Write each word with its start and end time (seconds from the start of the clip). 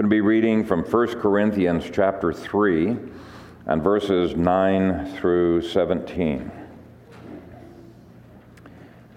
going 0.00 0.08
to 0.08 0.16
be 0.16 0.22
reading 0.22 0.64
from 0.64 0.82
1 0.82 1.20
Corinthians 1.20 1.84
chapter 1.92 2.32
3 2.32 2.96
and 3.66 3.82
verses 3.82 4.34
9 4.34 5.14
through 5.16 5.60
17. 5.60 6.50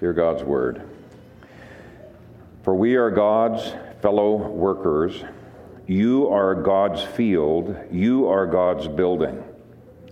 Hear 0.01 0.11
God's 0.11 0.43
word. 0.43 0.81
For 2.63 2.75
we 2.75 2.97
are 2.97 3.09
God's 3.09 3.71
fellow 4.01 4.35
workers. 4.35 5.23
You 5.87 6.27
are 6.27 6.53
God's 6.53 7.01
field. 7.01 7.77
You 7.89 8.27
are 8.27 8.45
God's 8.45 8.89
building. 8.89 9.41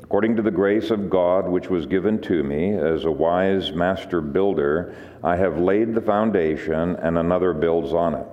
According 0.02 0.38
to 0.38 0.42
the 0.42 0.52
grace 0.52 0.90
of 0.90 1.10
God 1.10 1.50
which 1.50 1.70
was 1.70 1.86
given 1.86 2.22
to 2.22 2.44
me 2.44 2.78
as 2.78 3.04
a 3.04 3.12
wise 3.12 3.74
master 3.74 4.22
builder, 4.22 4.96
I 5.22 5.36
have 5.36 5.60
laid 5.60 5.94
the 5.94 6.00
foundation, 6.00 6.96
and 6.96 7.18
another 7.18 7.52
builds 7.52 7.92
on 7.92 8.16
it. 8.16 8.26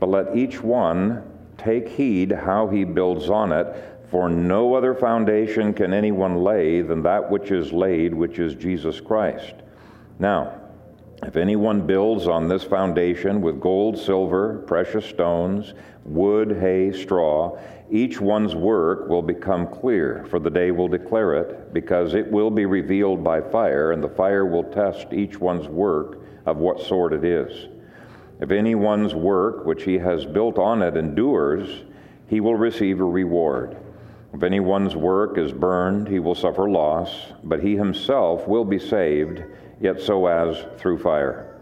But 0.00 0.08
let 0.08 0.34
each 0.34 0.62
one 0.62 1.35
take 1.58 1.88
heed 1.88 2.32
how 2.32 2.68
he 2.68 2.84
builds 2.84 3.30
on 3.30 3.52
it, 3.52 3.66
for 4.10 4.28
no 4.28 4.74
other 4.74 4.94
foundation 4.94 5.72
can 5.72 5.92
anyone 5.92 6.36
lay 6.42 6.80
than 6.80 7.02
that 7.02 7.30
which 7.30 7.50
is 7.50 7.72
laid, 7.72 8.14
which 8.14 8.38
is 8.38 8.54
Jesus 8.54 9.00
Christ. 9.00 9.54
Now, 10.18 10.60
if 11.22 11.36
anyone 11.36 11.86
builds 11.86 12.28
on 12.28 12.46
this 12.46 12.62
foundation 12.62 13.40
with 13.40 13.60
gold, 13.60 13.98
silver, 13.98 14.58
precious 14.66 15.06
stones, 15.06 15.74
wood, 16.04 16.56
hay, 16.60 16.92
straw, 16.92 17.58
each 17.90 18.20
one's 18.20 18.54
work 18.54 19.08
will 19.08 19.22
become 19.22 19.66
clear, 19.66 20.26
for 20.28 20.38
the 20.38 20.50
day 20.50 20.70
will 20.70 20.88
declare 20.88 21.34
it, 21.34 21.72
because 21.72 22.14
it 22.14 22.30
will 22.30 22.50
be 22.50 22.66
revealed 22.66 23.24
by 23.24 23.40
fire, 23.40 23.92
and 23.92 24.02
the 24.02 24.08
fire 24.08 24.44
will 24.44 24.64
test 24.64 25.12
each 25.12 25.40
one's 25.40 25.68
work 25.68 26.20
of 26.44 26.58
what 26.58 26.80
sort 26.80 27.12
it 27.12 27.24
is. 27.24 27.68
If 28.40 28.50
anyone's 28.50 29.14
work 29.14 29.64
which 29.64 29.84
he 29.84 29.98
has 29.98 30.26
built 30.26 30.58
on 30.58 30.82
it 30.82 30.96
endures, 30.96 31.84
he 32.28 32.40
will 32.40 32.54
receive 32.54 33.00
a 33.00 33.04
reward. 33.04 33.76
If 34.34 34.42
anyone's 34.42 34.94
work 34.94 35.38
is 35.38 35.52
burned, 35.52 36.08
he 36.08 36.18
will 36.18 36.34
suffer 36.34 36.68
loss, 36.68 37.32
but 37.42 37.62
he 37.62 37.76
himself 37.76 38.46
will 38.46 38.64
be 38.64 38.78
saved, 38.78 39.42
yet 39.80 40.00
so 40.00 40.26
as 40.26 40.62
through 40.78 40.98
fire. 40.98 41.58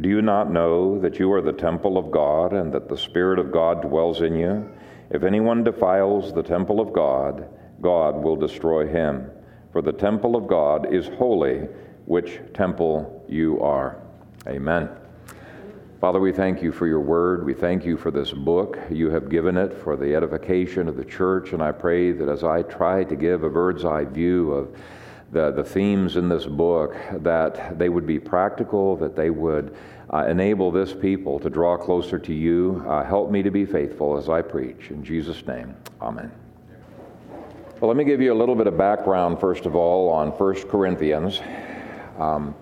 Do 0.00 0.08
you 0.08 0.22
not 0.22 0.50
know 0.50 0.98
that 1.00 1.18
you 1.18 1.32
are 1.32 1.42
the 1.42 1.52
temple 1.52 1.98
of 1.98 2.10
God, 2.10 2.52
and 2.52 2.72
that 2.72 2.88
the 2.88 2.96
Spirit 2.96 3.38
of 3.38 3.52
God 3.52 3.82
dwells 3.82 4.22
in 4.22 4.36
you? 4.36 4.70
If 5.10 5.22
anyone 5.22 5.64
defiles 5.64 6.32
the 6.32 6.42
temple 6.42 6.80
of 6.80 6.92
God, 6.92 7.48
God 7.82 8.22
will 8.22 8.36
destroy 8.36 8.86
him. 8.86 9.30
For 9.72 9.82
the 9.82 9.92
temple 9.92 10.36
of 10.36 10.46
God 10.46 10.92
is 10.92 11.08
holy, 11.18 11.68
which 12.06 12.40
temple 12.54 13.24
you 13.28 13.60
are. 13.60 14.00
Amen. 14.46 14.88
Father, 16.06 16.20
we 16.20 16.30
thank 16.30 16.62
you 16.62 16.70
for 16.70 16.86
your 16.86 17.00
word. 17.00 17.44
We 17.44 17.52
thank 17.52 17.84
you 17.84 17.96
for 17.96 18.12
this 18.12 18.30
book. 18.30 18.78
You 18.90 19.10
have 19.10 19.28
given 19.28 19.56
it 19.56 19.74
for 19.74 19.96
the 19.96 20.14
edification 20.14 20.86
of 20.86 20.96
the 20.96 21.04
church, 21.04 21.52
and 21.52 21.60
I 21.60 21.72
pray 21.72 22.12
that 22.12 22.28
as 22.28 22.44
I 22.44 22.62
try 22.62 23.02
to 23.02 23.16
give 23.16 23.42
a 23.42 23.50
bird's 23.50 23.84
eye 23.84 24.04
view 24.04 24.52
of 24.52 24.80
the, 25.32 25.50
the 25.50 25.64
themes 25.64 26.16
in 26.16 26.28
this 26.28 26.46
book, 26.46 26.94
that 27.24 27.76
they 27.76 27.88
would 27.88 28.06
be 28.06 28.20
practical, 28.20 28.94
that 28.98 29.16
they 29.16 29.30
would 29.30 29.76
uh, 30.14 30.26
enable 30.26 30.70
this 30.70 30.94
people 30.94 31.40
to 31.40 31.50
draw 31.50 31.76
closer 31.76 32.20
to 32.20 32.32
you. 32.32 32.84
Uh, 32.86 33.02
help 33.02 33.32
me 33.32 33.42
to 33.42 33.50
be 33.50 33.64
faithful 33.66 34.16
as 34.16 34.28
I 34.28 34.42
preach. 34.42 34.90
In 34.92 35.02
Jesus' 35.02 35.44
name, 35.44 35.74
amen. 36.00 36.30
Well, 37.80 37.88
let 37.88 37.96
me 37.96 38.04
give 38.04 38.20
you 38.20 38.32
a 38.32 38.38
little 38.38 38.54
bit 38.54 38.68
of 38.68 38.78
background, 38.78 39.40
first 39.40 39.66
of 39.66 39.74
all, 39.74 40.08
on 40.10 40.28
1 40.28 40.54
Corinthians. 40.68 41.40
Um, 42.16 42.54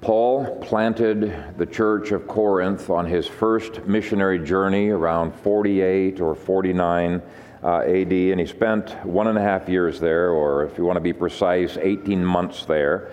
Paul 0.00 0.56
planted 0.62 1.58
the 1.58 1.66
church 1.66 2.10
of 2.10 2.26
Corinth 2.26 2.88
on 2.88 3.04
his 3.04 3.26
first 3.26 3.84
missionary 3.84 4.38
journey 4.38 4.88
around 4.88 5.34
48 5.34 6.22
or 6.22 6.34
49 6.34 7.20
uh, 7.62 7.80
AD, 7.80 8.12
and 8.12 8.40
he 8.40 8.46
spent 8.46 8.92
one 9.04 9.26
and 9.26 9.36
a 9.36 9.42
half 9.42 9.68
years 9.68 10.00
there, 10.00 10.30
or 10.30 10.64
if 10.64 10.78
you 10.78 10.84
want 10.84 10.96
to 10.96 11.02
be 11.02 11.12
precise, 11.12 11.76
18 11.76 12.24
months 12.24 12.64
there. 12.64 13.10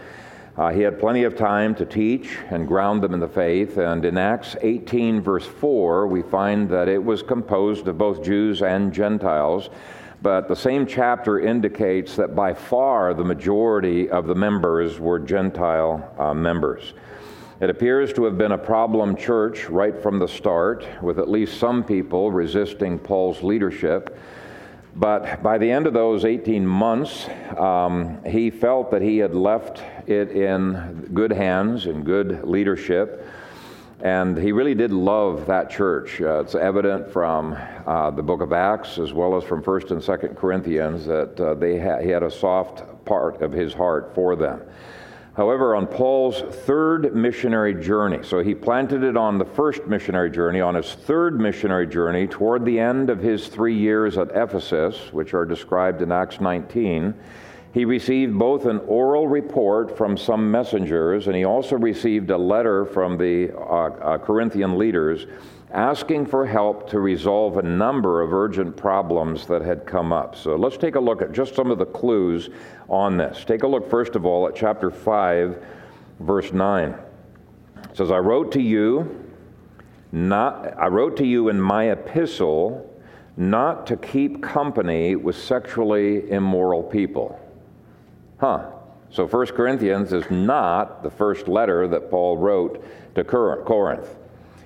Uh, 0.57 0.69
he 0.71 0.79
had 0.79 0.97
plenty 0.97 1.25
of 1.25 1.35
time 1.35 1.75
to 1.75 1.85
teach 1.85 2.37
and 2.49 2.65
ground 2.65 3.03
them 3.03 3.13
in 3.13 3.19
the 3.19 3.27
faith, 3.27 3.77
and 3.77 4.05
in 4.05 4.17
Acts 4.17 4.55
18, 4.61 5.19
verse 5.19 5.45
4, 5.45 6.07
we 6.07 6.21
find 6.21 6.69
that 6.69 6.87
it 6.87 7.03
was 7.03 7.21
composed 7.21 7.85
of 7.89 7.97
both 7.97 8.23
Jews 8.23 8.61
and 8.61 8.93
Gentiles. 8.93 9.69
But 10.21 10.47
the 10.47 10.55
same 10.55 10.87
chapter 10.87 11.39
indicates 11.39 12.15
that 12.15 12.35
by 12.35 12.53
far 12.53 13.13
the 13.13 13.23
majority 13.23 14.09
of 14.09 14.27
the 14.27 14.35
members 14.35 14.99
were 14.99 15.19
Gentile 15.19 16.13
uh, 16.17 16.33
members. 16.33 16.93
It 17.59 17.69
appears 17.69 18.13
to 18.13 18.25
have 18.25 18.37
been 18.37 18.51
a 18.51 18.57
problem 18.57 19.15
church 19.15 19.67
right 19.69 19.99
from 19.99 20.19
the 20.19 20.27
start, 20.27 20.87
with 21.01 21.17
at 21.17 21.29
least 21.29 21.59
some 21.59 21.83
people 21.83 22.31
resisting 22.31 22.99
Paul's 22.99 23.41
leadership. 23.41 24.17
But 24.95 25.43
by 25.43 25.59
the 25.59 25.69
end 25.69 25.85
of 25.85 25.93
those 25.93 26.25
18 26.25 26.65
months, 26.65 27.27
um, 27.55 28.23
he 28.25 28.49
felt 28.49 28.89
that 28.91 29.03
he 29.03 29.19
had 29.19 29.35
left 29.35 29.83
it 30.07 30.31
in 30.31 31.09
good 31.13 31.31
hands, 31.31 31.85
in 31.85 32.03
good 32.03 32.43
leadership. 32.43 33.27
And 34.01 34.37
he 34.37 34.51
really 34.51 34.75
did 34.75 34.91
love 34.91 35.47
that 35.47 35.71
church. 35.71 36.21
Uh, 36.21 36.41
it's 36.41 36.53
evident 36.53 37.11
from 37.11 37.57
uh, 37.85 38.11
the 38.11 38.21
book 38.21 38.41
of 38.41 38.53
Acts 38.53 38.99
as 38.99 39.11
well 39.11 39.35
as 39.35 39.43
from 39.43 39.63
1st 39.63 39.91
and 39.91 40.01
2nd 40.01 40.35
Corinthians 40.35 41.05
that 41.05 41.39
uh, 41.39 41.55
they 41.55 41.79
ha- 41.79 41.99
he 41.99 42.09
had 42.09 42.21
a 42.21 42.29
soft 42.29 42.83
part 43.05 43.41
of 43.41 43.51
his 43.51 43.73
heart 43.73 44.13
for 44.13 44.35
them. 44.35 44.61
However, 45.35 45.75
on 45.75 45.85
Paul's 45.85 46.41
third 46.41 47.15
missionary 47.15 47.73
journey, 47.75 48.23
so 48.23 48.39
he 48.39 48.55
planted 48.55 49.03
it 49.03 49.15
on 49.15 49.37
the 49.37 49.45
first 49.45 49.85
missionary 49.85 50.31
journey, 50.31 50.61
on 50.61 50.73
his 50.73 50.93
third 50.93 51.39
missionary 51.39 51.85
journey, 51.85 52.25
toward 52.25 52.65
the 52.65 52.79
end 52.79 53.11
of 53.11 53.19
his 53.19 53.47
three 53.47 53.77
years 53.77 54.17
at 54.17 54.29
Ephesus, 54.35 55.13
which 55.13 55.35
are 55.35 55.45
described 55.45 56.01
in 56.01 56.11
Acts 56.11 56.41
19, 56.41 57.13
he 57.77 57.85
received 57.85 58.35
both 58.35 58.65
an 58.65 58.79
oral 58.87 59.27
report 59.27 59.95
from 59.95 60.17
some 60.17 60.49
messengers, 60.49 61.27
and 61.27 61.35
he 61.35 61.45
also 61.45 61.75
received 61.75 62.31
a 62.31 62.37
letter 62.37 62.85
from 62.85 63.19
the 63.19 63.55
uh, 63.55 63.59
uh, 63.59 64.17
Corinthian 64.17 64.79
leaders 64.79 65.27
asking 65.71 66.25
for 66.25 66.43
help 66.43 66.89
to 66.89 66.99
resolve 66.99 67.57
a 67.57 67.61
number 67.61 68.23
of 68.23 68.33
urgent 68.33 68.75
problems 68.75 69.45
that 69.45 69.61
had 69.61 69.85
come 69.85 70.11
up. 70.11 70.35
So 70.35 70.55
let's 70.55 70.75
take 70.75 70.95
a 70.95 70.99
look 70.99 71.21
at 71.21 71.33
just 71.33 71.53
some 71.53 71.69
of 71.69 71.77
the 71.77 71.85
clues 71.85 72.49
on 72.89 73.15
this. 73.15 73.45
Take 73.45 73.61
a 73.61 73.67
look, 73.67 73.87
first 73.87 74.15
of 74.15 74.25
all, 74.25 74.47
at 74.47 74.55
chapter 74.55 74.89
5, 74.89 75.63
verse 76.21 76.51
9. 76.51 76.89
It 76.89 77.95
says, 77.95 78.09
I 78.09 78.17
wrote 78.17 78.51
to 78.53 78.59
you, 78.59 79.23
not, 80.11 80.75
I 80.79 80.87
wrote 80.87 81.15
to 81.17 81.27
you 81.27 81.49
in 81.49 81.61
my 81.61 81.91
epistle 81.91 82.91
not 83.37 83.85
to 83.85 83.95
keep 83.97 84.41
company 84.41 85.15
with 85.15 85.37
sexually 85.37 86.27
immoral 86.31 86.81
people. 86.81 87.39
Huh. 88.37 88.71
So 89.09 89.25
1 89.25 89.47
Corinthians 89.47 90.13
is 90.13 90.29
not 90.29 91.01
the 91.01 91.09
first 91.09 91.47
letter 91.47 91.87
that 91.87 92.11
Paul 92.11 92.37
wrote 92.37 92.83
to 93.15 93.23
Corinth. 93.23 94.15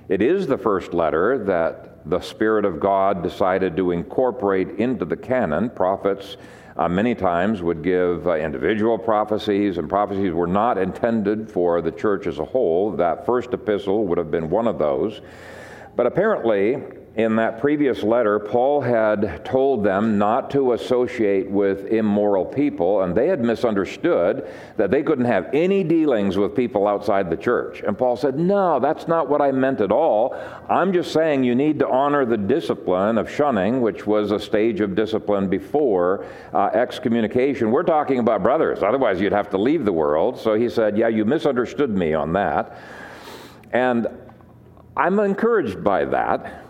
It 0.09 0.21
is 0.21 0.47
the 0.47 0.57
first 0.57 0.93
letter 0.93 1.43
that 1.45 2.09
the 2.09 2.19
Spirit 2.19 2.65
of 2.65 2.79
God 2.79 3.23
decided 3.23 3.77
to 3.77 3.91
incorporate 3.91 4.71
into 4.79 5.05
the 5.05 5.15
canon. 5.15 5.69
Prophets 5.69 6.37
uh, 6.75 6.89
many 6.89 7.13
times 7.13 7.61
would 7.61 7.83
give 7.83 8.27
uh, 8.27 8.35
individual 8.35 8.97
prophecies, 8.97 9.77
and 9.77 9.87
prophecies 9.87 10.33
were 10.33 10.47
not 10.47 10.77
intended 10.77 11.49
for 11.51 11.81
the 11.81 11.91
church 11.91 12.27
as 12.27 12.39
a 12.39 12.45
whole. 12.45 12.91
That 12.91 13.25
first 13.25 13.53
epistle 13.53 14.05
would 14.07 14.17
have 14.17 14.31
been 14.31 14.49
one 14.49 14.67
of 14.67 14.79
those. 14.79 15.21
But 15.95 16.07
apparently, 16.07 16.81
in 17.15 17.35
that 17.35 17.59
previous 17.59 18.03
letter, 18.03 18.39
Paul 18.39 18.79
had 18.79 19.43
told 19.43 19.83
them 19.83 20.17
not 20.17 20.49
to 20.51 20.71
associate 20.71 21.49
with 21.49 21.87
immoral 21.87 22.45
people, 22.45 23.01
and 23.01 23.13
they 23.13 23.27
had 23.27 23.41
misunderstood 23.41 24.49
that 24.77 24.91
they 24.91 25.03
couldn't 25.03 25.25
have 25.25 25.49
any 25.53 25.83
dealings 25.83 26.37
with 26.37 26.55
people 26.55 26.87
outside 26.87 27.29
the 27.29 27.35
church. 27.35 27.81
And 27.81 27.97
Paul 27.97 28.15
said, 28.15 28.39
No, 28.39 28.79
that's 28.79 29.09
not 29.09 29.27
what 29.27 29.41
I 29.41 29.51
meant 29.51 29.81
at 29.81 29.91
all. 29.91 30.37
I'm 30.69 30.93
just 30.93 31.11
saying 31.11 31.43
you 31.43 31.53
need 31.53 31.79
to 31.79 31.89
honor 31.89 32.25
the 32.25 32.37
discipline 32.37 33.17
of 33.17 33.29
shunning, 33.29 33.81
which 33.81 34.07
was 34.07 34.31
a 34.31 34.39
stage 34.39 34.79
of 34.79 34.95
discipline 34.95 35.49
before 35.49 36.25
uh, 36.53 36.67
excommunication. 36.67 37.71
We're 37.71 37.83
talking 37.83 38.19
about 38.19 38.41
brothers, 38.41 38.83
otherwise, 38.83 39.19
you'd 39.19 39.33
have 39.33 39.49
to 39.49 39.57
leave 39.57 39.83
the 39.83 39.91
world. 39.91 40.39
So 40.39 40.53
he 40.53 40.69
said, 40.69 40.97
Yeah, 40.97 41.09
you 41.09 41.25
misunderstood 41.25 41.89
me 41.89 42.13
on 42.13 42.31
that. 42.33 42.77
And 43.73 44.07
I'm 44.95 45.19
encouraged 45.19 45.83
by 45.83 46.05
that 46.05 46.60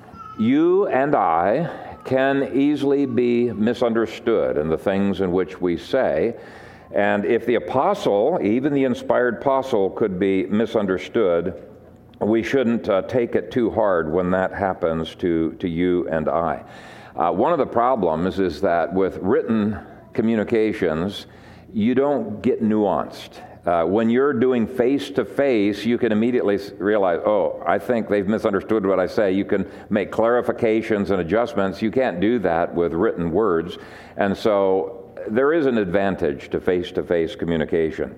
you 0.42 0.88
and 0.88 1.14
I 1.14 1.70
can 2.04 2.58
easily 2.58 3.06
be 3.06 3.52
misunderstood 3.52 4.58
in 4.58 4.70
the 4.70 4.78
things 4.78 5.22
in 5.22 5.32
which 5.32 5.62
we 5.62 5.78
say. 5.78 6.36
And 6.92 7.26
if 7.26 7.46
the 7.46 7.56
apostle, 7.56 8.40
even 8.42 8.74
the 8.74 8.86
inspired 8.86 9.36
apostle, 9.36 9.92
could 9.92 10.20
be 10.20 10.48
misunderstood, 10.48 11.68
we 12.20 12.42
shouldn't 12.42 12.90
uh, 12.90 13.04
take 13.04 13.36
it 13.36 13.52
too 13.52 13.70
hard 13.70 14.12
when 14.12 14.32
that 14.32 14.52
happens 14.52 15.14
to, 15.16 15.54
to 15.60 15.70
you 15.70 16.10
and 16.10 16.28
I. 16.28 16.64
Uh, 17.16 17.32
one 17.32 17.52
of 17.52 17.60
the 17.60 17.66
problems 17.66 18.40
is 18.40 18.62
that 18.62 18.92
with 18.92 19.18
written 19.18 19.80
communications, 20.14 21.28
you 21.72 21.94
don't 21.94 22.42
get 22.42 22.64
nuanced. 22.64 23.40
Uh, 23.66 23.84
when 23.86 24.10
you're 24.10 24.34
doing 24.34 24.66
face 24.66 25.12
to 25.12 25.24
face, 25.24 25.86
you 25.86 25.98
can 26.00 26.12
immediately 26.12 26.58
realize, 26.80 27.20
oh, 27.26 27.62
I 27.66 27.78
think 27.78 28.10
they've 28.10 28.28
misunderstood 28.28 28.86
what 28.86 29.00
I 29.00 29.06
say. 29.06 29.32
You 29.34 29.46
can 29.46 29.70
make 29.92 30.12
clarifications 30.12 31.12
and 31.12 31.22
adjustments. 31.22 31.80
You 31.80 31.92
can't 31.92 32.20
do 32.20 32.40
that 32.40 32.74
with 32.74 32.94
written 32.94 33.32
words. 33.32 33.78
And 34.18 34.36
so 34.36 35.14
there 35.28 35.54
is 35.54 35.68
an 35.68 35.78
advantage 35.78 36.50
to 36.50 36.60
face 36.60 36.92
to 36.94 37.04
face 37.04 37.36
communication. 37.36 38.16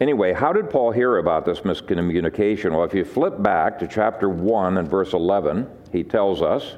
Anyway, 0.00 0.32
how 0.32 0.52
did 0.52 0.70
Paul 0.70 0.90
hear 0.90 1.18
about 1.18 1.44
this 1.44 1.60
miscommunication? 1.60 2.72
Well, 2.72 2.84
if 2.84 2.94
you 2.94 3.04
flip 3.04 3.42
back 3.42 3.78
to 3.80 3.86
chapter 3.86 4.28
1 4.30 4.78
and 4.78 4.88
verse 4.88 5.12
11, 5.12 5.68
he 5.92 6.02
tells 6.02 6.40
us, 6.40 6.76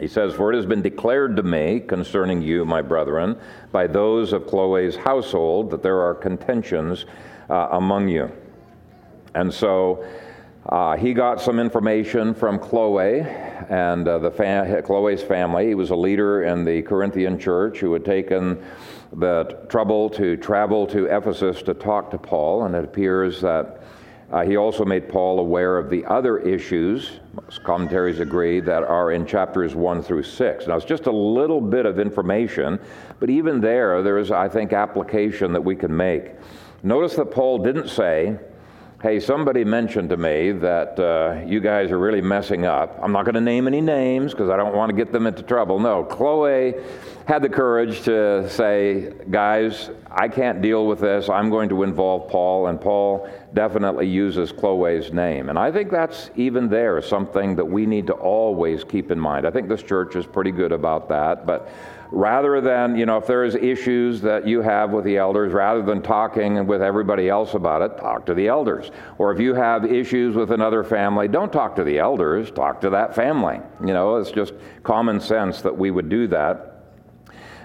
he 0.00 0.06
says, 0.06 0.34
For 0.34 0.52
it 0.52 0.56
has 0.56 0.66
been 0.66 0.82
declared 0.82 1.36
to 1.36 1.42
me 1.42 1.80
concerning 1.80 2.42
you, 2.42 2.64
my 2.64 2.82
brethren, 2.82 3.36
by 3.72 3.86
those 3.86 4.32
of 4.32 4.46
Chloe's 4.46 4.96
household, 4.96 5.70
that 5.70 5.82
there 5.82 6.00
are 6.00 6.14
contentions 6.14 7.06
uh, 7.50 7.68
among 7.72 8.08
you. 8.08 8.30
And 9.34 9.52
so 9.52 10.04
uh, 10.66 10.96
he 10.96 11.14
got 11.14 11.40
some 11.40 11.58
information 11.58 12.34
from 12.34 12.58
Chloe 12.58 13.20
and 13.20 14.06
uh, 14.06 14.18
the 14.18 14.30
fam- 14.30 14.82
Chloe's 14.82 15.22
family. 15.22 15.68
He 15.68 15.74
was 15.74 15.90
a 15.90 15.96
leader 15.96 16.42
in 16.42 16.64
the 16.64 16.82
Corinthian 16.82 17.38
church 17.38 17.78
who 17.78 17.92
had 17.92 18.04
taken 18.04 18.62
the 19.12 19.66
trouble 19.68 20.10
to 20.10 20.36
travel 20.36 20.86
to 20.88 21.06
Ephesus 21.06 21.62
to 21.62 21.74
talk 21.74 22.10
to 22.10 22.18
Paul, 22.18 22.64
and 22.64 22.74
it 22.74 22.84
appears 22.84 23.40
that 23.40 23.77
uh, 24.30 24.44
he 24.44 24.56
also 24.56 24.84
made 24.84 25.08
Paul 25.08 25.40
aware 25.40 25.78
of 25.78 25.88
the 25.88 26.04
other 26.04 26.38
issues, 26.38 27.20
most 27.32 27.64
commentaries 27.64 28.20
agree, 28.20 28.60
that 28.60 28.82
are 28.82 29.12
in 29.12 29.24
chapters 29.24 29.74
1 29.74 30.02
through 30.02 30.24
6. 30.24 30.66
Now, 30.66 30.76
it's 30.76 30.84
just 30.84 31.06
a 31.06 31.12
little 31.12 31.62
bit 31.62 31.86
of 31.86 31.98
information, 31.98 32.78
but 33.20 33.30
even 33.30 33.60
there, 33.60 34.02
there 34.02 34.18
is, 34.18 34.30
I 34.30 34.48
think, 34.48 34.74
application 34.74 35.52
that 35.54 35.64
we 35.64 35.74
can 35.74 35.96
make. 35.96 36.32
Notice 36.82 37.16
that 37.16 37.30
Paul 37.30 37.58
didn't 37.58 37.88
say, 37.88 38.38
Hey, 39.00 39.20
somebody 39.20 39.64
mentioned 39.64 40.08
to 40.08 40.16
me 40.16 40.50
that 40.50 40.98
uh, 40.98 41.46
you 41.46 41.60
guys 41.60 41.92
are 41.92 41.98
really 42.00 42.20
messing 42.20 42.66
up. 42.66 42.98
I'm 43.00 43.12
not 43.12 43.26
going 43.26 43.36
to 43.36 43.40
name 43.40 43.68
any 43.68 43.80
names 43.80 44.32
because 44.32 44.50
I 44.50 44.56
don't 44.56 44.74
want 44.74 44.90
to 44.90 44.96
get 44.96 45.12
them 45.12 45.28
into 45.28 45.44
trouble. 45.44 45.78
No, 45.78 46.02
Chloe 46.02 46.74
had 47.28 47.40
the 47.42 47.48
courage 47.48 48.02
to 48.06 48.50
say, 48.50 49.12
guys, 49.30 49.90
I 50.10 50.26
can't 50.26 50.60
deal 50.60 50.88
with 50.88 50.98
this. 50.98 51.28
I'm 51.28 51.48
going 51.48 51.68
to 51.68 51.84
involve 51.84 52.28
Paul. 52.28 52.66
And 52.66 52.80
Paul 52.80 53.30
definitely 53.54 54.08
uses 54.08 54.50
Chloe's 54.50 55.12
name. 55.12 55.48
And 55.48 55.60
I 55.60 55.70
think 55.70 55.92
that's 55.92 56.32
even 56.34 56.68
there 56.68 57.00
something 57.00 57.54
that 57.54 57.64
we 57.64 57.86
need 57.86 58.08
to 58.08 58.14
always 58.14 58.82
keep 58.82 59.12
in 59.12 59.20
mind. 59.20 59.46
I 59.46 59.52
think 59.52 59.68
this 59.68 59.84
church 59.84 60.16
is 60.16 60.26
pretty 60.26 60.50
good 60.50 60.72
about 60.72 61.08
that. 61.10 61.46
But 61.46 61.70
rather 62.10 62.60
than, 62.60 62.96
you 62.96 63.06
know, 63.06 63.18
if 63.18 63.26
there's 63.26 63.54
issues 63.54 64.20
that 64.22 64.46
you 64.46 64.62
have 64.62 64.90
with 64.90 65.04
the 65.04 65.16
elders, 65.16 65.52
rather 65.52 65.82
than 65.82 66.02
talking 66.02 66.66
with 66.66 66.82
everybody 66.82 67.28
else 67.28 67.54
about 67.54 67.82
it, 67.82 67.98
talk 67.98 68.24
to 68.26 68.34
the 68.34 68.48
elders. 68.48 68.90
Or 69.18 69.32
if 69.32 69.40
you 69.40 69.54
have 69.54 69.84
issues 69.84 70.34
with 70.34 70.50
another 70.52 70.82
family, 70.82 71.28
don't 71.28 71.52
talk 71.52 71.76
to 71.76 71.84
the 71.84 71.98
elders, 71.98 72.50
talk 72.50 72.80
to 72.80 72.90
that 72.90 73.14
family. 73.14 73.60
You 73.80 73.92
know, 73.92 74.16
it's 74.16 74.30
just 74.30 74.54
common 74.82 75.20
sense 75.20 75.60
that 75.62 75.76
we 75.76 75.90
would 75.90 76.08
do 76.08 76.26
that. 76.28 76.84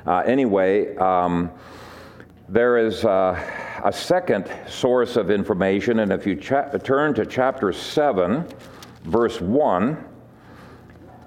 Uh, 0.06 0.20
anyway, 0.20 0.96
um, 0.98 1.50
there 2.50 2.78
is 2.78 3.06
uh, 3.06 3.40
a 3.84 3.94
second 3.94 4.52
source 4.68 5.16
of 5.16 5.32
information, 5.32 6.00
and 6.00 6.12
if 6.12 6.28
you 6.28 6.36
cha- 6.36 6.70
turn 6.70 7.14
to 7.14 7.26
chapter 7.26 7.72
7, 7.72 8.46
verse 9.06 9.40
1, 9.40 10.06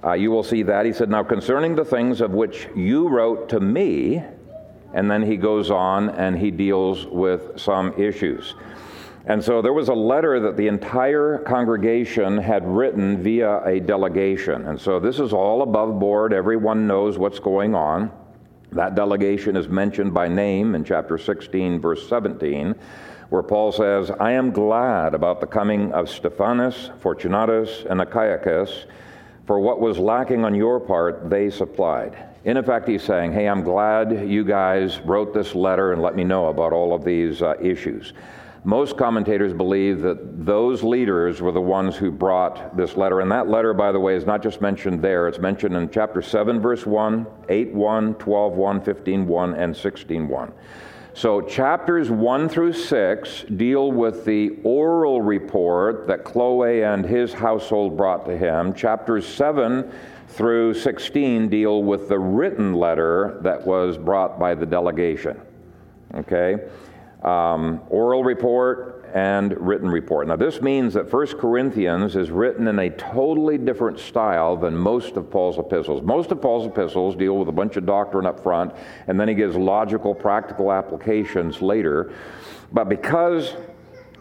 uh, 0.07 0.13
you 0.13 0.31
will 0.31 0.45
see 0.45 0.63
that. 0.63 0.87
He 0.87 0.93
said, 0.93 1.11
Now 1.11 1.25
concerning 1.25 1.75
the 1.75 1.85
things 1.85 2.21
of 2.21 2.31
which 2.31 2.69
you 2.77 3.09
wrote 3.09 3.49
to 3.49 3.59
me, 3.59 4.23
and 4.95 5.11
then 5.11 5.23
he 5.23 5.37
goes 5.37 5.71
on 5.71 6.11
and 6.11 6.39
he 6.39 6.51
deals 6.51 7.07
with 7.07 7.59
some 7.59 7.93
issues. 8.01 8.55
And 9.27 9.43
so 9.43 9.61
there 9.61 9.73
was 9.73 9.89
a 9.89 9.95
letter 9.95 10.39
that 10.39 10.57
the 10.57 10.69
entire 10.69 11.39
congregation 11.39 12.39
had 12.39 12.65
written 12.65 13.21
via 13.21 13.65
a 13.65 13.81
delegation. 13.81 14.69
And 14.69 14.81
so 14.81 15.01
this 15.01 15.19
is 15.19 15.33
all 15.33 15.63
above 15.63 15.99
board. 15.99 16.33
Everyone 16.33 16.87
knows 16.87 17.19
what's 17.19 17.41
going 17.41 17.75
on. 17.75 18.13
That 18.71 18.95
delegation 18.95 19.57
is 19.57 19.69
mentioned 19.69 20.15
by 20.15 20.29
name 20.29 20.77
in 20.77 20.85
chapter 20.85 21.19
16, 21.19 21.81
verse 21.81 22.09
17, 22.09 22.77
where 23.31 23.43
Paul 23.43 23.73
says, 23.73 24.13
I 24.13 24.31
am 24.33 24.53
glad 24.53 25.15
about 25.15 25.41
the 25.41 25.47
coming 25.49 25.93
of 25.93 26.09
Stephanas, 26.09 26.91
Fortunatus, 27.01 27.85
and 27.91 28.01
Achaicus 28.01 28.87
for 29.47 29.61
what 29.61 29.81
was 29.81 29.99
lacking 29.99 30.45
on 30.45 30.55
your 30.55 30.81
part, 30.81 31.31
they 31.31 31.51
supplied. 31.51 32.17
In 32.45 32.57
effect, 32.57 32.89
he's 32.89 33.03
saying, 33.03 33.33
Hey, 33.33 33.49
I'm 33.49 33.63
glad 33.63 34.29
you 34.29 34.45
guys 34.45 35.01
wrote 35.01 35.33
this 35.33 35.55
letter 35.55 35.93
and 35.93 36.03
let 36.03 36.17
me 36.17 36.25
know 36.25 36.49
about 36.49 36.73
all 36.73 36.95
of 36.95 37.05
these 37.05 37.43
uh, 37.43 37.55
issues. 37.61 38.13
Most 38.65 38.97
commentators 38.97 39.53
believe 39.53 40.03
that 40.03 40.45
those 40.45 40.83
leaders 40.83 41.41
were 41.41 41.53
the 41.53 41.61
ones 41.61 41.95
who 41.95 42.11
brought 42.11 42.77
this 42.77 42.97
letter. 42.97 43.21
And 43.21 43.31
that 43.31 43.49
letter, 43.49 43.73
by 43.73 43.93
the 43.93 44.01
way, 44.01 44.17
is 44.17 44.27
not 44.27 44.43
just 44.43 44.61
mentioned 44.61 45.01
there, 45.01 45.29
it's 45.29 45.39
mentioned 45.39 45.77
in 45.77 45.89
chapter 45.89 46.21
7, 46.21 46.61
verse 46.61 46.85
1, 46.85 47.27
8 47.49 47.73
1, 47.73 48.15
12 48.15 48.53
1, 48.55 48.81
15 48.81 49.27
1, 49.29 49.55
and 49.55 49.77
16 49.77 50.27
1. 50.27 50.53
So, 51.17 51.41
chapters 51.41 52.11
1 52.11 52.51
through 52.51 52.75
6 52.75 53.45
deal 53.57 53.91
with 53.91 54.27
the 54.27 54.59
oral 54.65 55.23
report 55.23 56.07
that 56.09 56.25
Chloe 56.25 56.83
and 56.83 57.07
his 57.07 57.33
household 57.33 57.97
brought 57.97 58.27
to 58.27 58.37
him. 58.37 58.75
Chapters 58.75 59.27
7 59.27 59.91
through 60.29 60.75
16 60.75 61.49
deal 61.49 61.83
with 61.83 62.11
the 62.11 62.19
written 62.19 62.75
letter 62.75 63.41
that 63.41 63.67
was 63.67 63.97
brought 63.97 64.39
by 64.39 64.55
the 64.55 64.67
delegation. 64.67 65.41
Okay? 66.17 66.69
Um, 67.23 67.81
oral 67.89 68.23
report, 68.23 68.96
and 69.15 69.57
written 69.59 69.89
report. 69.89 70.29
Now, 70.29 70.37
this 70.37 70.61
means 70.61 70.95
that 70.95 71.13
1 71.13 71.27
Corinthians 71.39 72.17
is 72.17 72.31
written 72.31 72.69
in 72.69 72.79
a 72.79 72.91
totally 72.91 73.59
different 73.59 73.99
style 73.99 74.57
than 74.57 74.77
most 74.77 75.17
of 75.17 75.31
Paul's 75.31 75.59
epistles. 75.59 76.03
Most 76.03 76.31
of 76.33 76.41
Paul's 76.41 76.67
epistles 76.67 77.17
deal 77.17 77.37
with 77.37 77.49
a 77.49 77.53
bunch 77.53 77.77
of 77.77 77.87
doctrine 77.87 78.27
up 78.27 78.41
front, 78.41 78.75
and 79.07 79.19
then 79.19 79.29
he 79.29 79.35
gives 79.35 79.57
logical, 79.57 80.15
practical 80.15 80.73
applications 80.73 81.63
later. 81.63 82.13
But 82.73 82.89
because 82.89 83.55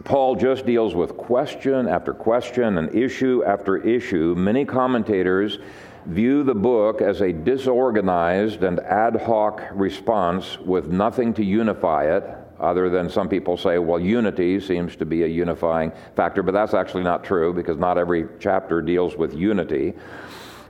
Paul 0.03 0.35
just 0.35 0.65
deals 0.65 0.93
with 0.93 1.17
question 1.17 1.87
after 1.87 2.13
question 2.13 2.77
and 2.77 2.93
issue 2.93 3.43
after 3.45 3.77
issue, 3.77 4.35
many 4.35 4.65
commentators 4.65 5.59
view 6.05 6.43
the 6.43 6.53
book 6.53 7.01
as 7.01 7.21
a 7.21 7.33
disorganized 7.33 8.63
and 8.63 8.79
ad 8.81 9.15
hoc 9.23 9.63
response 9.73 10.59
with 10.59 10.87
nothing 10.87 11.33
to 11.33 11.43
unify 11.43 12.15
it 12.15 12.44
other 12.65 12.89
than 12.89 13.09
some 13.09 13.29
people 13.29 13.55
say, 13.57 13.77
well, 13.77 13.99
unity 13.99 14.59
seems 14.59 14.95
to 14.95 15.05
be 15.05 15.23
a 15.23 15.27
unifying 15.27 15.91
factor, 16.15 16.43
but 16.43 16.53
that's 16.53 16.73
actually 16.73 17.03
not 17.03 17.23
true 17.23 17.53
because 17.53 17.77
not 17.77 17.97
every 17.97 18.25
chapter 18.39 18.81
deals 18.81 19.15
with 19.15 19.33
unity. 19.33 19.93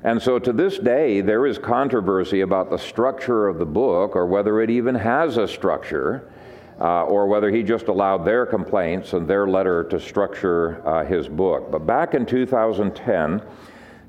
And 0.03 0.21
so 0.21 0.37
to 0.37 0.53
this 0.53 0.77
day, 0.77 1.21
there 1.21 1.47
is 1.47 1.57
controversy 1.57 2.41
about 2.41 2.69
the 2.69 2.77
structure 2.77 3.47
of 3.47 3.57
the 3.57 3.65
book 3.65 4.15
or 4.15 4.27
whether 4.27 4.61
it 4.61 4.69
even 4.69 4.93
has 4.93 5.37
a 5.37 5.47
structure. 5.47 6.31
Uh, 6.77 7.05
or 7.05 7.25
whether 7.25 7.49
he 7.51 7.63
just 7.63 7.87
allowed 7.87 8.25
their 8.25 8.45
complaints 8.45 9.13
and 9.13 9.25
their 9.29 9.47
letter 9.47 9.85
to 9.85 9.97
structure 9.97 10.85
uh, 10.85 11.05
his 11.05 11.25
book. 11.25 11.71
But 11.71 11.85
back 11.85 12.13
in 12.13 12.25
2010, 12.25 13.41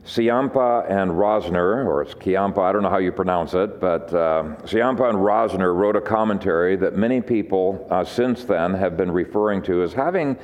Ciampa 0.06 0.88
and 0.88 1.10
Rosner, 1.10 1.84
or 1.84 2.02
it's 2.02 2.14
Chiampa, 2.14 2.58
I 2.60 2.70
don't 2.70 2.82
know 2.82 2.90
how 2.90 2.98
you 2.98 3.10
pronounce 3.10 3.54
it, 3.54 3.80
but 3.80 4.14
uh, 4.14 4.44
Ciampa 4.62 5.08
and 5.08 5.18
Rosner 5.18 5.75
wrote 5.75 5.96
a 5.96 6.00
commentary 6.00 6.76
that 6.76 6.94
many 6.94 7.20
people 7.20 7.84
uh, 7.90 8.04
since 8.04 8.44
then 8.44 8.72
have 8.72 8.96
been 8.96 9.10
referring 9.10 9.62
to 9.62 9.82
as 9.82 9.92
having 9.92 10.38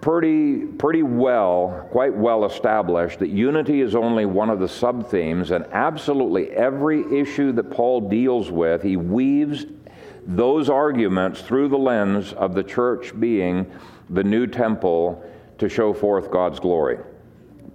pretty, 0.00 0.64
pretty 0.64 1.02
well, 1.02 1.86
quite 1.90 2.14
well 2.14 2.46
established 2.46 3.18
that 3.18 3.28
unity 3.28 3.82
is 3.82 3.94
only 3.94 4.24
one 4.24 4.48
of 4.48 4.60
the 4.60 4.68
sub 4.68 5.10
themes, 5.10 5.50
and 5.50 5.66
absolutely 5.72 6.50
every 6.52 7.04
issue 7.20 7.52
that 7.52 7.70
Paul 7.70 8.08
deals 8.08 8.50
with, 8.50 8.82
he 8.82 8.96
weaves 8.96 9.66
those 10.26 10.70
arguments 10.70 11.42
through 11.42 11.68
the 11.68 11.76
lens 11.76 12.32
of 12.32 12.54
the 12.54 12.64
church 12.64 13.12
being 13.20 13.70
the 14.08 14.24
new 14.24 14.46
temple 14.46 15.22
to 15.58 15.68
show 15.68 15.92
forth 15.92 16.30
God's 16.30 16.60
glory. 16.60 16.98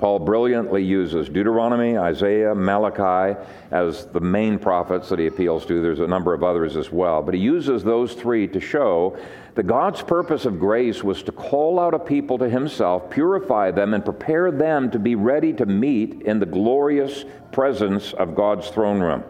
Paul 0.01 0.17
brilliantly 0.17 0.83
uses 0.83 1.29
Deuteronomy, 1.29 1.95
Isaiah, 1.95 2.55
Malachi 2.55 3.39
as 3.69 4.07
the 4.07 4.19
main 4.19 4.57
prophets 4.57 5.09
that 5.09 5.19
he 5.19 5.27
appeals 5.27 5.63
to. 5.67 5.79
There's 5.79 5.99
a 5.99 6.07
number 6.07 6.33
of 6.33 6.43
others 6.43 6.75
as 6.75 6.91
well. 6.91 7.21
But 7.21 7.35
he 7.35 7.39
uses 7.39 7.83
those 7.83 8.15
three 8.15 8.47
to 8.47 8.59
show 8.59 9.15
that 9.53 9.67
God's 9.67 10.01
purpose 10.01 10.45
of 10.45 10.59
grace 10.59 11.03
was 11.03 11.21
to 11.23 11.31
call 11.31 11.79
out 11.79 11.93
a 11.93 11.99
people 11.99 12.39
to 12.39 12.49
himself, 12.49 13.11
purify 13.11 13.69
them, 13.69 13.93
and 13.93 14.03
prepare 14.03 14.49
them 14.49 14.89
to 14.89 14.97
be 14.97 15.13
ready 15.13 15.53
to 15.53 15.67
meet 15.67 16.23
in 16.23 16.39
the 16.39 16.47
glorious 16.47 17.23
presence 17.51 18.13
of 18.13 18.33
God's 18.33 18.69
throne 18.69 19.01
room. 19.01 19.23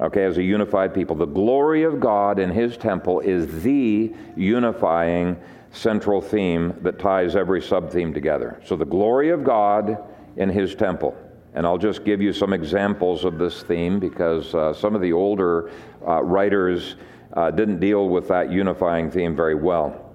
Okay, 0.00 0.24
as 0.24 0.36
a 0.36 0.42
unified 0.42 0.92
people. 0.92 1.14
The 1.14 1.26
glory 1.26 1.84
of 1.84 2.00
God 2.00 2.40
in 2.40 2.50
his 2.50 2.76
temple 2.76 3.20
is 3.20 3.62
the 3.62 4.12
unifying 4.34 5.36
central 5.72 6.20
theme 6.20 6.74
that 6.82 6.98
ties 6.98 7.34
every 7.34 7.60
sub 7.60 7.90
theme 7.90 8.12
together. 8.14 8.60
So, 8.64 8.76
the 8.76 8.84
glory 8.84 9.30
of 9.30 9.42
God 9.42 9.98
in 10.36 10.48
His 10.48 10.74
temple. 10.74 11.16
And 11.54 11.66
I'll 11.66 11.78
just 11.78 12.04
give 12.04 12.22
you 12.22 12.32
some 12.32 12.52
examples 12.52 13.24
of 13.24 13.38
this 13.38 13.62
theme 13.62 13.98
because 13.98 14.54
uh, 14.54 14.72
some 14.72 14.94
of 14.94 15.02
the 15.02 15.12
older 15.12 15.70
uh, 16.06 16.22
writers 16.22 16.96
uh, 17.34 17.50
didn't 17.50 17.80
deal 17.80 18.08
with 18.08 18.28
that 18.28 18.50
unifying 18.50 19.10
theme 19.10 19.36
very 19.36 19.54
well. 19.54 20.14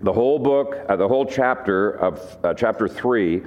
The 0.00 0.12
whole 0.12 0.38
book, 0.38 0.76
uh, 0.88 0.96
the 0.96 1.08
whole 1.08 1.24
chapter 1.24 1.92
of 1.92 2.38
uh, 2.44 2.52
chapter 2.52 2.88
3, 2.88 3.42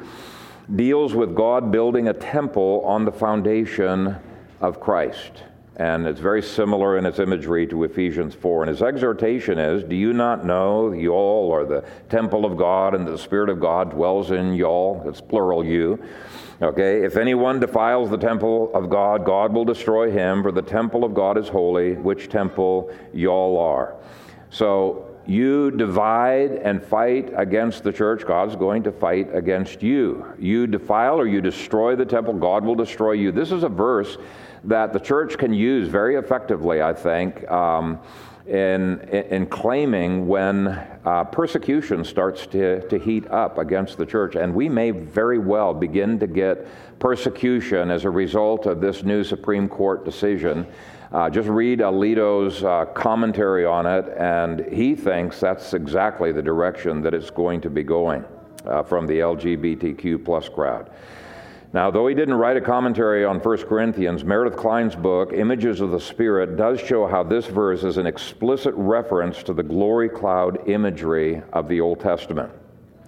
deals 0.75 1.13
with 1.13 1.35
God 1.35 1.71
building 1.71 2.07
a 2.07 2.13
temple 2.13 2.81
on 2.85 3.05
the 3.05 3.11
foundation 3.11 4.15
of 4.59 4.79
Christ. 4.79 5.43
And 5.77 6.07
it's 6.07 6.19
very 6.19 6.41
similar 6.41 6.97
in 6.97 7.05
its 7.05 7.19
imagery 7.19 7.67
to 7.67 7.83
Ephesians 7.83 8.33
4. 8.33 8.63
And 8.63 8.69
his 8.69 8.81
exhortation 8.81 9.59
is 9.59 9.83
Do 9.83 9.95
you 9.95 10.11
not 10.11 10.43
know 10.43 10.91
you 10.91 11.13
all 11.13 11.53
are 11.53 11.65
the 11.65 11.85
temple 12.09 12.45
of 12.45 12.57
God 12.57 12.95
and 12.95 13.07
the 13.07 13.17
Spirit 13.17 13.49
of 13.49 13.59
God 13.59 13.91
dwells 13.91 14.31
in 14.31 14.55
y'all? 14.55 15.07
It's 15.07 15.21
plural, 15.21 15.63
you. 15.63 16.03
Okay, 16.59 17.05
if 17.05 17.15
anyone 17.15 17.59
defiles 17.59 18.09
the 18.09 18.17
temple 18.17 18.73
of 18.73 18.89
God, 18.89 19.23
God 19.23 19.53
will 19.53 19.65
destroy 19.65 20.09
him, 20.09 20.41
for 20.41 20.51
the 20.51 20.63
temple 20.63 21.03
of 21.03 21.13
God 21.13 21.37
is 21.37 21.47
holy, 21.47 21.93
which 21.93 22.29
temple 22.29 22.91
y'all 23.13 23.59
are. 23.59 23.95
So 24.49 25.07
you 25.27 25.69
divide 25.69 26.53
and 26.53 26.81
fight 26.81 27.31
against 27.35 27.83
the 27.83 27.93
church, 27.93 28.25
God's 28.25 28.55
going 28.55 28.81
to 28.83 28.91
fight 28.91 29.27
against 29.35 29.83
you. 29.83 30.25
You 30.39 30.65
defile 30.65 31.19
or 31.19 31.27
you 31.27 31.41
destroy 31.41 31.95
the 31.95 32.05
temple, 32.05 32.33
God 32.33 32.65
will 32.65 32.75
destroy 32.75 33.11
you. 33.11 33.31
This 33.31 33.51
is 33.51 33.61
a 33.61 33.69
verse 33.69 34.17
that 34.63 34.93
the 34.93 34.99
church 34.99 35.37
can 35.37 35.53
use 35.53 35.87
very 35.87 36.15
effectively, 36.15 36.81
I 36.81 36.93
think, 36.93 37.49
um, 37.49 37.99
in, 38.47 39.01
in 39.09 39.45
claiming 39.47 40.27
when 40.27 40.67
uh, 41.05 41.25
persecution 41.25 42.03
starts 42.03 42.47
to, 42.47 42.87
to 42.87 42.97
heat 42.97 43.27
up 43.27 43.57
against 43.57 43.97
the 43.97 44.05
church. 44.05 44.35
And 44.35 44.53
we 44.53 44.69
may 44.69 44.91
very 44.91 45.37
well 45.37 45.73
begin 45.73 46.17
to 46.19 46.27
get 46.27 46.67
persecution 46.99 47.91
as 47.91 48.05
a 48.05 48.09
result 48.09 48.65
of 48.65 48.79
this 48.79 49.03
new 49.03 49.23
Supreme 49.23 49.67
Court 49.67 50.05
decision. 50.05 50.65
Uh, 51.11 51.29
just 51.29 51.47
read 51.47 51.79
Alito's 51.79 52.63
uh, 52.63 52.85
commentary 52.85 53.65
on 53.65 53.85
it, 53.85 54.05
and 54.17 54.65
he 54.73 54.95
thinks 54.95 55.39
that's 55.39 55.73
exactly 55.73 56.31
the 56.31 56.41
direction 56.41 57.01
that 57.01 57.13
it's 57.13 57.29
going 57.29 57.61
to 57.61 57.69
be 57.69 57.83
going 57.83 58.25
uh, 58.65 58.83
from 58.83 59.07
the 59.07 59.19
LGBTQ 59.19 60.23
plus 60.23 60.49
crowd. 60.49 60.89
Now, 61.73 61.91
though 61.91 62.07
he 62.07 62.15
didn't 62.15 62.35
write 62.35 62.55
a 62.55 62.61
commentary 62.61 63.25
on 63.25 63.39
1 63.39 63.57
Corinthians, 63.63 64.23
Meredith 64.23 64.57
Kline's 64.57 64.95
book, 64.95 65.33
Images 65.33 65.81
of 65.81 65.91
the 65.91 65.99
Spirit, 65.99 66.55
does 66.55 66.79
show 66.79 67.07
how 67.07 67.23
this 67.23 67.45
verse 67.45 67.83
is 67.83 67.97
an 67.97 68.07
explicit 68.07 68.73
reference 68.77 69.43
to 69.43 69.53
the 69.53 69.63
glory 69.63 70.07
cloud 70.07 70.69
imagery 70.69 71.41
of 71.51 71.67
the 71.67 71.81
Old 71.81 71.99
Testament. 71.99 72.51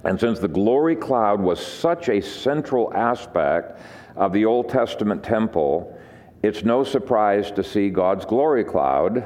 And 0.03 0.19
since 0.19 0.39
the 0.39 0.47
glory 0.49 0.95
cloud 0.95 1.39
was 1.39 1.65
such 1.65 2.09
a 2.09 2.21
central 2.21 2.93
aspect 2.93 3.79
of 4.17 4.33
the 4.33 4.45
Old 4.45 4.67
Testament 4.67 5.23
temple, 5.23 5.97
it's 6.43 6.63
no 6.63 6.83
surprise 6.83 7.51
to 7.51 7.63
see 7.63 7.89
God's 7.89 8.25
glory 8.25 8.65
cloud 8.65 9.25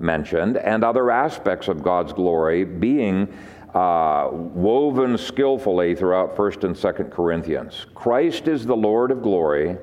mentioned 0.00 0.56
and 0.56 0.82
other 0.82 1.10
aspects 1.10 1.68
of 1.68 1.82
God's 1.82 2.12
glory 2.12 2.64
being 2.64 3.32
uh, 3.74 4.28
woven 4.30 5.16
skillfully 5.16 5.94
throughout 5.94 6.36
1st 6.36 6.64
and 6.64 6.76
2nd 6.76 7.10
Corinthians. 7.10 7.86
Christ 7.94 8.48
is 8.48 8.66
the 8.66 8.76
Lord 8.76 9.10
of 9.10 9.22
glory, 9.22 9.76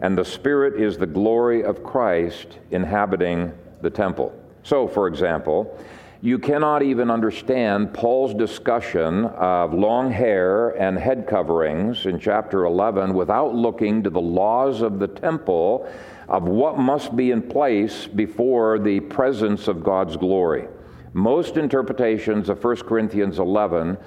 and 0.00 0.16
the 0.16 0.24
Spirit 0.24 0.80
is 0.80 0.98
the 0.98 1.06
glory 1.06 1.64
of 1.64 1.82
Christ 1.82 2.58
inhabiting 2.70 3.52
the 3.80 3.90
temple. 3.90 4.34
So, 4.62 4.86
for 4.86 5.06
example, 5.06 5.78
you 6.22 6.38
cannot 6.38 6.82
even 6.82 7.10
understand 7.10 7.94
Paul's 7.94 8.34
discussion 8.34 9.24
of 9.24 9.72
long 9.72 10.10
hair 10.10 10.70
and 10.78 10.98
head 10.98 11.26
coverings 11.26 12.04
in 12.04 12.20
chapter 12.20 12.66
11 12.66 13.14
without 13.14 13.54
looking 13.54 14.02
to 14.02 14.10
the 14.10 14.20
laws 14.20 14.82
of 14.82 14.98
the 14.98 15.08
temple 15.08 15.90
of 16.28 16.42
what 16.42 16.78
must 16.78 17.16
be 17.16 17.30
in 17.30 17.40
place 17.40 18.06
before 18.06 18.78
the 18.78 19.00
presence 19.00 19.66
of 19.66 19.82
God's 19.82 20.18
glory. 20.18 20.68
Most 21.12 21.56
interpretations 21.56 22.48
of 22.48 22.62
1 22.62 22.76
Corinthians 22.78 23.38
11 23.38 23.98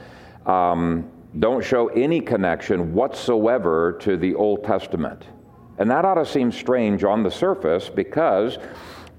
um, 0.46 1.10
don't 1.40 1.64
show 1.64 1.88
any 1.90 2.22
connection 2.22 2.94
whatsoever 2.94 3.98
to 4.02 4.18
the 4.18 4.36
Old 4.36 4.64
Testament. 4.64 5.26
And 5.78 5.90
that 5.90 6.06
ought 6.06 6.16
to 6.16 6.26
seem 6.26 6.52
strange 6.52 7.04
on 7.04 7.24
the 7.24 7.32
surface 7.32 7.90
because 7.90 8.58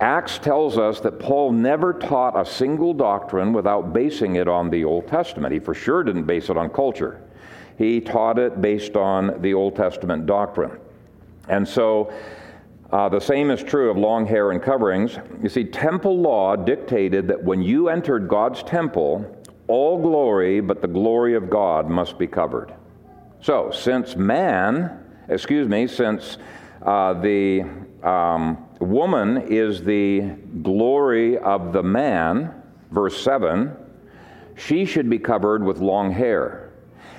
Acts 0.01 0.39
tells 0.39 0.79
us 0.79 1.01
that 1.01 1.19
Paul 1.19 1.53
never 1.53 1.93
taught 1.93 2.39
a 2.39 2.45
single 2.45 2.95
doctrine 2.95 3.53
without 3.53 3.93
basing 3.93 4.37
it 4.37 4.49
on 4.49 4.71
the 4.71 4.85
Old 4.85 5.07
Testament. 5.09 5.53
He 5.53 5.59
for 5.59 5.75
sure 5.75 6.03
didn't 6.03 6.25
base 6.25 6.51
it 6.51 6.57
on 6.57 6.71
culture, 6.71 7.21
he 7.77 8.01
taught 8.01 8.39
it 8.39 8.61
based 8.61 8.97
on 8.97 9.41
the 9.43 9.55
Old 9.55 9.77
Testament 9.77 10.27
doctrine. 10.27 10.79
And 11.49 11.67
so, 11.67 12.13
uh, 12.91 13.09
the 13.09 13.21
same 13.21 13.51
is 13.51 13.63
true 13.63 13.91
of 13.91 13.97
long 13.97 14.27
hair 14.27 14.51
and 14.51 14.63
coverings. 14.63 15.19
You 15.43 15.49
see, 15.49 15.65
temple 15.65 16.21
law 16.21 16.55
dictated 16.57 17.29
that 17.29 17.43
when 17.43 17.63
you 17.63 17.89
entered 17.89 18.29
God's 18.29 18.63
temple, 18.63 19.45
all 19.67 20.01
glory 20.01 20.61
but 20.61 20.83
the 20.83 20.89
glory 20.89 21.35
of 21.35 21.51
God 21.51 21.89
must 21.89 22.19
be 22.19 22.27
covered. 22.27 22.75
So, 23.41 23.71
since 23.71 24.17
man, 24.17 25.05
excuse 25.29 25.69
me, 25.69 25.87
since 25.87 26.39
uh, 26.83 27.15
the 27.15 27.65
um, 28.03 28.65
woman 28.81 29.39
is 29.49 29.83
the 29.83 30.21
glory 30.63 31.39
of 31.39 31.73
the 31.73 31.83
man, 31.83 32.55
verse 32.91 33.23
7, 33.23 33.75
she 34.57 34.85
should 34.85 35.11
be 35.11 35.19
covered 35.19 35.65
with 35.65 35.79
long 35.79 36.13
hair. 36.13 36.71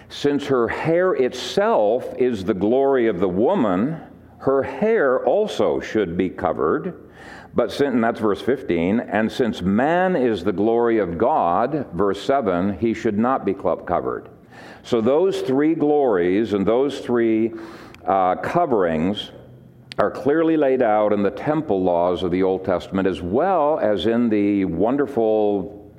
Since 0.10 0.46
her 0.48 0.68
hair 0.68 1.14
itself 1.14 2.14
is 2.18 2.46
the 2.46 2.54
glory 2.54 3.08
of 3.08 3.20
the 3.20 3.28
woman, 3.28 4.02
her 4.46 4.62
hair 4.62 5.26
also 5.26 5.80
should 5.80 6.16
be 6.16 6.30
covered. 6.30 7.10
But 7.56 7.72
since, 7.72 8.00
that's 8.00 8.20
verse 8.20 8.42
15, 8.42 9.00
and 9.00 9.32
since 9.32 9.64
man 9.64 10.16
is 10.16 10.44
the 10.44 10.52
glory 10.52 11.00
of 11.00 11.18
God, 11.18 11.88
verse 11.94 12.22
7, 12.24 12.78
he 12.78 12.94
should 12.94 13.18
not 13.18 13.44
be 13.44 13.56
covered. 13.56 14.30
So 14.84 15.02
those 15.02 15.42
three 15.42 15.74
glories 15.74 16.54
and 16.54 16.64
those 16.64 17.00
three 17.00 17.54
uh, 18.06 18.36
coverings 18.36 19.32
are 19.98 20.12
clearly 20.12 20.58
laid 20.58 20.84
out 20.84 21.12
in 21.12 21.24
the 21.24 21.32
temple 21.32 21.82
laws 21.82 22.22
of 22.22 22.30
the 22.30 22.44
Old 22.44 22.64
Testament 22.64 23.08
as 23.08 23.24
well 23.24 23.80
as 23.80 24.06
in 24.06 24.30
the 24.30 24.66
wonderful, 24.66 25.92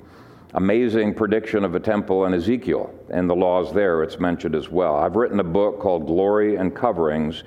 amazing 0.53 1.15
prediction 1.15 1.65
of 1.65 1.75
a 1.75 1.81
temple 1.81 2.25
in 2.25 2.33
Ezekiel 2.33 2.93
and 3.09 3.29
the 3.29 3.35
laws 3.35 3.73
there. 3.73 4.03
It's 4.03 4.21
mentioned 4.21 4.55
as 4.55 4.69
well. 4.69 4.95
I've 4.95 5.17
written 5.17 5.41
a 5.41 5.43
book 5.43 5.81
called 5.81 6.05
Glory 6.05 6.55
and 6.55 6.73
Coverings 6.73 7.43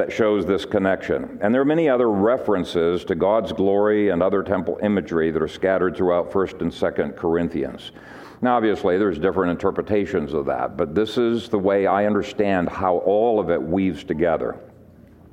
that 0.00 0.10
shows 0.10 0.46
this 0.46 0.64
connection. 0.64 1.38
And 1.42 1.52
there 1.52 1.60
are 1.60 1.66
many 1.66 1.86
other 1.86 2.10
references 2.10 3.04
to 3.04 3.14
God's 3.14 3.52
glory 3.52 4.08
and 4.08 4.22
other 4.22 4.42
temple 4.42 4.78
imagery 4.82 5.30
that 5.30 5.42
are 5.42 5.46
scattered 5.46 5.94
throughout 5.94 6.30
1st 6.30 6.62
and 6.62 6.72
2nd 6.72 7.16
Corinthians. 7.16 7.92
Now, 8.40 8.56
obviously, 8.56 8.96
there's 8.96 9.18
different 9.18 9.50
interpretations 9.50 10.32
of 10.32 10.46
that, 10.46 10.78
but 10.78 10.94
this 10.94 11.18
is 11.18 11.50
the 11.50 11.58
way 11.58 11.86
I 11.86 12.06
understand 12.06 12.70
how 12.70 12.96
all 12.96 13.38
of 13.38 13.50
it 13.50 13.60
weaves 13.60 14.02
together. 14.02 14.58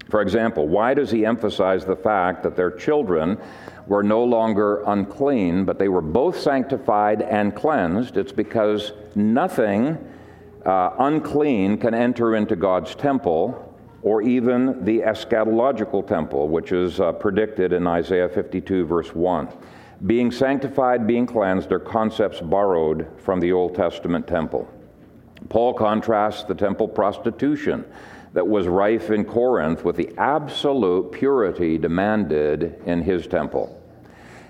For 0.10 0.20
example, 0.22 0.68
why 0.68 0.94
does 0.94 1.12
he 1.12 1.26
emphasize 1.26 1.86
the 1.86 1.96
fact 1.96 2.44
that 2.44 2.58
their 2.58 2.72
children 2.72 3.38
were 3.88 4.04
no 4.04 4.22
longer 4.22 4.84
unclean, 4.86 5.64
but 5.64 5.80
they 5.80 5.88
were 5.88 6.02
both 6.02 6.38
sanctified 6.38 7.22
and 7.22 7.56
cleansed? 7.56 8.18
It's 8.18 8.34
because 8.34 8.92
nothing 9.16 9.98
uh, 10.66 10.90
unclean 11.00 11.78
can 11.78 11.94
enter 11.94 12.36
into 12.36 12.58
God's 12.58 12.94
temple 12.94 13.64
or 14.08 14.22
even 14.22 14.86
the 14.86 15.00
eschatological 15.00 16.08
temple, 16.08 16.48
which 16.48 16.72
is 16.72 17.02
uh, 17.02 17.12
predicted 17.12 17.74
in 17.74 17.86
Isaiah 17.86 18.30
52, 18.30 18.86
verse 18.86 19.14
1. 19.14 19.50
Being 20.06 20.32
sanctified, 20.32 21.06
being 21.06 21.26
cleansed 21.26 21.74
are 21.74 21.80
concepts 21.80 22.40
borrowed 22.40 23.06
from 23.18 23.42
the 23.42 23.52
Old 23.52 23.76
Testament 23.76 24.26
temple. 24.26 24.66
Paul 25.50 25.74
contrasts 25.74 26.46
the 26.46 26.56
temple 26.56 26.88
prostitution 26.88 27.84
that 28.32 28.48
was 28.48 28.66
rife 28.66 29.12
in 29.12 29.26
Corinth 29.26 29.84
with 29.84 29.98
the 29.98 30.14
absolute 30.18 31.12
purity 31.12 31.78
demanded 31.78 32.82
in 32.86 33.02
his 33.02 33.28
temple. 33.28 33.78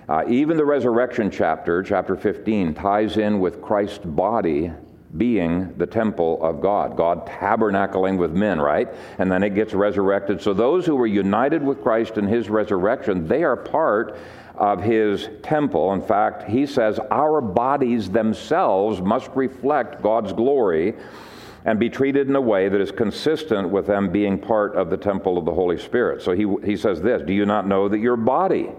Uh, 0.07 0.23
even 0.27 0.55
the 0.55 0.65
resurrection 0.65 1.31
chapter, 1.31 1.81
chapter 1.81 2.15
15, 2.15 2.75
ties 2.75 3.17
in 3.17 3.39
with 3.39 3.59
Christ's 3.63 4.05
body 4.05 4.71
being 5.15 5.73
the 5.77 5.85
temple 5.85 6.43
of 6.43 6.61
God, 6.61 6.97
God 6.97 7.25
tabernacling 7.25 8.17
with 8.17 8.31
men, 8.31 8.59
right? 8.59 8.89
And 9.17 9.31
then 9.31 9.41
it 9.41 9.55
gets 9.55 9.73
resurrected. 9.73 10.41
So 10.41 10.53
those 10.53 10.85
who 10.85 10.95
were 10.95 11.07
united 11.07 11.63
with 11.63 11.81
Christ 11.81 12.17
in 12.17 12.27
his 12.27 12.49
resurrection, 12.49 13.27
they 13.27 13.43
are 13.43 13.55
part 13.55 14.17
of 14.55 14.83
his 14.83 15.29
temple. 15.43 15.93
In 15.93 16.01
fact, 16.01 16.49
he 16.49 16.65
says 16.65 16.99
our 17.11 17.39
bodies 17.39 18.09
themselves 18.09 19.01
must 19.01 19.29
reflect 19.35 20.01
God's 20.01 20.33
glory 20.33 20.95
and 21.63 21.79
be 21.79 21.89
treated 21.89 22.27
in 22.27 22.35
a 22.35 22.41
way 22.41 22.69
that 22.69 22.81
is 22.81 22.91
consistent 22.91 23.69
with 23.69 23.87
them 23.87 24.09
being 24.09 24.39
part 24.39 24.75
of 24.75 24.89
the 24.89 24.97
temple 24.97 25.37
of 25.37 25.45
the 25.45 25.53
Holy 25.53 25.77
Spirit. 25.77 26.21
So 26.21 26.31
he, 26.31 26.47
he 26.65 26.77
says 26.77 27.01
this 27.01 27.21
Do 27.21 27.33
you 27.33 27.45
not 27.45 27.67
know 27.67 27.87
that 27.87 27.99
your 27.99 28.17
body 28.17 28.69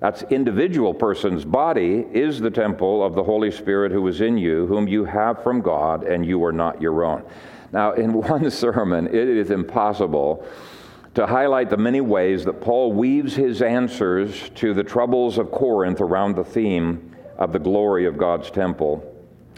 that's 0.00 0.22
individual 0.24 0.92
person's 0.92 1.44
body 1.44 2.04
is 2.12 2.40
the 2.40 2.50
temple 2.50 3.04
of 3.04 3.14
the 3.14 3.22
Holy 3.22 3.50
Spirit 3.50 3.92
who 3.92 4.06
is 4.08 4.20
in 4.20 4.36
you, 4.36 4.66
whom 4.66 4.88
you 4.88 5.04
have 5.04 5.42
from 5.42 5.60
God, 5.60 6.04
and 6.04 6.26
you 6.26 6.44
are 6.44 6.52
not 6.52 6.82
your 6.82 7.04
own. 7.04 7.24
Now, 7.72 7.92
in 7.92 8.12
one 8.28 8.50
sermon, 8.50 9.06
it 9.06 9.14
is 9.14 9.50
impossible 9.50 10.46
to 11.14 11.26
highlight 11.26 11.70
the 11.70 11.76
many 11.76 12.00
ways 12.00 12.44
that 12.44 12.60
Paul 12.60 12.92
weaves 12.92 13.36
his 13.36 13.62
answers 13.62 14.50
to 14.56 14.74
the 14.74 14.82
troubles 14.82 15.38
of 15.38 15.52
Corinth 15.52 16.00
around 16.00 16.34
the 16.34 16.44
theme 16.44 17.14
of 17.38 17.52
the 17.52 17.58
glory 17.58 18.06
of 18.06 18.18
God's 18.18 18.50
temple. 18.50 19.13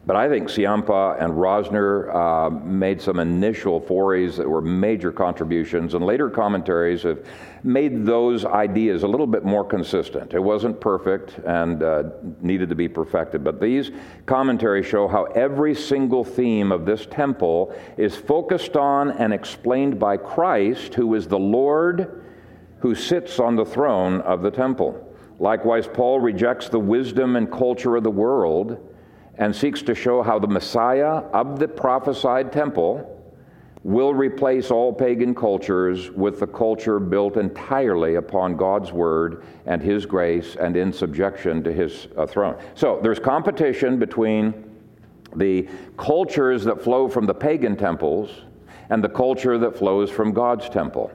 But 0.07 0.15
I 0.15 0.29
think 0.29 0.47
Ciampa 0.47 1.21
and 1.21 1.33
Rosner 1.33 2.15
uh, 2.15 2.49
made 2.49 3.03
some 3.03 3.19
initial 3.19 3.81
forays 3.81 4.37
that 4.37 4.49
were 4.49 4.63
major 4.63 5.11
contributions, 5.11 5.95
and 5.95 6.07
later 6.07 6.31
commentaries 6.31 7.03
have 7.03 7.27
made 7.65 8.07
those 8.07 8.45
ideas 8.45 9.03
a 9.03 9.09
little 9.09 9.27
bit 9.27 9.45
more 9.45 9.65
consistent. 9.65 10.33
It 10.33 10.39
wasn't 10.39 10.81
perfect 10.81 11.39
and 11.45 11.83
uh, 11.83 12.05
needed 12.41 12.69
to 12.69 12.77
be 12.77 12.87
perfected, 12.87 13.43
but 13.43 13.61
these 13.61 13.91
commentaries 14.27 14.87
show 14.87 15.09
how 15.09 15.25
every 15.25 15.75
single 15.75 16.23
theme 16.23 16.71
of 16.71 16.87
this 16.87 17.07
temple 17.07 17.77
is 17.97 18.15
focused 18.15 18.77
on 18.77 19.11
and 19.11 19.35
explained 19.35 19.99
by 19.99 20.19
Christ, 20.19 20.95
who 20.95 21.17
is 21.17 21.27
the 21.27 21.39
Lord 21.39 22.23
who 22.79 22.95
sits 22.95 23.41
on 23.41 23.57
the 23.57 23.65
throne 23.65 24.21
of 24.21 24.43
the 24.43 24.51
temple. 24.53 25.03
Likewise, 25.41 25.89
Paul 25.93 26.21
rejects 26.21 26.69
the 26.69 26.79
wisdom 26.79 27.35
and 27.35 27.51
culture 27.51 27.97
of 27.97 28.05
the 28.05 28.11
world 28.11 28.93
and 29.39 29.55
seeks 29.55 29.83
to 29.83 29.95
show 29.95 30.23
how 30.23 30.39
the 30.39 30.47
Messiah 30.47 31.23
of 31.33 31.59
the 31.59 31.69
prophesied 31.69 32.53
temple 32.53 33.13
will 33.83 34.15
replace 34.15 34.71
all 34.73 34.93
pagan 34.93 35.33
cultures 35.33 36.11
with 36.11 36.41
the 36.41 36.47
culture 36.47 36.99
built 36.99 37.37
entirely 37.37 38.17
upon 38.17 38.57
God's 38.57 38.91
word 38.91 39.45
and 39.67 39.81
his 39.81 40.05
grace 40.05 40.57
and 40.57 40.77
in 40.77 40.93
subjection 40.93 41.63
to 41.63 41.73
his 41.73 42.09
uh, 42.17 42.27
throne. 42.27 42.61
So 42.75 42.99
there's 43.01 43.21
competition 43.21 43.99
between 43.99 44.65
the 45.37 45.69
cultures 45.97 46.65
that 46.65 46.83
flow 46.83 47.09
from 47.09 47.27
the 47.27 47.35
pagan 47.35 47.77
temples 47.77 48.31
and 48.91 49.05
the 49.05 49.09
culture 49.09 49.57
that 49.59 49.77
flows 49.77 50.11
from 50.11 50.33
God's 50.33 50.69
temple. 50.69 51.13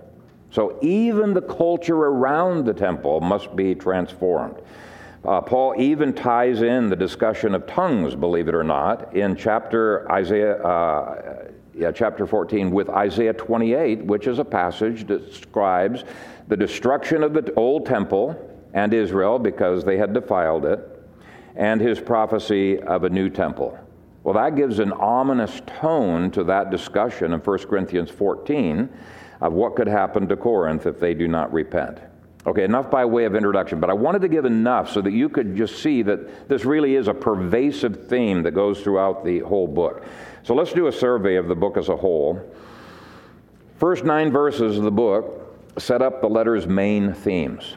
So 0.50 0.78
even 0.82 1.34
the 1.34 1.42
culture 1.42 1.96
around 1.96 2.66
the 2.66 2.74
temple 2.74 3.20
must 3.20 3.56
be 3.56 3.75
transformed. 3.75 4.62
Uh, 5.24 5.40
Paul 5.40 5.75
even 5.78 6.13
ties 6.13 6.63
in 6.63 6.90
the 6.90 6.96
discussion 6.96 7.54
of 7.54 7.68
tongues, 7.68 8.16
believe 8.16 8.48
it 8.48 8.56
or 8.56 8.63
not, 8.63 9.16
in 9.16 9.36
chapter 9.36 10.12
Isaiah, 10.12 10.56
uh, 10.63 11.51
yeah, 11.75 11.92
chapter 11.92 12.25
14 12.25 12.72
with 12.72 12.90
Isaiah 12.90 13.34
28, 13.34 14.04
which 14.06 14.25
is 14.25 14.40
a 14.40 14.46
passage 14.46 15.06
that 15.08 15.30
describes 15.30 16.06
the 16.48 16.58
destruction 16.58 17.22
of 17.22 17.34
the 17.34 17.54
old 17.54 17.86
temple 17.86 18.36
and 18.74 18.94
Israel 18.94 19.38
because 19.38 19.84
they 19.84 19.98
had 19.98 20.13
defiled 20.13 20.66
it, 20.66 20.80
and 21.56 21.80
his 21.80 22.00
prophecy 22.00 22.80
of 22.80 23.04
a 23.04 23.10
new 23.10 23.30
temple. 23.30 23.78
Well, 24.24 24.34
that 24.36 24.56
gives 24.56 24.80
an 24.80 24.92
ominous 24.92 25.62
tone 25.66 26.32
to 26.32 26.44
that 26.46 26.72
discussion 26.72 27.34
in 27.34 27.40
1 27.40 27.58
Corinthians 27.60 28.10
14 28.10 28.90
of 29.42 29.54
what 29.54 29.75
could 29.75 29.88
happen 29.88 30.28
to 30.28 30.36
Corinth 30.36 30.86
if 30.86 31.00
they 31.00 31.13
do 31.13 31.28
not 31.28 31.51
repent. 31.54 32.00
Okay, 32.45 32.63
enough 32.63 32.89
by 32.89 33.05
way 33.05 33.25
of 33.25 33.36
introduction, 33.36 33.79
but 33.79 33.91
I 33.91 33.93
wanted 33.93 34.24
to 34.24 34.27
give 34.27 34.45
enough 34.45 34.89
so 34.89 35.00
that 35.01 35.12
you 35.12 35.29
could 35.29 35.55
just 35.55 35.83
see 35.83 36.01
that 36.01 36.50
this 36.50 36.65
really 36.65 36.95
is 36.95 37.07
a 37.07 37.13
pervasive 37.13 38.07
theme 38.07 38.41
that 38.43 38.51
goes 38.51 38.81
throughout 38.81 39.24
the 39.24 39.39
whole 39.39 39.67
book. 39.67 40.03
So 40.41 40.55
let's 40.55 40.74
do 40.74 40.88
a 40.88 40.91
survey 40.91 41.36
of 41.36 41.48
the 41.48 41.55
book 41.55 41.77
as 41.77 41.89
a 41.89 41.95
whole. 41.95 42.41
First 43.77 44.05
nine 44.05 44.31
verses 44.31 44.77
of 44.77 44.83
the 44.83 44.91
book 44.91 45.55
set 45.77 46.01
up 46.01 46.21
the 46.21 46.27
letter's 46.27 46.65
main 46.65 47.13
themes. 47.13 47.75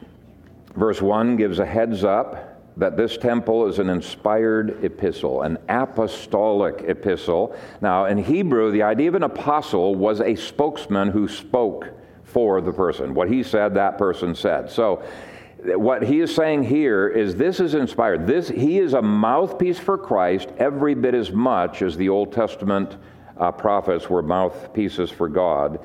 Verse 0.75 1.02
1 1.02 1.37
gives 1.37 1.59
a 1.59 1.66
heads 1.66 2.02
up 2.02 2.54
that 2.76 2.97
this 2.97 3.16
temple 3.16 3.66
is 3.66 3.78
an 3.78 3.88
inspired 3.88 4.83
epistle, 4.83 5.42
an 5.42 5.59
apostolic 5.68 6.83
epistle. 6.88 7.54
Now, 7.80 8.06
in 8.06 8.18
Hebrew, 8.18 8.73
the 8.73 8.83
idea 8.83 9.09
of 9.09 9.14
an 9.14 9.23
apostle 9.23 9.94
was 9.94 10.21
a 10.21 10.35
spokesman 10.35 11.11
who 11.11 11.28
spoke 11.28 11.90
for 12.35 12.61
the 12.61 12.73
person. 12.73 13.14
What 13.14 13.31
he 13.31 13.45
said, 13.45 13.75
that 13.75 13.97
person 13.97 14.35
said. 14.35 14.69
So, 14.69 15.03
what 15.64 16.03
he 16.03 16.21
is 16.21 16.35
saying 16.35 16.64
here 16.64 17.09
is 17.09 17.37
this 17.37 17.61
is 17.61 17.75
inspired. 17.75 18.26
This 18.26 18.49
he 18.49 18.81
is 18.81 18.93
a 18.93 19.00
mouthpiece 19.00 19.79
for 19.79 19.97
Christ 19.97 20.50
every 20.59 20.95
bit 20.95 21.14
as 21.14 21.33
much 21.33 21.81
as 21.81 21.97
the 21.97 22.11
Old 22.11 22.33
Testament 22.33 22.97
uh, 23.38 23.50
prophets 23.53 24.11
were 24.11 24.21
mouthpieces 24.23 25.11
for 25.11 25.29
God 25.29 25.79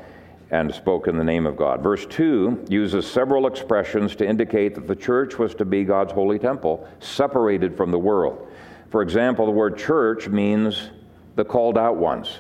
and 0.52 0.74
spoke 0.74 1.08
in 1.08 1.18
the 1.18 1.24
name 1.24 1.46
of 1.46 1.56
God. 1.56 1.82
Verse 1.82 2.06
2 2.08 2.66
uses 2.68 3.10
several 3.10 3.46
expressions 3.46 4.16
to 4.16 4.28
indicate 4.28 4.74
that 4.74 4.88
the 4.88 4.96
church 4.96 5.38
was 5.38 5.54
to 5.56 5.66
be 5.66 5.84
God's 5.84 6.12
holy 6.12 6.40
temple, 6.40 6.90
separated 7.00 7.78
from 7.78 7.92
the 7.92 8.00
world. 8.00 8.52
For 8.90 9.04
example, 9.04 9.46
the 9.46 9.52
word 9.52 9.78
church 9.78 10.28
means 10.28 10.90
the 11.36 11.46
called 11.46 11.78
out 11.78 11.98
ones. 11.98 12.40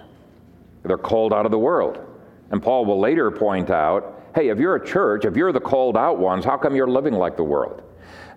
They're 0.83 0.97
called 0.97 1.31
out 1.31 1.45
of 1.45 1.51
the 1.51 1.60
world. 1.60 2.08
And 2.51 2.62
Paul 2.62 2.85
will 2.85 2.99
later 2.99 3.29
point 3.31 3.69
out 3.69 4.15
hey, 4.35 4.49
if 4.49 4.59
you're 4.59 4.75
a 4.75 4.85
church, 4.85 5.25
if 5.25 5.35
you're 5.35 5.51
the 5.51 5.59
called 5.59 5.97
out 5.97 6.19
ones, 6.19 6.45
how 6.45 6.55
come 6.55 6.75
you're 6.75 6.88
living 6.88 7.15
like 7.15 7.35
the 7.35 7.43
world? 7.43 7.81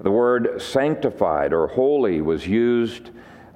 The 0.00 0.10
word 0.10 0.60
sanctified 0.60 1.52
or 1.52 1.66
holy 1.66 2.22
was 2.22 2.46
used 2.46 3.10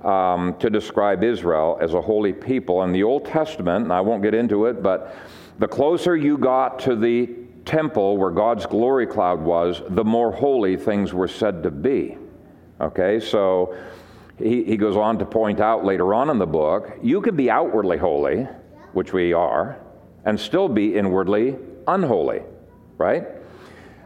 um, 0.05 0.55
to 0.59 0.71
describe 0.71 1.25
Israel 1.25 1.79
as 1.81 1.95
a 1.95 2.01
holy 2.01 2.33
people. 2.33 2.83
In 2.83 2.93
the 2.93 3.03
Old 3.03 3.25
Testament, 3.25 3.85
and 3.85 3.93
I 3.93 4.01
won't 4.01 4.23
get 4.23 4.35
into 4.35 4.67
it, 4.67 4.83
but 4.83 5.17
the 5.59 5.67
closer 5.67 6.17
you 6.17 6.37
got 6.37 6.79
to 6.81 6.95
the 6.95 7.35
temple 7.65 8.17
where 8.17 8.31
God's 8.31 8.67
glory 8.67 9.07
cloud 9.07 9.41
was, 9.41 9.83
the 9.89 10.05
more 10.05 10.31
holy 10.31 10.77
things 10.77 11.13
were 11.13 11.29
said 11.29 11.63
to 11.65 11.71
be. 11.71 12.17
Okay, 12.81 13.19
so 13.19 13.77
he, 14.39 14.63
he 14.63 14.77
goes 14.77 14.97
on 14.97 15.19
to 15.19 15.25
point 15.25 15.61
out 15.61 15.85
later 15.85 16.15
on 16.15 16.31
in 16.31 16.39
the 16.39 16.47
book 16.47 16.93
you 17.03 17.21
can 17.21 17.35
be 17.35 17.51
outwardly 17.51 17.97
holy, 17.97 18.45
which 18.93 19.13
we 19.13 19.33
are, 19.33 19.81
and 20.27 20.39
still 20.39 20.69
be 20.69 20.95
inwardly 20.95 21.57
unholy, 21.89 22.43
right? 22.99 23.25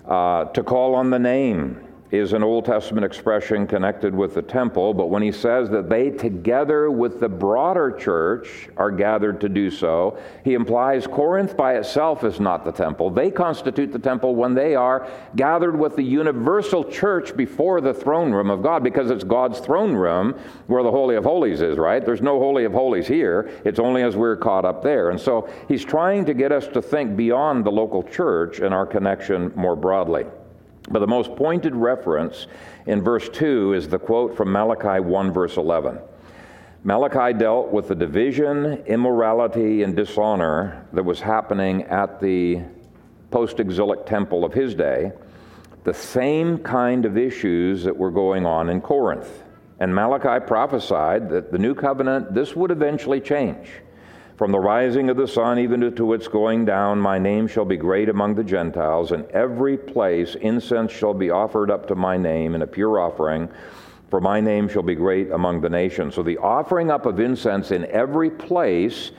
Uh, 0.06 0.44
to 0.44 0.62
call 0.62 0.94
on 0.94 1.11
the 1.11 1.18
name 1.18 1.80
is 2.10 2.32
an 2.32 2.42
Old 2.42 2.64
Testament 2.64 3.04
expression 3.04 3.66
connected 3.66 4.14
with 4.14 4.34
the 4.34 4.42
temple, 4.42 4.92
but 4.92 5.06
when 5.06 5.22
he 5.22 5.30
says 5.30 5.70
that 5.70 5.88
they, 5.88 6.10
together 6.10 6.90
with 6.90 7.20
the 7.20 7.28
broader 7.28 7.92
church, 7.92 8.68
are 8.76 8.90
gathered 8.90 9.40
to 9.40 9.48
do 9.48 9.70
so, 9.70 10.18
he 10.44 10.54
implies 10.54 11.06
Corinth 11.06 11.56
by 11.56 11.74
itself 11.74 12.24
is 12.24 12.40
not 12.40 12.64
the 12.64 12.72
temple. 12.72 13.10
They 13.10 13.30
constitute 13.30 13.92
the 13.92 13.98
temple 13.98 14.34
when 14.34 14.54
they 14.54 14.74
are 14.74 15.08
gathered 15.36 15.78
with 15.78 15.94
the 15.94 16.02
universal 16.02 16.84
church 16.84 17.36
before 17.36 17.80
the 17.80 17.94
throne 17.94 18.32
room 18.32 18.50
of 18.50 18.62
God, 18.62 18.82
because 18.82 19.10
it's 19.10 19.24
God's 19.24 19.60
throne 19.60 19.94
room 19.94 20.38
where 20.66 20.82
the 20.82 20.90
Holy 20.90 21.14
of 21.14 21.24
Holies 21.24 21.60
is, 21.60 21.78
right? 21.78 22.04
There's 22.04 22.22
no 22.22 22.40
Holy 22.40 22.64
of 22.64 22.72
Holies 22.72 23.06
here. 23.06 23.50
It's 23.64 23.78
only 23.78 24.02
as 24.02 24.16
we're 24.16 24.36
caught 24.36 24.64
up 24.64 24.82
there. 24.82 25.10
And 25.10 25.20
so 25.20 25.48
he's 25.68 25.84
trying 25.84 26.24
to 26.24 26.34
get 26.34 26.50
us 26.50 26.66
to 26.68 26.82
think 26.82 27.16
beyond 27.16 27.64
the 27.64 27.70
local 27.70 28.02
church 28.02 28.58
and 28.58 28.74
our 28.74 28.86
connection 28.86 29.52
more 29.54 29.76
broadly. 29.76 30.24
But 30.88 31.00
the 31.00 31.06
most 31.06 31.36
pointed 31.36 31.74
reference 31.74 32.46
in 32.86 33.02
verse 33.02 33.28
2 33.28 33.74
is 33.74 33.88
the 33.88 33.98
quote 33.98 34.36
from 34.36 34.52
Malachi 34.52 35.00
1, 35.00 35.32
verse 35.32 35.56
11. 35.56 35.98
Malachi 36.82 37.36
dealt 37.36 37.70
with 37.70 37.88
the 37.88 37.94
division, 37.94 38.82
immorality, 38.86 39.82
and 39.82 39.94
dishonor 39.94 40.86
that 40.92 41.04
was 41.04 41.20
happening 41.20 41.82
at 41.84 42.20
the 42.20 42.62
post 43.30 43.60
exilic 43.60 44.06
temple 44.06 44.44
of 44.44 44.54
his 44.54 44.74
day, 44.74 45.12
the 45.84 45.92
same 45.92 46.58
kind 46.58 47.04
of 47.04 47.18
issues 47.18 47.84
that 47.84 47.96
were 47.96 48.10
going 48.10 48.46
on 48.46 48.70
in 48.70 48.80
Corinth. 48.80 49.44
And 49.78 49.94
Malachi 49.94 50.44
prophesied 50.44 51.28
that 51.30 51.52
the 51.52 51.58
new 51.58 51.74
covenant, 51.74 52.34
this 52.34 52.56
would 52.56 52.70
eventually 52.70 53.20
change. 53.20 53.68
From 54.40 54.53
the 54.53 54.59
rising 54.59 55.11
of 55.11 55.18
the 55.18 55.29
sun 55.29 55.59
even 55.59 55.94
to 55.94 56.14
its 56.14 56.26
going 56.26 56.64
down, 56.64 56.98
my 56.98 57.18
name 57.18 57.46
shall 57.46 57.66
be 57.66 57.76
great 57.76 58.09
among 58.09 58.37
the 58.37 58.42
Gentiles. 58.42 59.12
In 59.12 59.26
every 59.33 59.76
place 59.76 60.35
incense 60.35 60.90
shall 60.90 61.12
be 61.12 61.29
offered 61.29 61.70
up 61.70 61.87
to 61.88 61.94
my 61.94 62.16
name 62.16 62.55
in 62.55 62.62
a 62.62 62.66
pure 62.66 62.98
offering, 62.98 63.50
for 64.09 64.18
my 64.18 64.40
name 64.40 64.66
shall 64.66 64.83
be 64.83 64.94
great 64.94 65.31
among 65.31 65.61
the 65.61 65.68
nations. 65.68 66.14
So 66.14 66.22
the 66.22 66.38
offering 66.38 66.90
up 66.90 67.05
of 67.05 67.20
incense 67.20 67.70
in 67.70 67.85
every 67.90 68.31
place 68.31 69.11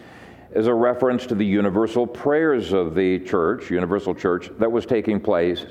is 0.56 0.66
a 0.66 0.74
reference 0.74 1.28
to 1.28 1.36
the 1.36 1.46
universal 1.46 2.08
prayers 2.08 2.74
of 2.74 2.96
the 2.96 3.20
church, 3.20 3.70
universal 3.70 4.16
church, 4.16 4.50
that 4.58 4.72
was 4.72 4.88
taking 4.88 5.20
place 5.20 5.68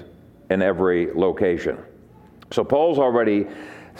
in 0.49 0.63
every 0.63 1.13
location. 1.13 1.77
So 2.53 2.63
Paul's 2.63 3.01
already 3.01 3.49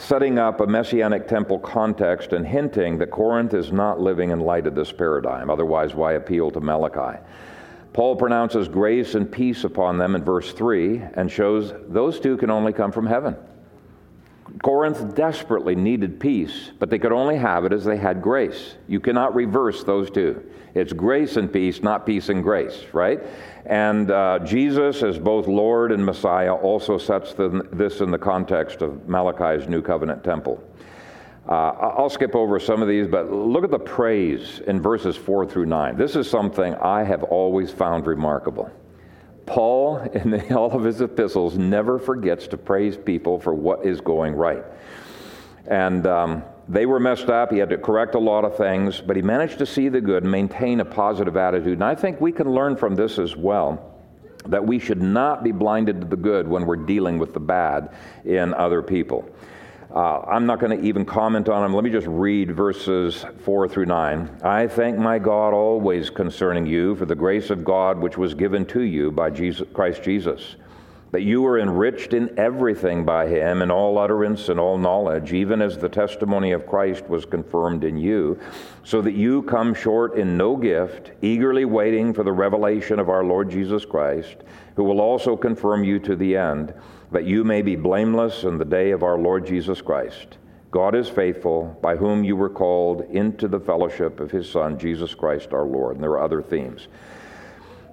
setting 0.01 0.39
up 0.39 0.59
a 0.59 0.67
messianic 0.67 1.27
temple 1.27 1.59
context 1.59 2.33
and 2.33 2.45
hinting 2.45 2.97
that 2.97 3.11
Corinth 3.11 3.53
is 3.53 3.71
not 3.71 4.01
living 4.01 4.31
in 4.31 4.39
light 4.39 4.65
of 4.65 4.73
this 4.73 4.91
paradigm. 4.91 5.49
Otherwise, 5.49 5.93
why 5.93 6.13
appeal 6.13 6.49
to 6.51 6.59
Malachi? 6.59 7.19
Paul 7.93 8.15
pronounces 8.15 8.67
grace 8.67 9.15
and 9.15 9.31
peace 9.31 9.63
upon 9.63 9.97
them 9.97 10.15
in 10.15 10.23
verse 10.23 10.53
3 10.53 11.01
and 11.13 11.31
shows 11.31 11.73
those 11.87 12.19
two 12.19 12.35
can 12.37 12.49
only 12.49 12.73
come 12.73 12.91
from 12.91 13.05
heaven. 13.05 13.35
Corinth 14.63 15.15
desperately 15.15 15.75
needed 15.75 16.19
peace, 16.19 16.71
but 16.79 16.89
they 16.89 16.99
could 16.99 17.11
only 17.11 17.37
have 17.37 17.65
it 17.65 17.73
as 17.73 17.85
they 17.85 17.97
had 17.97 18.21
grace. 18.21 18.75
You 18.87 18.99
cannot 18.99 19.33
reverse 19.33 19.83
those 19.83 20.09
two. 20.09 20.43
It's 20.73 20.93
grace 20.93 21.37
and 21.37 21.51
peace, 21.51 21.81
not 21.81 22.05
peace 22.05 22.29
and 22.29 22.43
grace, 22.43 22.85
right? 22.93 23.21
And 23.65 24.11
uh, 24.11 24.39
Jesus, 24.39 25.03
as 25.03 25.17
both 25.19 25.47
Lord 25.47 25.91
and 25.91 26.05
Messiah, 26.05 26.53
also 26.53 26.97
sets 26.97 27.33
the, 27.33 27.67
this 27.71 28.01
in 28.01 28.11
the 28.11 28.17
context 28.17 28.81
of 28.81 29.07
Malachi's 29.07 29.67
New 29.67 29.81
Covenant 29.81 30.23
temple. 30.23 30.63
Uh, 31.47 31.71
I'll 31.97 32.09
skip 32.09 32.35
over 32.35 32.59
some 32.59 32.81
of 32.81 32.87
these, 32.87 33.07
but 33.07 33.31
look 33.31 33.63
at 33.63 33.71
the 33.71 33.79
praise 33.79 34.61
in 34.67 34.81
verses 34.81 35.17
4 35.17 35.45
through 35.47 35.65
9. 35.65 35.97
This 35.97 36.15
is 36.15 36.29
something 36.29 36.75
I 36.75 37.03
have 37.03 37.23
always 37.23 37.71
found 37.71 38.05
remarkable. 38.05 38.71
Paul, 39.51 39.97
in 39.97 40.53
all 40.55 40.71
of 40.71 40.83
his 40.83 41.01
epistles, 41.01 41.57
never 41.57 41.99
forgets 41.99 42.47
to 42.47 42.57
praise 42.57 42.95
people 42.95 43.37
for 43.37 43.53
what 43.53 43.85
is 43.85 43.99
going 43.99 44.33
right. 44.33 44.63
And 45.67 46.07
um, 46.07 46.43
they 46.69 46.85
were 46.85 47.01
messed 47.01 47.29
up. 47.29 47.51
He 47.51 47.57
had 47.57 47.69
to 47.69 47.77
correct 47.77 48.15
a 48.15 48.19
lot 48.19 48.45
of 48.45 48.55
things, 48.55 49.01
but 49.01 49.17
he 49.17 49.21
managed 49.21 49.59
to 49.59 49.65
see 49.65 49.89
the 49.89 49.99
good, 49.99 50.23
maintain 50.23 50.79
a 50.79 50.85
positive 50.85 51.35
attitude. 51.35 51.73
And 51.73 51.83
I 51.83 51.95
think 51.95 52.21
we 52.21 52.31
can 52.31 52.49
learn 52.49 52.77
from 52.77 52.95
this 52.95 53.19
as 53.19 53.35
well 53.35 53.89
that 54.45 54.65
we 54.65 54.79
should 54.79 55.01
not 55.01 55.43
be 55.43 55.51
blinded 55.51 56.01
to 56.01 56.07
the 56.07 56.15
good 56.15 56.47
when 56.47 56.65
we're 56.65 56.77
dealing 56.77 57.19
with 57.19 57.33
the 57.33 57.39
bad 57.39 57.93
in 58.23 58.53
other 58.53 58.81
people. 58.81 59.29
Uh, 59.93 60.21
I'm 60.21 60.45
not 60.45 60.59
going 60.59 60.79
to 60.79 60.87
even 60.87 61.03
comment 61.03 61.49
on 61.49 61.63
them. 61.63 61.73
Let 61.73 61.83
me 61.83 61.89
just 61.89 62.07
read 62.07 62.55
verses 62.55 63.25
4 63.43 63.67
through 63.67 63.87
9. 63.87 64.39
I 64.41 64.67
thank 64.67 64.97
my 64.97 65.19
God 65.19 65.53
always 65.53 66.09
concerning 66.09 66.65
you 66.65 66.95
for 66.95 67.05
the 67.05 67.15
grace 67.15 67.49
of 67.49 67.65
God 67.65 67.99
which 67.99 68.17
was 68.17 68.33
given 68.33 68.65
to 68.67 68.83
you 68.83 69.11
by 69.11 69.29
Jesus, 69.29 69.67
Christ 69.73 70.01
Jesus 70.01 70.55
that 71.11 71.23
you 71.23 71.41
were 71.41 71.59
enriched 71.59 72.13
in 72.13 72.33
everything 72.39 73.03
by 73.03 73.27
him, 73.27 73.61
in 73.61 73.69
all 73.69 73.97
utterance 73.97 74.47
and 74.47 74.59
all 74.59 74.77
knowledge, 74.77 75.33
even 75.33 75.61
as 75.61 75.77
the 75.77 75.89
testimony 75.89 76.53
of 76.53 76.65
Christ 76.65 77.07
was 77.09 77.25
confirmed 77.25 77.83
in 77.83 77.97
you, 77.97 78.39
so 78.83 79.01
that 79.01 79.13
you 79.13 79.43
come 79.43 79.73
short 79.73 80.15
in 80.15 80.37
no 80.37 80.55
gift, 80.55 81.11
eagerly 81.21 81.65
waiting 81.65 82.13
for 82.13 82.23
the 82.23 82.31
revelation 82.31 82.97
of 82.97 83.09
our 83.09 83.25
Lord 83.25 83.49
Jesus 83.51 83.83
Christ, 83.83 84.37
who 84.75 84.85
will 84.85 85.01
also 85.01 85.35
confirm 85.35 85.83
you 85.83 85.99
to 85.99 86.15
the 86.15 86.37
end, 86.37 86.73
that 87.11 87.25
you 87.25 87.43
may 87.43 87.61
be 87.61 87.75
blameless 87.75 88.43
in 88.43 88.57
the 88.57 88.65
day 88.65 88.91
of 88.91 89.03
our 89.03 89.17
Lord 89.17 89.45
Jesus 89.45 89.81
Christ. 89.81 90.37
God 90.71 90.95
is 90.95 91.09
faithful, 91.09 91.77
by 91.81 91.97
whom 91.97 92.23
you 92.23 92.37
were 92.37 92.49
called 92.49 93.01
into 93.11 93.49
the 93.49 93.59
fellowship 93.59 94.21
of 94.21 94.31
his 94.31 94.49
Son, 94.49 94.79
Jesus 94.79 95.13
Christ 95.13 95.51
our 95.51 95.65
Lord. 95.65 95.95
And 95.95 96.03
there 96.03 96.11
are 96.11 96.23
other 96.23 96.41
themes. 96.41 96.87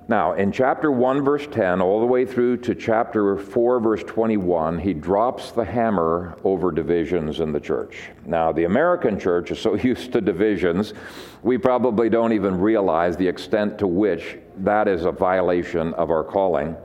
Now, 0.06 0.32
in 0.32 0.52
chapter 0.52 0.90
1, 0.90 1.22
verse 1.22 1.46
10, 1.50 1.82
all 1.82 2.00
the 2.00 2.06
way 2.06 2.24
through 2.24 2.58
to 2.58 2.74
chapter 2.74 3.36
4, 3.36 3.80
verse 3.80 4.02
21, 4.04 4.78
he 4.78 4.94
drops 4.94 5.50
the 5.50 5.64
hammer 5.64 6.38
over 6.44 6.70
divisions 6.70 7.40
in 7.40 7.52
the 7.52 7.60
church. 7.60 8.08
Now, 8.24 8.52
the 8.52 8.64
American 8.64 9.18
church 9.18 9.50
is 9.50 9.58
so 9.58 9.74
used 9.76 10.12
to 10.12 10.20
divisions, 10.20 10.94
we 11.42 11.58
probably 11.58 12.08
don't 12.08 12.32
even 12.32 12.58
realize 12.58 13.16
the 13.16 13.28
extent 13.28 13.78
to 13.80 13.86
which 13.86 14.38
that 14.58 14.88
is 14.88 15.04
a 15.04 15.12
violation 15.12 15.92
of 15.94 16.10
our 16.10 16.24
calling. 16.24 16.76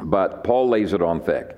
But 0.00 0.42
Paul 0.42 0.68
lays 0.70 0.94
it 0.94 1.02
on 1.02 1.20
thick. 1.20 1.57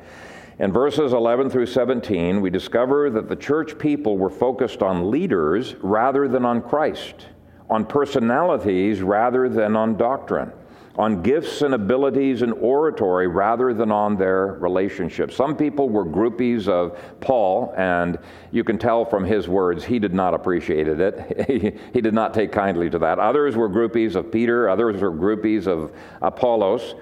In 0.61 0.73
verses 0.73 1.14
11 1.14 1.49
through 1.49 1.66
17, 1.66 2.42
we 2.42 2.51
discover 2.51 3.09
that 3.09 3.31
the 3.31 3.35
church 3.37 3.79
people 3.79 4.18
were 4.18 4.29
focused 4.29 4.83
on 4.83 5.11
leaders 5.11 5.75
rather 5.81 6.29
than 6.29 6.44
on 6.44 6.61
Christ, 6.61 7.29
on 7.70 7.87
personalities 7.87 9.01
rather 9.01 9.49
than 9.49 9.75
on 9.75 9.96
doctrine 9.96 10.53
on 11.01 11.23
gifts 11.23 11.62
and 11.62 11.73
abilities 11.73 12.42
and 12.42 12.53
oratory 12.53 13.27
rather 13.27 13.73
than 13.73 13.90
on 13.90 14.16
their 14.16 14.59
relationships. 14.61 15.35
Some 15.35 15.57
people 15.57 15.88
were 15.88 16.05
groupies 16.05 16.68
of 16.68 16.99
Paul, 17.20 17.73
and 17.75 18.18
you 18.51 18.64
can 18.64 18.77
tell 18.77 19.07
from 19.07 19.25
his 19.25 19.49
words 19.49 19.83
he 19.83 19.99
did 19.99 20.12
not 20.12 20.35
appreciate 20.35 20.88
it. 20.88 21.46
he, 21.49 21.73
he 21.94 22.01
did 22.03 22.12
not 22.12 22.35
take 22.35 22.53
kindly 22.53 22.90
to 22.90 22.99
that. 22.99 23.18
Others 23.18 23.57
were 23.57 23.70
groupies 23.70 24.14
of 24.14 24.31
Peter, 24.31 24.68
others 24.68 25.01
were 25.01 25.11
groupies 25.11 25.66
of 25.66 25.90
Apollos, 26.20 26.94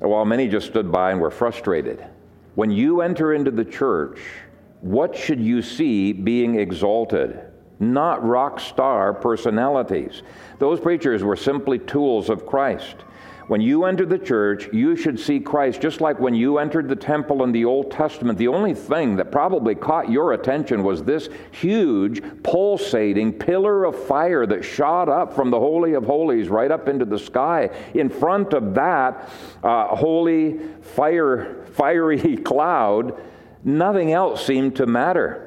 while 0.00 0.26
many 0.26 0.46
just 0.46 0.66
stood 0.66 0.92
by 0.92 1.12
and 1.12 1.20
were 1.20 1.30
frustrated. 1.30 2.04
When 2.54 2.70
you 2.70 3.00
enter 3.00 3.34
into 3.34 3.50
the 3.50 3.64
church, 3.64 4.18
what 4.80 5.14
should 5.16 5.40
you 5.40 5.62
see 5.62 6.12
being 6.12 6.56
exalted? 6.58 7.40
Not 7.78 8.24
rock 8.24 8.60
star 8.60 9.14
personalities. 9.14 10.22
Those 10.58 10.80
preachers 10.80 11.22
were 11.22 11.36
simply 11.36 11.78
tools 11.78 12.28
of 12.28 12.46
Christ. 12.46 12.96
When 13.50 13.60
you 13.60 13.84
enter 13.84 14.06
the 14.06 14.16
church, 14.16 14.68
you 14.72 14.94
should 14.94 15.18
see 15.18 15.40
Christ 15.40 15.80
just 15.80 16.00
like 16.00 16.20
when 16.20 16.34
you 16.34 16.58
entered 16.58 16.88
the 16.88 16.94
temple 16.94 17.42
in 17.42 17.50
the 17.50 17.64
Old 17.64 17.90
Testament. 17.90 18.38
The 18.38 18.46
only 18.46 18.74
thing 18.74 19.16
that 19.16 19.32
probably 19.32 19.74
caught 19.74 20.08
your 20.08 20.34
attention 20.34 20.84
was 20.84 21.02
this 21.02 21.28
huge, 21.50 22.22
pulsating 22.44 23.32
pillar 23.32 23.86
of 23.86 24.00
fire 24.06 24.46
that 24.46 24.62
shot 24.62 25.08
up 25.08 25.34
from 25.34 25.50
the 25.50 25.58
Holy 25.58 25.94
of 25.94 26.04
Holies 26.04 26.48
right 26.48 26.70
up 26.70 26.88
into 26.88 27.04
the 27.04 27.18
sky. 27.18 27.70
In 27.94 28.08
front 28.08 28.52
of 28.52 28.72
that 28.74 29.28
uh, 29.64 29.96
holy, 29.96 30.60
fire, 30.80 31.59
fiery 31.72 32.36
cloud, 32.44 33.20
nothing 33.64 34.12
else 34.12 34.44
seemed 34.44 34.76
to 34.76 34.86
matter. 34.86 35.46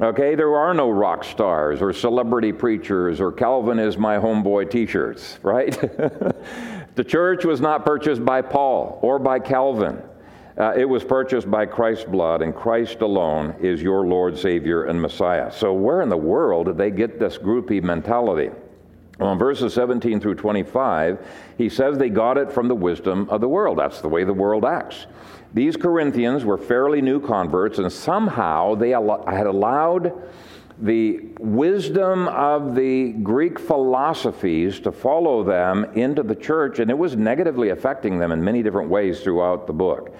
Okay, 0.00 0.34
there 0.34 0.56
are 0.56 0.74
no 0.74 0.90
rock 0.90 1.22
stars 1.22 1.80
or 1.80 1.92
celebrity 1.92 2.52
preachers 2.52 3.20
or 3.20 3.30
Calvin 3.30 3.78
is 3.78 3.96
my 3.96 4.16
homeboy 4.16 4.70
t 4.70 4.86
shirts, 4.86 5.38
right? 5.42 5.78
The 6.94 7.04
church 7.04 7.46
was 7.46 7.60
not 7.60 7.86
purchased 7.86 8.22
by 8.22 8.42
Paul 8.42 8.98
or 9.00 9.18
by 9.18 9.38
Calvin. 9.38 10.02
Uh, 10.58 10.74
it 10.76 10.84
was 10.84 11.02
purchased 11.02 11.50
by 11.50 11.64
Christ's 11.64 12.04
blood, 12.04 12.42
and 12.42 12.54
Christ 12.54 13.00
alone 13.00 13.54
is 13.60 13.80
your 13.80 14.06
Lord, 14.06 14.36
Savior, 14.36 14.84
and 14.84 15.00
Messiah. 15.00 15.50
So, 15.50 15.72
where 15.72 16.02
in 16.02 16.10
the 16.10 16.16
world 16.18 16.66
did 16.66 16.76
they 16.76 16.90
get 16.90 17.18
this 17.18 17.38
groupie 17.38 17.82
mentality? 17.82 18.50
Well, 19.18 19.32
in 19.32 19.38
verses 19.38 19.72
17 19.72 20.20
through 20.20 20.34
25, 20.34 21.26
he 21.56 21.70
says 21.70 21.96
they 21.96 22.10
got 22.10 22.36
it 22.36 22.52
from 22.52 22.68
the 22.68 22.74
wisdom 22.74 23.30
of 23.30 23.40
the 23.40 23.48
world. 23.48 23.78
That's 23.78 24.02
the 24.02 24.08
way 24.08 24.24
the 24.24 24.34
world 24.34 24.66
acts. 24.66 25.06
These 25.54 25.76
Corinthians 25.76 26.44
were 26.44 26.56
fairly 26.56 27.02
new 27.02 27.20
converts, 27.20 27.78
and 27.78 27.92
somehow 27.92 28.74
they 28.74 28.90
had 28.90 29.46
allowed 29.46 30.12
the 30.78 31.20
wisdom 31.38 32.26
of 32.28 32.74
the 32.74 33.12
Greek 33.12 33.58
philosophies 33.58 34.80
to 34.80 34.90
follow 34.90 35.44
them 35.44 35.84
into 35.94 36.22
the 36.22 36.34
church, 36.34 36.78
and 36.78 36.90
it 36.90 36.96
was 36.96 37.16
negatively 37.16 37.68
affecting 37.68 38.18
them 38.18 38.32
in 38.32 38.42
many 38.42 38.62
different 38.62 38.88
ways 38.88 39.20
throughout 39.20 39.66
the 39.66 39.72
book. 39.72 40.14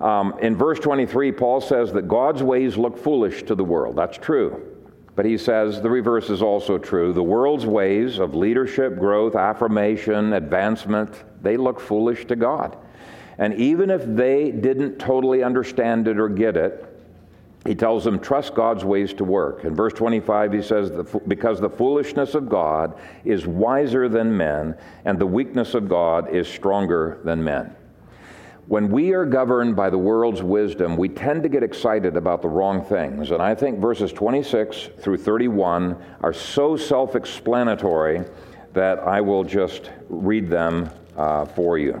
Um, 0.00 0.38
in 0.40 0.56
verse 0.56 0.78
23, 0.78 1.32
Paul 1.32 1.60
says 1.60 1.92
that 1.92 2.08
God's 2.08 2.42
ways 2.42 2.76
look 2.76 2.96
foolish 2.96 3.42
to 3.44 3.54
the 3.54 3.64
world. 3.64 3.96
That's 3.96 4.18
true. 4.18 4.70
But 5.16 5.24
he 5.24 5.38
says 5.38 5.80
the 5.80 5.90
reverse 5.90 6.30
is 6.30 6.42
also 6.42 6.78
true. 6.78 7.12
The 7.12 7.22
world's 7.22 7.66
ways 7.66 8.18
of 8.18 8.34
leadership, 8.34 8.98
growth, 8.98 9.36
affirmation, 9.36 10.32
advancement, 10.32 11.24
they 11.42 11.56
look 11.56 11.78
foolish 11.78 12.26
to 12.26 12.36
God. 12.36 12.76
And 13.38 13.54
even 13.54 13.90
if 13.90 14.04
they 14.04 14.50
didn't 14.50 14.98
totally 14.98 15.42
understand 15.42 16.08
it 16.08 16.18
or 16.18 16.28
get 16.28 16.56
it, 16.56 16.90
he 17.66 17.74
tells 17.74 18.04
them, 18.04 18.18
trust 18.18 18.54
God's 18.54 18.84
ways 18.84 19.14
to 19.14 19.24
work. 19.24 19.64
In 19.64 19.74
verse 19.74 19.94
25, 19.94 20.52
he 20.52 20.60
says, 20.60 20.90
Because 21.26 21.60
the 21.60 21.70
foolishness 21.70 22.34
of 22.34 22.48
God 22.48 22.98
is 23.24 23.46
wiser 23.46 24.06
than 24.08 24.36
men, 24.36 24.76
and 25.06 25.18
the 25.18 25.26
weakness 25.26 25.72
of 25.72 25.88
God 25.88 26.28
is 26.34 26.46
stronger 26.46 27.20
than 27.24 27.42
men. 27.42 27.74
When 28.66 28.90
we 28.90 29.12
are 29.12 29.24
governed 29.24 29.76
by 29.76 29.90
the 29.90 29.98
world's 29.98 30.42
wisdom, 30.42 30.96
we 30.96 31.08
tend 31.08 31.42
to 31.42 31.48
get 31.48 31.62
excited 31.62 32.16
about 32.16 32.42
the 32.42 32.48
wrong 32.48 32.82
things. 32.84 33.30
And 33.30 33.42
I 33.42 33.54
think 33.54 33.78
verses 33.78 34.12
26 34.12 34.88
through 35.00 35.18
31 35.18 35.96
are 36.22 36.32
so 36.32 36.76
self 36.76 37.14
explanatory 37.14 38.24
that 38.72 39.00
I 39.00 39.20
will 39.20 39.44
just 39.44 39.90
read 40.08 40.48
them 40.48 40.90
uh, 41.16 41.44
for 41.44 41.78
you. 41.78 42.00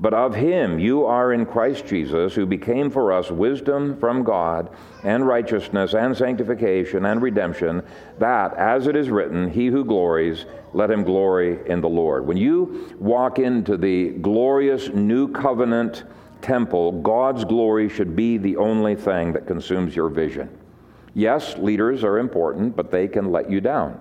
But 0.00 0.14
of 0.14 0.34
him 0.34 0.78
you 0.78 1.04
are 1.06 1.32
in 1.32 1.46
Christ 1.46 1.86
Jesus, 1.86 2.34
who 2.34 2.46
became 2.46 2.90
for 2.90 3.12
us 3.12 3.30
wisdom 3.30 3.96
from 3.98 4.24
God, 4.24 4.70
and 5.04 5.26
righteousness, 5.26 5.94
and 5.94 6.16
sanctification, 6.16 7.06
and 7.06 7.22
redemption, 7.22 7.82
that, 8.18 8.54
as 8.54 8.86
it 8.86 8.96
is 8.96 9.10
written, 9.10 9.50
he 9.50 9.66
who 9.66 9.84
glories, 9.84 10.46
let 10.72 10.90
him 10.90 11.04
glory 11.04 11.58
in 11.66 11.80
the 11.80 11.88
Lord. 11.88 12.26
When 12.26 12.36
you 12.36 12.96
walk 12.98 13.38
into 13.38 13.76
the 13.76 14.10
glorious 14.10 14.88
new 14.88 15.28
covenant 15.28 16.04
temple, 16.42 17.00
God's 17.00 17.44
glory 17.44 17.88
should 17.88 18.16
be 18.16 18.36
the 18.36 18.56
only 18.56 18.96
thing 18.96 19.32
that 19.32 19.46
consumes 19.46 19.94
your 19.94 20.08
vision. 20.08 20.48
Yes, 21.14 21.56
leaders 21.56 22.02
are 22.02 22.18
important, 22.18 22.74
but 22.74 22.90
they 22.90 23.06
can 23.06 23.30
let 23.30 23.48
you 23.48 23.60
down. 23.60 24.00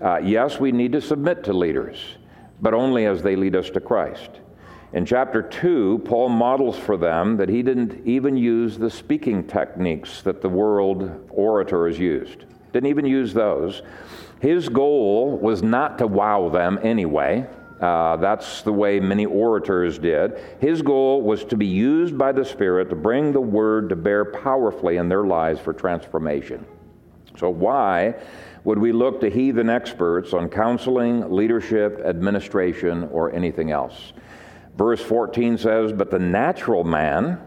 Uh, 0.00 0.18
yes, 0.18 0.58
we 0.58 0.72
need 0.72 0.90
to 0.92 1.00
submit 1.00 1.44
to 1.44 1.52
leaders, 1.52 2.16
but 2.60 2.74
only 2.74 3.06
as 3.06 3.22
they 3.22 3.36
lead 3.36 3.54
us 3.54 3.70
to 3.70 3.80
Christ. 3.80 4.40
In 4.92 5.06
chapter 5.06 5.40
2, 5.40 6.02
Paul 6.04 6.28
models 6.28 6.78
for 6.78 6.98
them 6.98 7.38
that 7.38 7.48
he 7.48 7.62
didn't 7.62 8.06
even 8.06 8.36
use 8.36 8.76
the 8.76 8.90
speaking 8.90 9.46
techniques 9.46 10.20
that 10.20 10.42
the 10.42 10.50
world 10.50 11.28
orators 11.30 11.98
used. 11.98 12.44
Didn't 12.74 12.90
even 12.90 13.06
use 13.06 13.32
those. 13.32 13.80
His 14.40 14.68
goal 14.68 15.38
was 15.38 15.62
not 15.62 15.96
to 15.98 16.06
wow 16.06 16.50
them 16.50 16.78
anyway. 16.82 17.46
Uh, 17.80 18.16
that's 18.16 18.60
the 18.62 18.72
way 18.72 19.00
many 19.00 19.24
orators 19.24 19.98
did. 19.98 20.38
His 20.60 20.82
goal 20.82 21.22
was 21.22 21.44
to 21.46 21.56
be 21.56 21.66
used 21.66 22.18
by 22.18 22.32
the 22.32 22.44
Spirit 22.44 22.90
to 22.90 22.96
bring 22.96 23.32
the 23.32 23.40
word 23.40 23.88
to 23.88 23.96
bear 23.96 24.26
powerfully 24.26 24.98
in 24.98 25.08
their 25.08 25.24
lives 25.24 25.58
for 25.58 25.72
transformation. 25.72 26.66
So, 27.38 27.48
why 27.48 28.14
would 28.64 28.78
we 28.78 28.92
look 28.92 29.20
to 29.22 29.30
heathen 29.30 29.70
experts 29.70 30.34
on 30.34 30.48
counseling, 30.48 31.30
leadership, 31.30 32.00
administration, 32.04 33.08
or 33.10 33.34
anything 33.34 33.70
else? 33.70 34.12
Verse 34.76 35.00
14 35.02 35.58
says, 35.58 35.92
But 35.92 36.10
the 36.10 36.18
natural 36.18 36.84
man 36.84 37.40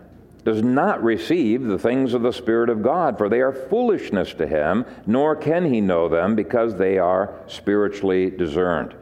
does 0.43 0.61
not 0.61 1.03
receive 1.03 1.63
the 1.63 1.79
things 1.79 2.13
of 2.13 2.21
the 2.21 2.31
Spirit 2.31 2.69
of 2.69 2.83
God, 2.83 3.17
for 3.17 3.27
they 3.27 3.41
are 3.41 3.51
foolishness 3.51 4.33
to 4.35 4.45
him, 4.45 4.85
nor 5.07 5.35
can 5.35 5.65
he 5.65 5.81
know 5.81 6.07
them 6.07 6.35
because 6.35 6.75
they 6.75 6.99
are 6.99 7.39
spiritually 7.47 8.29
discerned. 8.29 8.93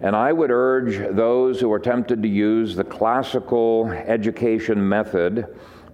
And 0.00 0.16
I 0.16 0.32
would 0.32 0.50
urge 0.50 1.14
those 1.14 1.60
who 1.60 1.70
are 1.72 1.78
tempted 1.78 2.22
to 2.22 2.28
use 2.28 2.74
the 2.74 2.84
classical 2.84 3.88
education 3.90 4.88
method 4.88 5.46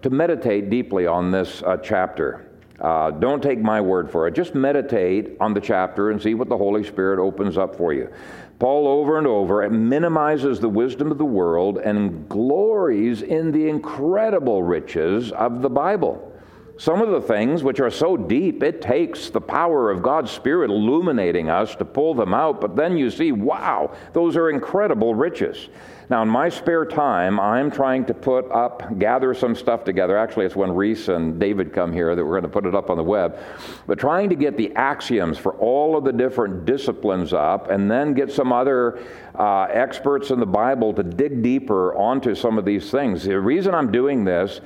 to 0.02 0.10
meditate 0.10 0.70
deeply 0.70 1.06
on 1.06 1.32
this 1.32 1.62
uh, 1.62 1.78
chapter. 1.78 2.46
Uh, 2.78 3.10
don't 3.10 3.42
take 3.42 3.58
my 3.58 3.80
word 3.80 4.10
for 4.10 4.28
it. 4.28 4.34
Just 4.34 4.54
meditate 4.54 5.36
on 5.40 5.54
the 5.54 5.60
chapter 5.60 6.10
and 6.10 6.20
see 6.20 6.34
what 6.34 6.48
the 6.48 6.56
Holy 6.56 6.84
Spirit 6.84 7.18
opens 7.18 7.56
up 7.56 7.76
for 7.76 7.92
you. 7.94 8.12
Paul, 8.58 8.86
over 8.86 9.18
and 9.18 9.26
over, 9.26 9.68
minimizes 9.70 10.60
the 10.60 10.68
wisdom 10.68 11.10
of 11.10 11.18
the 11.18 11.24
world 11.24 11.78
and 11.78 12.28
glories 12.28 13.22
in 13.22 13.52
the 13.52 13.68
incredible 13.68 14.62
riches 14.62 15.32
of 15.32 15.62
the 15.62 15.70
Bible. 15.70 16.33
Some 16.76 17.00
of 17.00 17.10
the 17.10 17.20
things 17.20 17.62
which 17.62 17.78
are 17.78 17.90
so 17.90 18.16
deep, 18.16 18.62
it 18.64 18.82
takes 18.82 19.30
the 19.30 19.40
power 19.40 19.90
of 19.90 20.02
God's 20.02 20.32
Spirit 20.32 20.70
illuminating 20.70 21.48
us 21.48 21.76
to 21.76 21.84
pull 21.84 22.14
them 22.14 22.34
out, 22.34 22.60
but 22.60 22.74
then 22.74 22.96
you 22.96 23.10
see, 23.10 23.30
wow, 23.30 23.94
those 24.12 24.36
are 24.36 24.50
incredible 24.50 25.14
riches. 25.14 25.68
Now, 26.10 26.22
in 26.22 26.28
my 26.28 26.48
spare 26.48 26.84
time, 26.84 27.38
I'm 27.40 27.70
trying 27.70 28.04
to 28.06 28.14
put 28.14 28.50
up, 28.50 28.98
gather 28.98 29.32
some 29.34 29.54
stuff 29.54 29.84
together. 29.84 30.18
Actually, 30.18 30.46
it's 30.46 30.56
when 30.56 30.72
Reese 30.72 31.08
and 31.08 31.38
David 31.40 31.72
come 31.72 31.92
here 31.92 32.14
that 32.14 32.22
we're 32.22 32.32
going 32.32 32.42
to 32.42 32.48
put 32.48 32.66
it 32.66 32.74
up 32.74 32.90
on 32.90 32.96
the 32.96 33.04
web. 33.04 33.38
But 33.86 33.98
trying 33.98 34.28
to 34.28 34.34
get 34.36 34.56
the 34.56 34.74
axioms 34.74 35.38
for 35.38 35.52
all 35.54 35.96
of 35.96 36.04
the 36.04 36.12
different 36.12 36.66
disciplines 36.66 37.32
up 37.32 37.70
and 37.70 37.90
then 37.90 38.12
get 38.12 38.30
some 38.30 38.52
other 38.52 38.98
uh, 39.34 39.62
experts 39.70 40.30
in 40.30 40.40
the 40.40 40.46
Bible 40.46 40.92
to 40.92 41.02
dig 41.02 41.42
deeper 41.42 41.94
onto 41.94 42.34
some 42.34 42.58
of 42.58 42.64
these 42.64 42.90
things. 42.90 43.24
The 43.24 43.40
reason 43.40 43.74
I'm 43.74 43.90
doing 43.90 44.24
this 44.24 44.60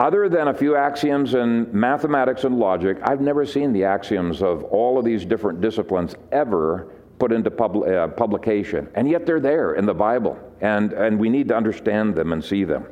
other 0.00 0.30
than 0.30 0.48
a 0.48 0.54
few 0.54 0.76
axioms 0.76 1.34
in 1.34 1.68
mathematics 1.78 2.44
and 2.44 2.58
logic, 2.58 2.96
I've 3.02 3.20
never 3.20 3.44
seen 3.44 3.72
the 3.74 3.84
axioms 3.84 4.42
of 4.42 4.64
all 4.64 4.98
of 4.98 5.04
these 5.04 5.26
different 5.26 5.60
disciplines 5.60 6.14
ever 6.32 6.90
put 7.18 7.32
into 7.32 7.50
pub- 7.50 7.84
uh, 7.84 8.08
publication. 8.08 8.88
And 8.94 9.08
yet 9.08 9.26
they're 9.26 9.40
there 9.40 9.74
in 9.74 9.84
the 9.84 9.92
Bible, 9.92 10.38
and, 10.62 10.94
and 10.94 11.20
we 11.20 11.28
need 11.28 11.48
to 11.48 11.56
understand 11.56 12.14
them 12.14 12.32
and 12.32 12.42
see 12.42 12.64
them. 12.64 12.86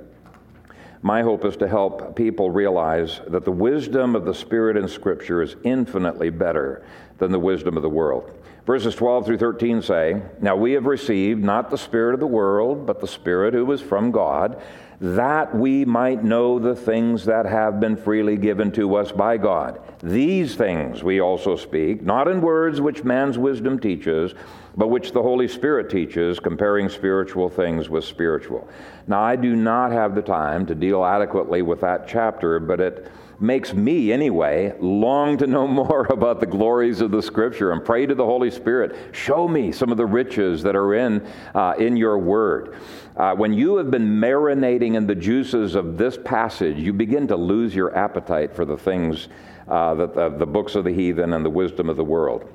My 1.01 1.23
hope 1.23 1.47
is 1.47 1.57
to 1.59 1.69
help 1.69 2.15
people 2.15 2.51
realize 2.51 3.23
that 3.29 3.45
the 3.45 3.53
wisdom 3.53 4.15
of 4.15 4.27
the 4.27 4.35
Spirit 4.35 4.77
in 4.77 4.87
Scripture 4.87 5.41
is 5.41 5.57
infinitely 5.65 6.29
better 6.29 6.85
than 7.17 7.33
the 7.33 7.39
wisdom 7.39 7.77
of 7.77 7.83
the 7.83 7.89
world. 7.89 8.31
Verses 8.67 8.95
12 8.95 9.25
through 9.25 9.39
13 9.39 9.81
say, 9.81 10.21
Now 10.43 10.57
we 10.57 10.73
have 10.73 10.85
received 10.85 11.43
not 11.43 11.71
the 11.71 11.79
Spirit 11.79 12.13
of 12.13 12.21
the 12.21 12.27
world, 12.27 12.85
but 12.85 13.01
the 13.01 13.09
Spirit 13.09 13.55
who 13.55 13.73
is 13.73 13.81
from 13.81 14.11
God 14.11 14.61
that 15.01 15.55
we 15.55 15.85
might 15.85 16.25
know 16.25 16.59
the 16.59 16.75
things 16.75 17.25
that 17.25 17.47
have 17.47 17.79
been 17.79 17.97
freely 17.97 18.37
given 18.37 18.73
to 18.73 18.97
us 18.97 19.13
by 19.13 19.37
God. 19.37 19.81
These 20.03 20.57
things 20.57 21.05
we 21.05 21.21
also 21.21 21.57
speak, 21.57 22.03
not 22.03 22.27
in 22.27 22.41
words 22.41 22.81
which 22.81 23.05
man's 23.05 23.39
wisdom 23.39 23.79
teaches, 23.79 24.35
but 24.77 24.89
which 24.89 25.13
the 25.13 25.23
Holy 25.23 25.49
Spirit 25.49 25.91
teaches, 25.91 26.41
comparing 26.41 26.89
spiritual 26.89 27.49
things 27.49 27.89
with 27.89 28.05
spiritual. 28.05 28.69
Now, 29.07 29.21
I 29.21 29.37
do 29.37 29.55
not 29.57 29.93
have 29.93 30.15
the 30.15 30.23
time 30.23 30.67
to 30.67 30.75
deal 30.75 31.05
adequately 31.05 31.63
with 31.63 31.81
that 31.81 32.07
chapter, 32.09 32.59
but 32.59 32.81
it 32.81 33.11
makes 33.41 33.73
me, 33.73 34.13
anyway, 34.13 34.75
long 34.81 35.39
to 35.39 35.47
know 35.47 35.67
more 35.69 36.07
about 36.11 36.41
the 36.41 36.47
glories 36.47 37.01
of 37.01 37.11
the 37.11 37.23
Scripture 37.23 37.73
and 37.73 37.85
pray 37.85 38.07
to 38.07 38.15
the 38.15 38.25
Holy 38.25 38.51
Spirit. 38.51 38.97
Show 39.13 39.49
me 39.49 39.73
some 39.73 39.91
of 39.91 39.97
the 39.97 40.07
riches 40.07 40.63
that 40.63 40.77
are 40.77 40.95
in, 40.95 41.27
uh, 41.55 41.75
in 41.79 41.97
your 41.97 42.19
Word. 42.19 42.77
Uh, 43.19 43.35
when 43.35 43.53
you 43.53 43.77
have 43.77 43.91
been 43.91 44.21
marinating 44.21 44.95
in 44.95 45.05
the 45.05 45.15
juices 45.15 45.75
of 45.75 45.99
this 45.99 46.17
passage, 46.25 46.77
you 46.79 46.93
begin 46.93 47.27
to 47.27 47.35
lose 47.35 47.75
your 47.75 47.95
appetite 47.97 48.55
for 48.55 48.65
the 48.65 48.77
things 48.77 49.27
uh, 49.67 49.93
that 49.93 50.15
the, 50.15 50.29
the 50.29 50.47
books 50.47 50.77
of 50.77 50.85
the 50.85 50.93
heathen 50.93 51.33
and 51.33 51.45
the 51.45 51.51
wisdom 51.51 51.89
of 51.89 51.97
the 51.97 52.05
world. 52.05 52.49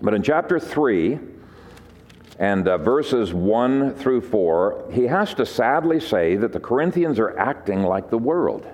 But 0.00 0.14
in 0.14 0.22
chapter 0.22 0.58
3, 0.58 1.18
and 2.38 2.66
uh, 2.66 2.78
verses 2.78 3.34
1 3.34 3.96
through 3.96 4.22
4, 4.22 4.88
he 4.92 5.04
has 5.04 5.34
to 5.34 5.44
sadly 5.44 6.00
say 6.00 6.36
that 6.36 6.54
the 6.54 6.60
Corinthians 6.60 7.18
are 7.18 7.38
acting 7.38 7.82
like 7.82 8.08
the 8.08 8.18
world. 8.18 8.66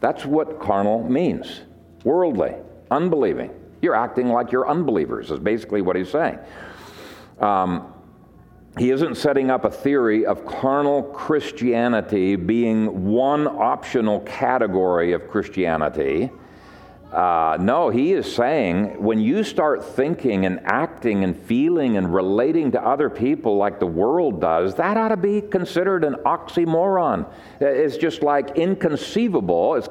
That's 0.00 0.24
what 0.24 0.60
carnal 0.60 1.02
means 1.02 1.62
worldly, 2.04 2.54
unbelieving. 2.92 3.50
You're 3.82 3.96
acting 3.96 4.28
like 4.28 4.52
you're 4.52 4.68
unbelievers, 4.68 5.32
is 5.32 5.40
basically 5.40 5.82
what 5.82 5.96
he's 5.96 6.10
saying. 6.10 6.38
Um, 7.40 7.92
he 8.78 8.90
isn't 8.90 9.16
setting 9.16 9.50
up 9.50 9.64
a 9.64 9.70
theory 9.70 10.24
of 10.24 10.46
carnal 10.46 11.02
Christianity 11.02 12.36
being 12.36 13.10
one 13.10 13.46
optional 13.46 14.20
category 14.20 15.12
of 15.12 15.28
Christianity. 15.28 16.30
Uh, 17.12 17.58
no, 17.60 17.90
he 17.90 18.12
is 18.12 18.32
saying 18.32 19.02
when 19.02 19.18
you 19.18 19.42
start 19.42 19.84
thinking 19.84 20.46
and 20.46 20.60
acting 20.64 21.24
and 21.24 21.36
feeling 21.36 21.96
and 21.96 22.14
relating 22.14 22.70
to 22.70 22.80
other 22.80 23.10
people 23.10 23.56
like 23.56 23.80
the 23.80 23.86
world 23.86 24.40
does, 24.40 24.76
that 24.76 24.96
ought 24.96 25.08
to 25.08 25.16
be 25.16 25.40
considered 25.40 26.04
an 26.04 26.14
oxymoron. 26.24 27.28
It's 27.60 27.96
just 27.96 28.22
like 28.22 28.56
inconceivable. 28.56 29.74
It's 29.74 29.88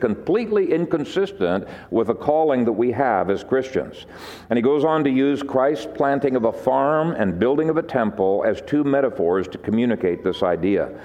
completely 0.00 0.72
inconsistent 0.72 1.68
with 1.90 2.08
the 2.08 2.14
calling 2.14 2.64
that 2.64 2.72
we 2.72 2.90
have 2.90 3.30
as 3.30 3.44
Christians. 3.44 4.06
And 4.50 4.56
he 4.56 4.62
goes 4.62 4.84
on 4.84 5.04
to 5.04 5.10
use 5.10 5.40
Christ's 5.40 5.86
planting 5.94 6.34
of 6.34 6.46
a 6.46 6.52
farm 6.52 7.12
and 7.12 7.38
building 7.38 7.70
of 7.70 7.76
a 7.76 7.82
temple 7.82 8.42
as 8.44 8.60
two 8.62 8.82
metaphors 8.82 9.46
to 9.48 9.58
communicate 9.58 10.24
this 10.24 10.42
idea. 10.42 11.00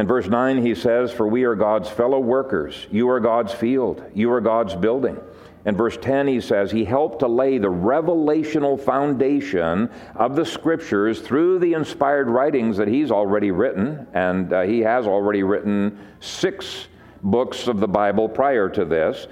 In 0.00 0.06
verse 0.06 0.28
9, 0.28 0.64
he 0.64 0.74
says, 0.74 1.12
For 1.12 1.28
we 1.28 1.44
are 1.44 1.54
God's 1.54 1.90
fellow 1.90 2.20
workers. 2.20 2.86
You 2.90 3.10
are 3.10 3.20
God's 3.20 3.52
field. 3.52 4.02
You 4.14 4.32
are 4.32 4.40
God's 4.40 4.74
building. 4.74 5.18
In 5.66 5.76
verse 5.76 5.98
10, 5.98 6.26
he 6.26 6.40
says, 6.40 6.70
He 6.70 6.86
helped 6.86 7.18
to 7.18 7.28
lay 7.28 7.58
the 7.58 7.68
revelational 7.68 8.80
foundation 8.80 9.90
of 10.14 10.36
the 10.36 10.46
Scriptures 10.46 11.20
through 11.20 11.58
the 11.58 11.74
inspired 11.74 12.30
writings 12.30 12.78
that 12.78 12.88
He's 12.88 13.10
already 13.10 13.50
written. 13.50 14.06
And 14.14 14.50
uh, 14.54 14.62
He 14.62 14.80
has 14.80 15.06
already 15.06 15.42
written 15.42 15.98
six 16.20 16.88
books 17.22 17.68
of 17.68 17.78
the 17.78 17.88
Bible 17.88 18.26
prior 18.26 18.70
to 18.70 18.86
this. 18.86 19.26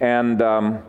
And 0.00 0.42
um, 0.42 0.82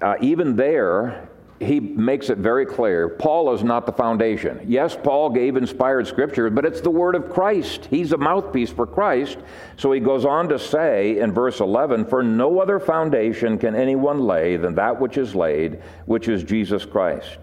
uh, 0.00 0.14
even 0.22 0.56
there, 0.56 1.28
he 1.60 1.78
makes 1.78 2.30
it 2.30 2.38
very 2.38 2.64
clear 2.64 3.08
Paul 3.08 3.52
is 3.54 3.62
not 3.62 3.84
the 3.84 3.92
foundation. 3.92 4.64
Yes, 4.66 4.96
Paul 5.00 5.28
gave 5.28 5.56
inspired 5.56 6.06
scripture, 6.06 6.48
but 6.48 6.64
it's 6.64 6.80
the 6.80 6.90
word 6.90 7.14
of 7.14 7.30
Christ. 7.30 7.84
He's 7.86 8.12
a 8.12 8.16
mouthpiece 8.16 8.70
for 8.70 8.86
Christ. 8.86 9.36
So 9.76 9.92
he 9.92 10.00
goes 10.00 10.24
on 10.24 10.48
to 10.48 10.58
say 10.58 11.18
in 11.18 11.32
verse 11.32 11.60
11 11.60 12.06
For 12.06 12.22
no 12.22 12.60
other 12.60 12.80
foundation 12.80 13.58
can 13.58 13.74
anyone 13.74 14.20
lay 14.20 14.56
than 14.56 14.74
that 14.76 14.98
which 14.98 15.18
is 15.18 15.34
laid, 15.34 15.82
which 16.06 16.28
is 16.28 16.42
Jesus 16.42 16.86
Christ. 16.86 17.38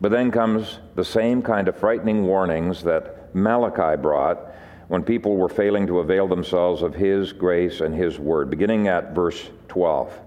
But 0.00 0.10
then 0.10 0.32
comes 0.32 0.80
the 0.96 1.04
same 1.04 1.40
kind 1.40 1.68
of 1.68 1.78
frightening 1.78 2.26
warnings 2.26 2.82
that 2.82 3.34
Malachi 3.36 4.00
brought 4.00 4.52
when 4.88 5.04
people 5.04 5.36
were 5.36 5.48
failing 5.48 5.86
to 5.86 6.00
avail 6.00 6.26
themselves 6.26 6.82
of 6.82 6.94
his 6.94 7.32
grace 7.32 7.80
and 7.80 7.94
his 7.94 8.18
word, 8.18 8.50
beginning 8.50 8.88
at 8.88 9.14
verse 9.14 9.48
12. 9.68 10.23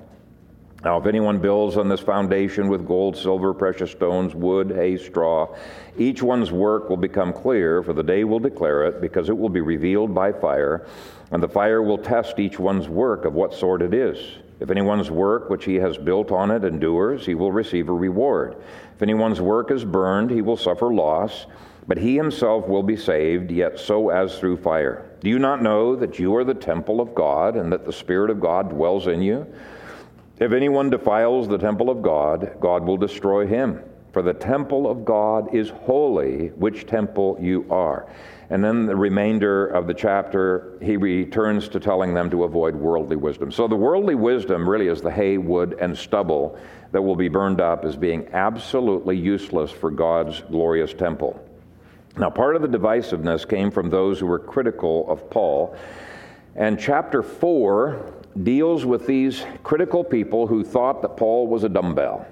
Now, 0.83 0.97
if 0.99 1.07
anyone 1.07 1.39
builds 1.39 1.75
on 1.75 1.89
this 1.89 2.01
foundation 2.01 2.67
with 2.67 2.87
gold, 2.87 3.17
silver, 3.17 3.51
precious 3.53 3.91
stones, 3.91 4.35
wood, 4.35 4.71
hay, 4.71 4.97
straw, 4.97 5.55
each 5.97 6.21
one's 6.21 6.51
work 6.51 6.87
will 6.87 6.97
become 6.97 7.33
clear, 7.33 7.81
for 7.81 7.93
the 7.93 8.03
day 8.03 8.23
will 8.23 8.39
declare 8.39 8.85
it, 8.85 9.01
because 9.01 9.29
it 9.29 9.37
will 9.37 9.49
be 9.49 9.61
revealed 9.61 10.13
by 10.13 10.31
fire, 10.31 10.85
and 11.31 11.41
the 11.41 11.49
fire 11.49 11.81
will 11.81 11.97
test 11.97 12.37
each 12.37 12.59
one's 12.59 12.87
work 12.87 13.25
of 13.25 13.33
what 13.33 13.55
sort 13.55 13.81
it 13.81 13.93
is. 13.93 14.37
If 14.59 14.69
anyone's 14.69 15.09
work 15.09 15.49
which 15.49 15.65
he 15.65 15.75
has 15.75 15.97
built 15.97 16.31
on 16.31 16.51
it 16.51 16.63
endures, 16.63 17.25
he 17.25 17.33
will 17.33 17.51
receive 17.51 17.89
a 17.89 17.93
reward. 17.93 18.55
If 18.95 19.01
anyone's 19.01 19.41
work 19.41 19.71
is 19.71 19.83
burned, 19.83 20.29
he 20.29 20.43
will 20.43 20.57
suffer 20.57 20.93
loss, 20.93 21.47
but 21.87 21.97
he 21.97 22.15
himself 22.15 22.67
will 22.67 22.83
be 22.83 22.97
saved, 22.97 23.49
yet 23.49 23.79
so 23.79 24.09
as 24.09 24.37
through 24.37 24.57
fire. 24.57 25.09
Do 25.21 25.29
you 25.29 25.39
not 25.39 25.63
know 25.63 25.95
that 25.95 26.19
you 26.19 26.35
are 26.35 26.43
the 26.43 26.53
temple 26.53 27.01
of 27.01 27.15
God, 27.15 27.55
and 27.55 27.71
that 27.71 27.85
the 27.85 27.93
Spirit 27.93 28.29
of 28.29 28.39
God 28.39 28.69
dwells 28.69 29.07
in 29.07 29.23
you? 29.23 29.47
If 30.39 30.51
anyone 30.51 30.91
defiles 30.91 31.47
the 31.47 31.57
temple 31.57 31.89
of 31.89 32.03
God, 32.03 32.57
God 32.59 32.83
will 32.83 32.97
destroy 32.97 33.47
him. 33.47 33.81
For 34.11 34.21
the 34.21 34.33
temple 34.33 34.89
of 34.89 35.03
God 35.03 35.53
is 35.53 35.69
holy, 35.69 36.49
which 36.49 36.85
temple 36.85 37.37
you 37.41 37.65
are. 37.71 38.07
And 38.49 38.63
then 38.63 38.85
the 38.85 38.95
remainder 38.95 39.67
of 39.67 39.87
the 39.87 39.93
chapter, 39.93 40.77
he 40.81 40.95
returns 40.95 41.67
to 41.69 41.79
telling 41.79 42.13
them 42.13 42.29
to 42.29 42.43
avoid 42.43 42.75
worldly 42.75 43.15
wisdom. 43.15 43.51
So 43.51 43.67
the 43.67 43.75
worldly 43.75 44.15
wisdom 44.15 44.69
really 44.69 44.87
is 44.87 45.01
the 45.01 45.11
hay, 45.11 45.37
wood, 45.37 45.75
and 45.81 45.97
stubble 45.97 46.57
that 46.91 47.01
will 47.01 47.15
be 47.15 47.29
burned 47.29 47.59
up 47.59 47.83
as 47.83 47.95
being 47.95 48.29
absolutely 48.31 49.17
useless 49.17 49.71
for 49.71 49.91
God's 49.91 50.41
glorious 50.49 50.93
temple. 50.93 51.43
Now, 52.15 52.29
part 52.29 52.55
of 52.55 52.61
the 52.61 52.69
divisiveness 52.69 53.47
came 53.47 53.69
from 53.69 53.89
those 53.89 54.19
who 54.19 54.27
were 54.27 54.39
critical 54.39 55.09
of 55.09 55.29
Paul. 55.29 55.75
And 56.55 56.79
chapter 56.79 57.21
4 57.21 58.16
deals 58.43 58.85
with 58.85 59.07
these 59.07 59.45
critical 59.63 60.03
people 60.03 60.47
who 60.47 60.63
thought 60.63 61.01
that 61.01 61.17
Paul 61.17 61.47
was 61.47 61.63
a 61.63 61.69
dumbbell. 61.69 62.25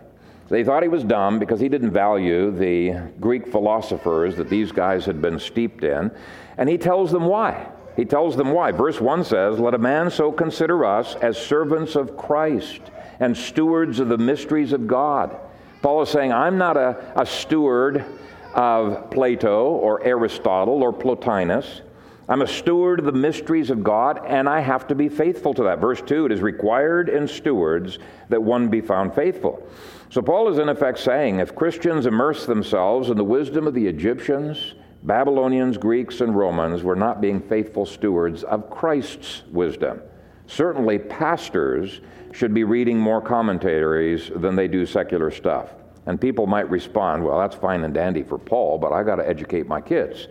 They 0.50 0.63
thought 0.63 0.84
he 0.84 0.89
was 0.89 1.04
dumb 1.04 1.39
because 1.39 1.60
he 1.60 1.70
didn't 1.70 1.91
value 1.91 2.52
the 2.52 3.12
Greek 3.20 3.48
philosophers 3.48 4.36
that 4.36 4.50
these 4.50 4.72
guys 4.72 5.06
had 5.06 5.22
been 5.22 5.39
steeped 5.39 5.84
in, 5.84 6.12
and 6.58 6.70
he 6.70 6.78
tells 6.78 7.12
them 7.12 7.26
why. 7.26 7.68
He 7.96 8.06
tells 8.06 8.36
them 8.36 8.52
why. 8.52 8.72
Verse 8.72 9.00
1 9.00 9.24
says, 9.24 9.60
Let 9.60 9.74
a 9.74 9.80
man 9.80 10.12
so 10.12 10.32
consider 10.32 10.86
us 10.86 11.15
as 11.15 11.38
servants 11.38 11.96
of 11.96 12.18
Christ 12.18 12.82
and 13.20 13.36
stewards 13.36 14.00
of 14.00 14.10
the 14.10 14.18
mysteries 14.18 14.74
of 14.74 14.86
God. 14.86 15.36
Paul 15.82 16.02
is 16.02 16.10
saying, 16.10 16.34
I'm 16.34 16.58
not 16.58 16.78
a, 16.78 17.13
a 17.15 17.26
steward 17.26 18.06
of 18.54 19.10
Plato 19.12 19.70
or 19.70 20.04
Aristotle 20.04 20.84
or 20.84 20.91
Plotinus. 20.91 21.82
I'm 22.28 22.42
a 22.42 22.48
steward 22.48 23.00
of 23.00 23.06
the 23.06 23.12
mysteries 23.12 23.70
of 23.70 23.84
God, 23.84 24.20
and 24.26 24.50
I 24.50 24.60
have 24.60 24.88
to 24.88 24.96
be 24.96 25.10
faithful 25.10 25.54
to 25.54 25.64
that. 25.64 25.80
Verse 25.80 26.02
2 26.02 26.26
it 26.26 26.32
is 26.32 26.42
required 26.42 27.08
in 27.08 27.28
stewards 27.28 28.00
that 28.30 28.42
one 28.42 28.68
be 28.68 28.82
found 28.82 29.14
faithful. 29.14 29.68
So, 30.10 30.22
Paul 30.22 30.50
is 30.50 30.58
in 30.58 30.70
effect 30.70 30.98
saying 30.98 31.40
if 31.40 31.56
Christians 31.56 32.08
immerse 32.08 32.46
themselves 32.46 33.10
in 33.10 33.18
the 33.18 33.24
wisdom 33.24 33.68
of 33.68 33.76
the 33.76 33.86
Egyptians, 33.86 34.74
Babylonians, 35.04 35.78
Greeks, 35.78 36.22
and 36.22 36.36
Romans, 36.36 36.82
we're 36.82 36.96
not 36.96 37.22
being 37.22 37.40
faithful 37.40 37.86
stewards 37.86 38.44
of 38.44 38.72
Christ's 38.72 39.44
wisdom. 39.52 40.02
Certainly, 40.48 41.00
pastors 41.00 42.02
should 42.32 42.56
be 42.56 42.64
reading 42.64 43.00
more 43.00 43.22
commentaries 43.22 44.32
than 44.36 44.56
they 44.56 44.68
do 44.68 44.86
secular 44.86 45.30
stuff. 45.30 45.70
And 46.08 46.20
people 46.20 46.48
might 46.48 46.70
respond, 46.70 47.24
well, 47.24 47.40
that's 47.40 47.56
fine 47.56 47.84
and 47.84 47.94
dandy 47.94 48.24
for 48.24 48.38
Paul, 48.38 48.78
but 48.78 48.94
I 48.94 49.04
got 49.04 49.16
to 49.16 49.28
educate 49.28 49.68
my 49.68 49.82
kids. 49.82 50.28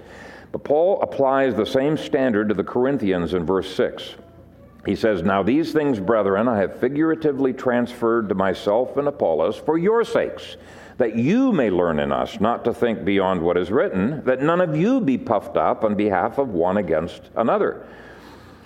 But 0.55 0.63
Paul 0.63 1.03
applies 1.03 1.57
the 1.57 1.67
same 1.67 1.97
standard 1.97 2.49
to 2.49 2.55
the 2.55 2.63
Corinthians 2.63 3.35
in 3.35 3.45
verse 3.45 3.75
6. 3.75 4.15
He 4.87 4.95
says, 4.95 5.25
Now 5.25 5.43
these 5.43 5.73
things, 5.73 5.99
brethren, 5.99 6.47
I 6.47 6.59
have 6.59 6.79
figuratively 6.79 7.53
transferred 7.53 8.29
to 8.29 8.37
myself 8.37 8.97
and 8.97 9.09
Apollos 9.09 9.57
for 9.57 9.77
your 9.79 10.05
sakes, 10.05 10.57
that 10.97 11.17
you 11.17 11.51
may 11.51 11.71
learn 11.71 11.99
in 11.99 12.13
us 12.13 12.39
not 12.39 12.65
to 12.67 12.73
think 12.73 13.05
beyond 13.05 13.43
what 13.43 13.57
is 13.57 13.73
written, 13.73 14.25
that 14.27 14.43
none 14.43 14.61
of 14.61 14.77
you 14.77 15.01
be 15.01 15.19
puffed 15.19 15.57
up 15.57 15.83
on 15.83 15.97
behalf 15.97 16.39
of 16.39 16.51
one 16.51 16.77
against 16.77 17.31
another. 17.35 17.85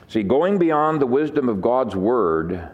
See, 0.09 0.22
going 0.22 0.59
beyond 0.59 1.01
the 1.01 1.07
wisdom 1.07 1.48
of 1.48 1.62
God's 1.62 1.96
word 1.96 2.68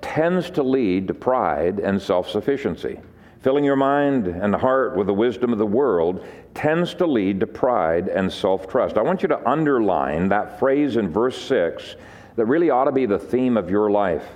tends 0.00 0.50
to 0.50 0.64
lead 0.64 1.06
to 1.06 1.14
pride 1.14 1.78
and 1.78 2.02
self 2.02 2.28
sufficiency. 2.28 2.98
Filling 3.40 3.64
your 3.64 3.76
mind 3.76 4.26
and 4.26 4.54
heart 4.54 4.96
with 4.96 5.06
the 5.06 5.14
wisdom 5.14 5.52
of 5.52 5.58
the 5.58 5.66
world 5.66 6.26
tends 6.54 6.92
to 6.94 7.06
lead 7.06 7.38
to 7.40 7.46
pride 7.46 8.08
and 8.08 8.32
self 8.32 8.66
trust. 8.66 8.98
I 8.98 9.02
want 9.02 9.22
you 9.22 9.28
to 9.28 9.48
underline 9.48 10.28
that 10.30 10.58
phrase 10.58 10.96
in 10.96 11.08
verse 11.08 11.40
6 11.42 11.94
that 12.34 12.46
really 12.46 12.70
ought 12.70 12.84
to 12.84 12.92
be 12.92 13.06
the 13.06 13.18
theme 13.18 13.56
of 13.56 13.70
your 13.70 13.90
life, 13.90 14.26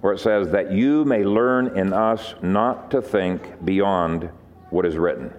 where 0.00 0.14
it 0.14 0.20
says, 0.20 0.48
That 0.48 0.72
you 0.72 1.04
may 1.04 1.24
learn 1.24 1.76
in 1.76 1.92
us 1.92 2.34
not 2.40 2.90
to 2.90 3.02
think 3.02 3.64
beyond 3.66 4.30
what 4.70 4.86
is 4.86 4.96
written. 4.96 5.30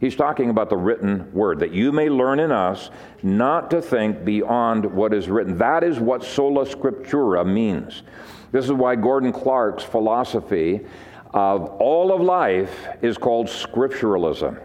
He's 0.00 0.16
talking 0.16 0.48
about 0.48 0.70
the 0.70 0.76
written 0.76 1.30
word, 1.32 1.58
that 1.58 1.72
you 1.72 1.92
may 1.92 2.08
learn 2.08 2.40
in 2.40 2.52
us 2.52 2.90
not 3.22 3.70
to 3.72 3.82
think 3.82 4.24
beyond 4.24 4.84
what 4.86 5.12
is 5.12 5.28
written. 5.28 5.58
That 5.58 5.82
is 5.84 5.98
what 5.98 6.24
sola 6.24 6.64
scriptura 6.64 7.44
means. 7.44 8.04
This 8.52 8.64
is 8.64 8.72
why 8.72 8.94
Gordon 8.94 9.32
Clark's 9.32 9.82
philosophy 9.82 10.86
of 11.34 11.68
all 11.80 12.12
of 12.12 12.20
life 12.20 12.88
is 13.02 13.18
called 13.18 13.46
scripturalism 13.46 14.64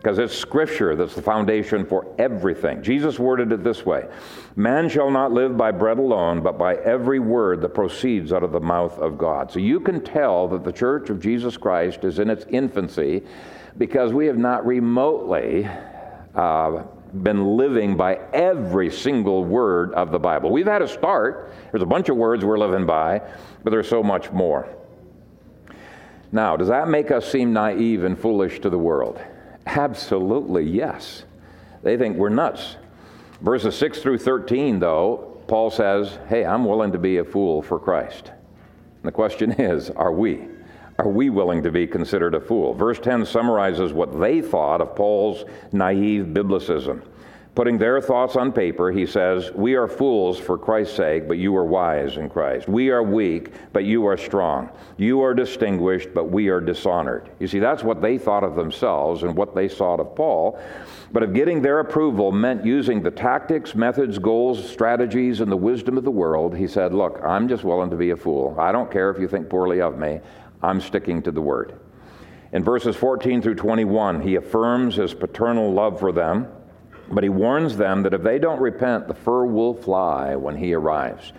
because 0.00 0.18
it's 0.18 0.34
scripture 0.34 0.96
that's 0.96 1.14
the 1.14 1.20
foundation 1.20 1.84
for 1.84 2.14
everything. 2.18 2.82
Jesus 2.82 3.18
worded 3.18 3.52
it 3.52 3.62
this 3.62 3.84
way 3.84 4.06
Man 4.56 4.88
shall 4.88 5.10
not 5.10 5.32
live 5.32 5.56
by 5.56 5.70
bread 5.70 5.98
alone, 5.98 6.42
but 6.42 6.56
by 6.56 6.76
every 6.76 7.18
word 7.18 7.60
that 7.60 7.70
proceeds 7.70 8.32
out 8.32 8.42
of 8.42 8.52
the 8.52 8.60
mouth 8.60 8.98
of 8.98 9.18
God. 9.18 9.50
So 9.52 9.58
you 9.58 9.78
can 9.78 10.02
tell 10.02 10.48
that 10.48 10.64
the 10.64 10.72
church 10.72 11.10
of 11.10 11.20
Jesus 11.20 11.56
Christ 11.56 12.04
is 12.04 12.18
in 12.18 12.30
its 12.30 12.46
infancy 12.48 13.22
because 13.76 14.12
we 14.12 14.26
have 14.26 14.38
not 14.38 14.66
remotely 14.66 15.68
uh, 16.34 16.82
been 17.22 17.56
living 17.56 17.96
by 17.96 18.16
every 18.32 18.90
single 18.90 19.44
word 19.44 19.92
of 19.94 20.12
the 20.12 20.18
Bible. 20.18 20.50
We've 20.50 20.66
had 20.66 20.80
a 20.80 20.88
start, 20.88 21.52
there's 21.70 21.82
a 21.82 21.86
bunch 21.86 22.08
of 22.08 22.16
words 22.16 22.44
we're 22.44 22.58
living 22.58 22.86
by, 22.86 23.20
but 23.62 23.70
there's 23.70 23.88
so 23.88 24.02
much 24.02 24.30
more. 24.32 24.79
Now, 26.32 26.56
does 26.56 26.68
that 26.68 26.88
make 26.88 27.10
us 27.10 27.30
seem 27.30 27.52
naive 27.52 28.04
and 28.04 28.18
foolish 28.18 28.60
to 28.60 28.70
the 28.70 28.78
world? 28.78 29.20
Absolutely, 29.66 30.64
yes. 30.64 31.24
They 31.82 31.96
think 31.96 32.16
we're 32.16 32.28
nuts. 32.28 32.76
Verses 33.40 33.74
6 33.76 34.00
through 34.00 34.18
13, 34.18 34.78
though, 34.78 35.42
Paul 35.48 35.70
says, 35.70 36.18
Hey, 36.28 36.44
I'm 36.44 36.64
willing 36.64 36.92
to 36.92 36.98
be 36.98 37.18
a 37.18 37.24
fool 37.24 37.62
for 37.62 37.78
Christ. 37.78 38.28
And 38.28 39.04
the 39.04 39.12
question 39.12 39.52
is, 39.52 39.90
are 39.90 40.12
we? 40.12 40.46
Are 40.98 41.08
we 41.08 41.30
willing 41.30 41.62
to 41.62 41.70
be 41.70 41.86
considered 41.86 42.34
a 42.34 42.40
fool? 42.40 42.74
Verse 42.74 43.00
10 43.00 43.24
summarizes 43.24 43.92
what 43.92 44.20
they 44.20 44.42
thought 44.42 44.82
of 44.82 44.94
Paul's 44.94 45.44
naive 45.72 46.26
biblicism. 46.26 47.02
Putting 47.56 47.78
their 47.78 48.00
thoughts 48.00 48.36
on 48.36 48.52
paper, 48.52 48.92
he 48.92 49.04
says, 49.04 49.50
We 49.52 49.74
are 49.74 49.88
fools 49.88 50.38
for 50.38 50.56
Christ's 50.56 50.96
sake, 50.96 51.26
but 51.26 51.36
you 51.36 51.56
are 51.56 51.64
wise 51.64 52.16
in 52.16 52.30
Christ. 52.30 52.68
We 52.68 52.90
are 52.90 53.02
weak, 53.02 53.52
but 53.72 53.84
you 53.84 54.06
are 54.06 54.16
strong. 54.16 54.70
You 54.98 55.20
are 55.22 55.34
distinguished, 55.34 56.10
but 56.14 56.30
we 56.30 56.48
are 56.48 56.60
dishonored. 56.60 57.28
You 57.40 57.48
see, 57.48 57.58
that's 57.58 57.82
what 57.82 58.00
they 58.00 58.18
thought 58.18 58.44
of 58.44 58.54
themselves 58.54 59.24
and 59.24 59.36
what 59.36 59.56
they 59.56 59.66
sought 59.66 59.98
of 59.98 60.14
Paul. 60.14 60.60
But 61.12 61.24
if 61.24 61.32
getting 61.32 61.60
their 61.60 61.80
approval 61.80 62.30
meant 62.30 62.64
using 62.64 63.02
the 63.02 63.10
tactics, 63.10 63.74
methods, 63.74 64.16
goals, 64.20 64.70
strategies, 64.70 65.40
and 65.40 65.50
the 65.50 65.56
wisdom 65.56 65.98
of 65.98 66.04
the 66.04 66.10
world, 66.10 66.56
he 66.56 66.68
said, 66.68 66.94
Look, 66.94 67.20
I'm 67.24 67.48
just 67.48 67.64
willing 67.64 67.90
to 67.90 67.96
be 67.96 68.10
a 68.10 68.16
fool. 68.16 68.54
I 68.60 68.70
don't 68.70 68.92
care 68.92 69.10
if 69.10 69.18
you 69.18 69.26
think 69.26 69.50
poorly 69.50 69.80
of 69.80 69.98
me. 69.98 70.20
I'm 70.62 70.80
sticking 70.80 71.20
to 71.22 71.32
the 71.32 71.42
word. 71.42 71.80
In 72.52 72.62
verses 72.62 72.94
14 72.94 73.42
through 73.42 73.56
21, 73.56 74.20
he 74.20 74.36
affirms 74.36 74.94
his 74.94 75.14
paternal 75.14 75.72
love 75.72 75.98
for 75.98 76.12
them 76.12 76.46
but 77.10 77.24
he 77.24 77.28
warns 77.28 77.76
them 77.76 78.02
that 78.04 78.14
if 78.14 78.22
they 78.22 78.38
don't 78.38 78.60
repent, 78.60 79.08
the 79.08 79.14
fur 79.14 79.44
will 79.44 79.74
fly 79.74 80.36
when 80.36 80.56
he 80.56 80.74
arrives. 80.74 81.32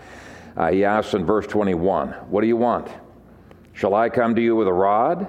Uh, 0.58 0.72
he 0.72 0.84
asks 0.84 1.14
in 1.14 1.26
verse 1.26 1.48
21, 1.48 2.10
What 2.30 2.42
do 2.42 2.48
you 2.48 2.58
want? 2.58 2.90
Shall 3.74 3.96
I 3.96 4.10
come 4.10 4.36
to 4.36 4.42
you 4.42 4.56
with 4.56 4.68
a 4.68 4.74
rod, 4.74 5.28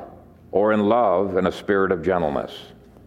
or 0.50 0.72
in 0.72 0.88
love 0.88 1.36
and 1.36 1.46
a 1.46 1.52
spirit 1.52 1.92
of 1.92 2.02
gentleness? 2.02 2.52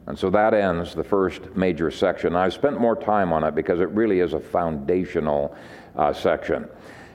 And 0.07 0.17
so 0.17 0.29
that 0.29 0.53
ends 0.53 0.93
the 0.93 1.03
first 1.03 1.55
major 1.55 1.89
section. 1.89 2.35
I've 2.35 2.53
spent 2.53 2.79
more 2.79 2.95
time 2.95 3.33
on 3.33 3.43
it 3.43 3.55
because 3.55 3.79
it 3.79 3.89
really 3.89 4.19
is 4.19 4.33
a 4.33 4.39
foundational 4.39 5.55
uh, 5.95 6.13
section. 6.13 6.69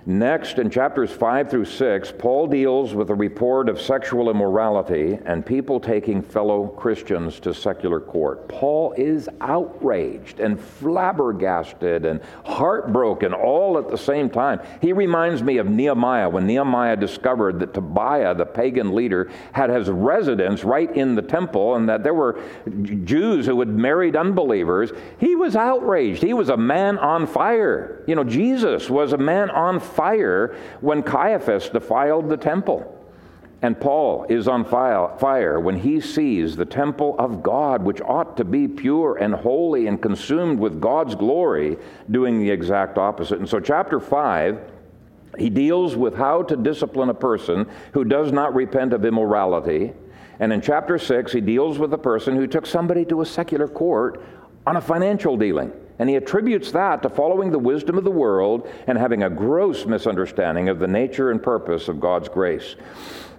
Next, 0.06 0.58
in 0.58 0.70
chapters 0.70 1.10
5 1.10 1.50
through 1.50 1.66
6, 1.66 2.14
Paul 2.18 2.46
deals 2.46 2.94
with 2.94 3.10
a 3.10 3.14
report 3.14 3.68
of 3.68 3.78
sexual 3.78 4.30
immorality 4.30 5.18
and 5.26 5.44
people 5.44 5.78
taking 5.78 6.22
fellow 6.22 6.68
Christians 6.68 7.38
to 7.40 7.52
secular 7.52 8.00
court. 8.00 8.48
Paul 8.48 8.94
is 8.96 9.28
outraged 9.42 10.40
and 10.40 10.58
flabbergasted 10.58 12.06
and 12.06 12.20
heartbroken 12.46 13.34
all 13.34 13.76
at 13.76 13.90
the 13.90 13.98
same 13.98 14.30
time. 14.30 14.60
He 14.80 14.94
reminds 14.94 15.42
me 15.42 15.58
of 15.58 15.68
Nehemiah 15.68 16.30
when 16.30 16.46
Nehemiah 16.46 16.96
discovered 16.96 17.60
that 17.60 17.74
Tobiah, 17.74 18.34
the 18.34 18.46
pagan 18.46 18.94
leader, 18.94 19.30
had 19.52 19.68
his 19.68 19.90
residence 19.90 20.64
right 20.64 20.90
in 20.96 21.14
the 21.14 21.22
temple 21.22 21.74
and 21.74 21.86
that 21.90 22.02
there 22.02 22.14
were 22.14 22.40
Jews 23.04 23.44
who 23.44 23.58
had 23.58 23.68
married 23.68 24.16
unbelievers. 24.16 24.92
He 25.18 25.36
was 25.36 25.56
outraged. 25.56 26.22
He 26.22 26.32
was 26.32 26.48
a 26.48 26.56
man 26.56 26.96
on 26.96 27.26
fire. 27.26 28.02
You 28.06 28.14
know, 28.14 28.24
Jesus 28.24 28.88
was 28.88 29.12
a 29.12 29.18
man 29.18 29.50
on 29.50 29.78
fire 29.90 30.57
when 30.81 31.03
Caiaphas 31.03 31.68
defiled 31.68 32.29
the 32.29 32.37
temple. 32.37 32.96
And 33.62 33.79
Paul 33.79 34.24
is 34.31 34.48
on 34.48 34.64
fire 34.64 35.61
when 35.61 35.76
he 35.76 36.00
sees 36.00 36.57
the 36.57 36.64
temple 36.64 37.14
of 37.18 37.42
God, 37.42 37.83
which 37.83 38.00
ought 38.00 38.38
to 38.38 38.44
be 38.44 38.66
pure 38.66 39.18
and 39.18 39.35
holy 39.35 39.87
and 39.87 40.00
consumed 40.00 40.59
with 40.59 40.81
God's 40.81 41.14
glory, 41.14 41.76
doing 42.11 42.40
the 42.40 42.50
exact 42.50 42.96
opposite. 42.96 43.38
And 43.38 43.48
so, 43.48 43.61
chapter 43.61 44.00
5, 44.00 44.61
he 45.38 45.50
deals 45.50 45.94
with 45.94 46.16
how 46.16 46.42
to 46.44 46.57
discipline 46.57 47.11
a 47.11 47.14
person 47.14 47.68
who 47.92 48.05
does 48.05 48.33
not 48.33 48.55
repent 48.55 48.95
of 48.95 49.05
immorality. 49.05 49.93
And 50.38 50.55
in 50.55 50.62
chapter 50.62 50.99
6, 50.99 51.30
he 51.30 51.43
deals 51.43 51.78
with 51.78 51.93
a 51.93 51.99
person 51.99 52.36
who 52.36 52.47
took 52.47 52.64
somebody 52.64 53.05
to 53.07 53.20
a 53.20 53.26
secular 53.26 53.68
court 53.68 54.24
on 54.66 54.76
a 54.76 54.80
financial 54.80 55.36
dealing. 55.36 55.70
And 56.01 56.09
he 56.09 56.16
attributes 56.16 56.72
that 56.72 57.03
to 57.03 57.11
following 57.11 57.51
the 57.51 57.59
wisdom 57.59 57.98
of 57.98 58.05
the 58.05 58.11
world 58.11 58.66
and 58.86 58.96
having 58.96 59.22
a 59.22 59.28
gross 59.28 59.84
misunderstanding 59.84 60.70
of 60.70 60.78
the 60.78 60.86
nature 60.86 61.30
and 61.30 61.42
purpose 61.42 61.88
of 61.88 62.01
God's 62.01 62.26
grace. 62.26 62.74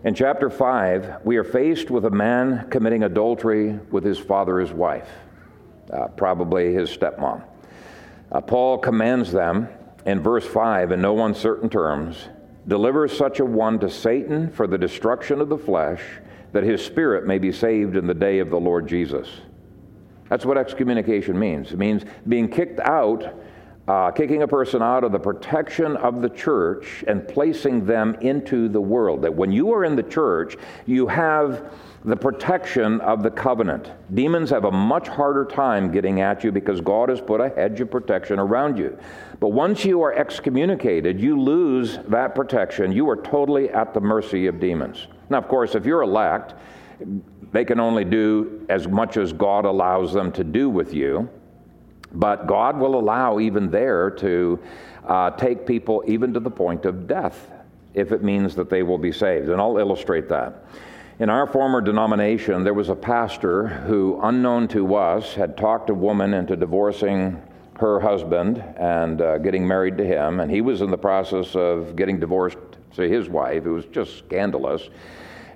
In 0.04 0.14
chapter 0.14 0.48
5, 0.48 1.22
we 1.24 1.38
are 1.38 1.44
faced 1.44 1.90
with 1.90 2.06
a 2.06 2.12
man 2.12 2.70
committing 2.70 3.02
adultery 3.02 3.80
with 3.90 4.04
his 4.04 4.20
father's 4.20 4.72
wife, 4.72 5.10
uh, 5.92 6.10
probably 6.10 6.72
his 6.72 6.96
stepmom. 6.96 7.44
Uh, 8.32 8.42
Paul 8.42 8.78
commands 8.78 9.32
them 9.32 9.68
in 10.06 10.20
verse 10.20 10.46
5 10.46 10.92
in 10.92 11.02
no 11.02 11.26
uncertain 11.26 11.68
terms 11.68 12.30
deliver 12.68 13.08
such 13.08 13.40
a 13.40 13.46
one 13.46 13.80
to 13.80 13.90
Satan 13.90 14.52
for 14.52 14.68
the 14.68 14.78
destruction 14.78 15.42
of 15.42 15.50
the 15.50 15.58
flesh, 15.58 16.04
that 16.52 16.64
his 16.64 16.86
spirit 16.86 17.26
may 17.26 17.40
be 17.40 17.52
saved 17.52 17.98
in 17.98 18.06
the 18.06 18.14
day 18.14 18.38
of 18.38 18.52
the 18.52 18.60
Lord 18.60 18.88
Jesus. 18.88 19.28
That's 20.32 20.46
what 20.46 20.58
excommunication 20.58 21.38
means. 21.38 21.74
It 21.74 21.78
means 21.78 22.06
being 22.26 22.48
kicked 22.48 22.80
out 22.80 23.36
uh, 23.88 24.12
kicking 24.12 24.44
a 24.44 24.48
person 24.48 24.82
out 24.82 25.04
of 25.04 25.12
the 25.12 25.20
protection 25.20 25.98
of 25.98 26.22
the 26.22 26.30
church 26.30 27.04
and 27.08 27.28
placing 27.28 27.86
them 27.86 28.16
into 28.22 28.70
the 28.70 28.80
world. 28.80 29.24
That 29.24 29.36
when 29.36 29.52
you 29.52 29.74
are 29.74 29.84
in 29.84 29.98
the 29.98 30.04
church, 30.04 30.56
you 30.86 31.08
have 31.08 31.74
the 32.06 32.16
protection 32.16 33.02
of 33.02 33.24
the 33.24 33.30
covenant. 33.30 33.92
Demons 34.14 34.50
have 34.52 34.64
a 34.64 34.72
much 34.72 35.10
harder 35.10 35.44
time 35.44 35.92
getting 35.92 36.22
at 36.22 36.42
you 36.42 36.54
because 36.54 36.80
God 36.80 37.10
has 37.10 37.20
put 37.20 37.42
a 37.42 37.50
hedge 37.50 37.82
of 37.82 37.92
protection 37.92 38.40
around 38.40 38.78
you. 38.78 38.98
But 39.42 39.50
once 39.50 39.84
you 39.84 40.02
are 40.04 40.14
excommunicated, 40.14 41.20
you 41.20 41.42
lose 41.42 42.00
that 42.08 42.36
protection. 42.36 42.94
You 42.94 43.10
are 43.10 43.18
totally 43.18 43.70
at 43.72 43.94
the 43.94 44.00
mercy 44.00 44.48
of 44.48 44.62
demons. 44.62 45.08
Now, 45.30 45.40
of 45.40 45.50
course, 45.50 45.76
if 45.76 45.86
you're 45.86 46.04
elect, 46.04 46.54
they 47.52 47.66
can 47.66 47.80
only 47.80 48.06
do 48.06 48.66
as 48.70 48.88
much 48.88 49.18
as 49.18 49.34
God 49.34 49.66
allows 49.66 50.14
them 50.14 50.32
to 50.34 50.44
do 50.44 50.70
with 50.70 50.94
you. 50.94 51.30
But 52.14 52.48
God 52.48 52.78
will 52.78 53.00
allow 53.00 53.40
even 53.40 53.70
there 53.70 54.10
to 54.12 54.60
uh, 55.06 55.32
take 55.32 55.66
people 55.66 56.04
even 56.08 56.34
to 56.34 56.40
the 56.40 56.52
point 56.52 56.86
of 56.86 57.08
death 57.08 57.50
if 57.94 58.12
it 58.12 58.24
means 58.24 58.56
that 58.56 58.70
they 58.70 58.84
will 58.84 58.98
be 58.98 59.12
saved. 59.12 59.50
And 59.50 59.60
I'll 59.60 59.78
illustrate 59.78 60.30
that. 60.30 60.66
In 61.20 61.30
our 61.30 61.46
former 61.46 61.82
denomination, 61.82 62.64
there 62.64 62.74
was 62.74 62.90
a 62.90 62.96
pastor 62.96 63.68
who, 63.68 64.20
unknown 64.24 64.68
to 64.70 64.96
us, 64.96 65.36
had 65.36 65.56
talked 65.56 65.90
a 65.90 65.94
woman 65.94 66.34
into 66.34 66.56
divorcing 66.56 67.42
her 67.78 68.00
husband 68.00 68.64
and 68.78 69.22
uh, 69.22 69.38
getting 69.38 69.68
married 69.68 69.98
to 69.98 70.06
him. 70.06 70.40
And 70.40 70.50
he 70.50 70.62
was 70.62 70.82
in 70.82 70.90
the 70.90 70.98
process 70.98 71.56
of 71.56 71.96
getting 71.96 72.20
divorced 72.20 72.58
to 72.96 73.08
his 73.08 73.30
wife. 73.30 73.66
It 73.66 73.70
was 73.70 73.86
just 73.86 74.18
scandalous. 74.18 74.90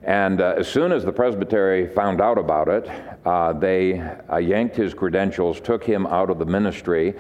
And 0.06 0.40
uh, 0.40 0.54
as 0.60 0.68
soon 0.68 0.92
as 0.92 1.04
the 1.04 1.12
presbytery 1.12 1.88
found 1.88 2.22
out 2.22 2.38
about 2.38 2.68
it, 2.68 2.88
uh, 3.26 3.54
they 3.54 4.00
uh, 4.00 4.38
yanked 4.38 4.76
his 4.76 4.94
credentials, 4.94 5.60
took 5.60 5.84
him 5.84 6.06
out 6.06 6.30
of 6.30 6.38
the 6.38 6.46
ministry. 6.46 7.16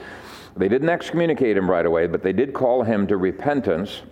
They 0.55 0.67
didn't 0.67 0.89
excommunicate 0.89 1.57
him 1.57 1.69
right 1.69 1.85
away, 1.85 2.05
but 2.05 2.21
they 2.21 2.31
did 2.31 2.53
call 2.53 2.83
him 2.83 3.07
to 3.07 3.17
repentance. 3.17 4.03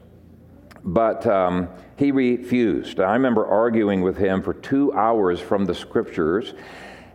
But 0.84 1.26
um, 1.28 1.69
he 1.97 2.11
refused. 2.11 2.99
I 2.99 3.13
remember 3.13 3.45
arguing 3.45 4.01
with 4.01 4.17
him 4.17 4.41
for 4.41 4.55
two 4.55 4.91
hours 4.93 5.39
from 5.39 5.65
the 5.65 5.76
scriptures. 5.76 6.55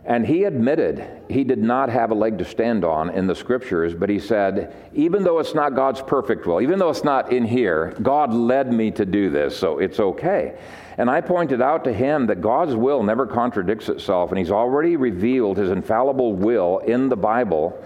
And 0.05 0.25
he 0.25 0.45
admitted 0.45 1.05
he 1.29 1.43
did 1.43 1.59
not 1.59 1.89
have 1.89 2.11
a 2.11 2.15
leg 2.15 2.37
to 2.37 2.45
stand 2.45 2.85
on 2.85 3.09
in 3.11 3.27
the 3.27 3.35
scriptures, 3.35 3.93
but 3.93 4.09
he 4.09 4.17
said, 4.17 4.73
even 4.93 5.23
though 5.23 5.39
it's 5.39 5.53
not 5.53 5.75
God's 5.75 6.01
perfect 6.01 6.47
will, 6.47 6.61
even 6.61 6.79
though 6.79 6.89
it's 6.89 7.03
not 7.03 7.31
in 7.33 7.45
here, 7.45 7.95
God 8.01 8.33
led 8.33 8.73
me 8.73 8.91
to 8.91 9.05
do 9.05 9.29
this, 9.29 9.55
so 9.55 9.77
it's 9.77 9.99
okay. 9.99 10.57
And 10.99 11.09
I 11.09 11.21
pointed 11.21 11.61
out 11.61 11.85
to 11.85 11.93
him 11.93 12.27
that 12.27 12.41
God's 12.41 12.75
will 12.75 13.03
never 13.03 13.25
contradicts 13.25 13.87
itself, 13.87 14.31
and 14.31 14.37
He's 14.37 14.51
already 14.51 14.97
revealed 14.97 15.57
His 15.57 15.69
infallible 15.69 16.33
will 16.33 16.79
in 16.79 17.07
the 17.07 17.15
Bible. 17.15 17.81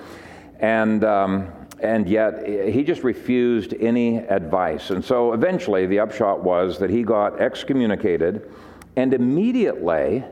And, 0.60 1.04
um, 1.04 1.54
and 1.80 2.10
yet 2.10 2.48
he 2.48 2.84
just 2.84 3.04
refused 3.04 3.76
any 3.80 4.18
advice. 4.18 4.90
And 4.90 5.06
so 5.06 5.34
eventually 5.34 5.86
the 5.86 6.00
upshot 6.00 6.42
was 6.42 6.80
that 6.80 6.90
he 6.90 7.04
got 7.04 7.40
excommunicated, 7.40 8.50
and 8.96 9.14
immediately 9.14 10.24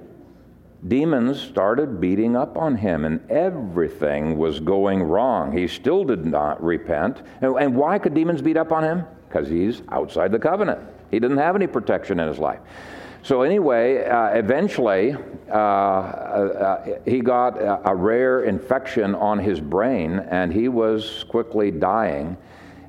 demons 0.88 1.40
started 1.40 2.02
beating 2.02 2.36
up 2.36 2.58
on 2.58 2.78
him, 2.78 3.06
and 3.06 3.30
everything 3.30 4.38
was 4.38 4.60
going 4.60 5.04
wrong. 5.04 5.56
He 5.56 5.68
still 5.68 6.04
did 6.04 6.26
not 6.26 6.64
repent. 6.64 7.22
And, 7.42 7.76
why 7.76 8.00
could 8.00 8.16
demons 8.16 8.42
beat 8.42 8.58
up 8.58 8.72
on 8.72 8.84
him? 8.84 9.04
Because 9.28 9.48
he's 9.50 9.84
outside 9.90 10.32
the 10.32 10.40
covenant. 10.40 10.80
He 11.12 11.20
didn't 11.20 11.38
have 11.38 11.56
any 11.56 11.68
protection 11.68 12.20
in 12.20 12.28
his 12.28 12.40
life. 12.40 12.60
So, 13.24 13.44
anyway, 13.44 14.04
uh, 14.04 14.30
eventually, 14.30 15.16
uh, 15.48 15.54
uh, 15.54 17.00
he 17.06 17.20
got 17.20 17.62
a, 17.62 17.90
a, 17.92 17.96
rare 17.96 18.46
infection 18.46 19.14
on 19.14 19.38
his 19.38 19.60
brain 19.60 20.18
and 20.32 20.52
he 20.52 20.70
was 20.70 21.24
quickly 21.30 21.70
dying. 21.70 22.36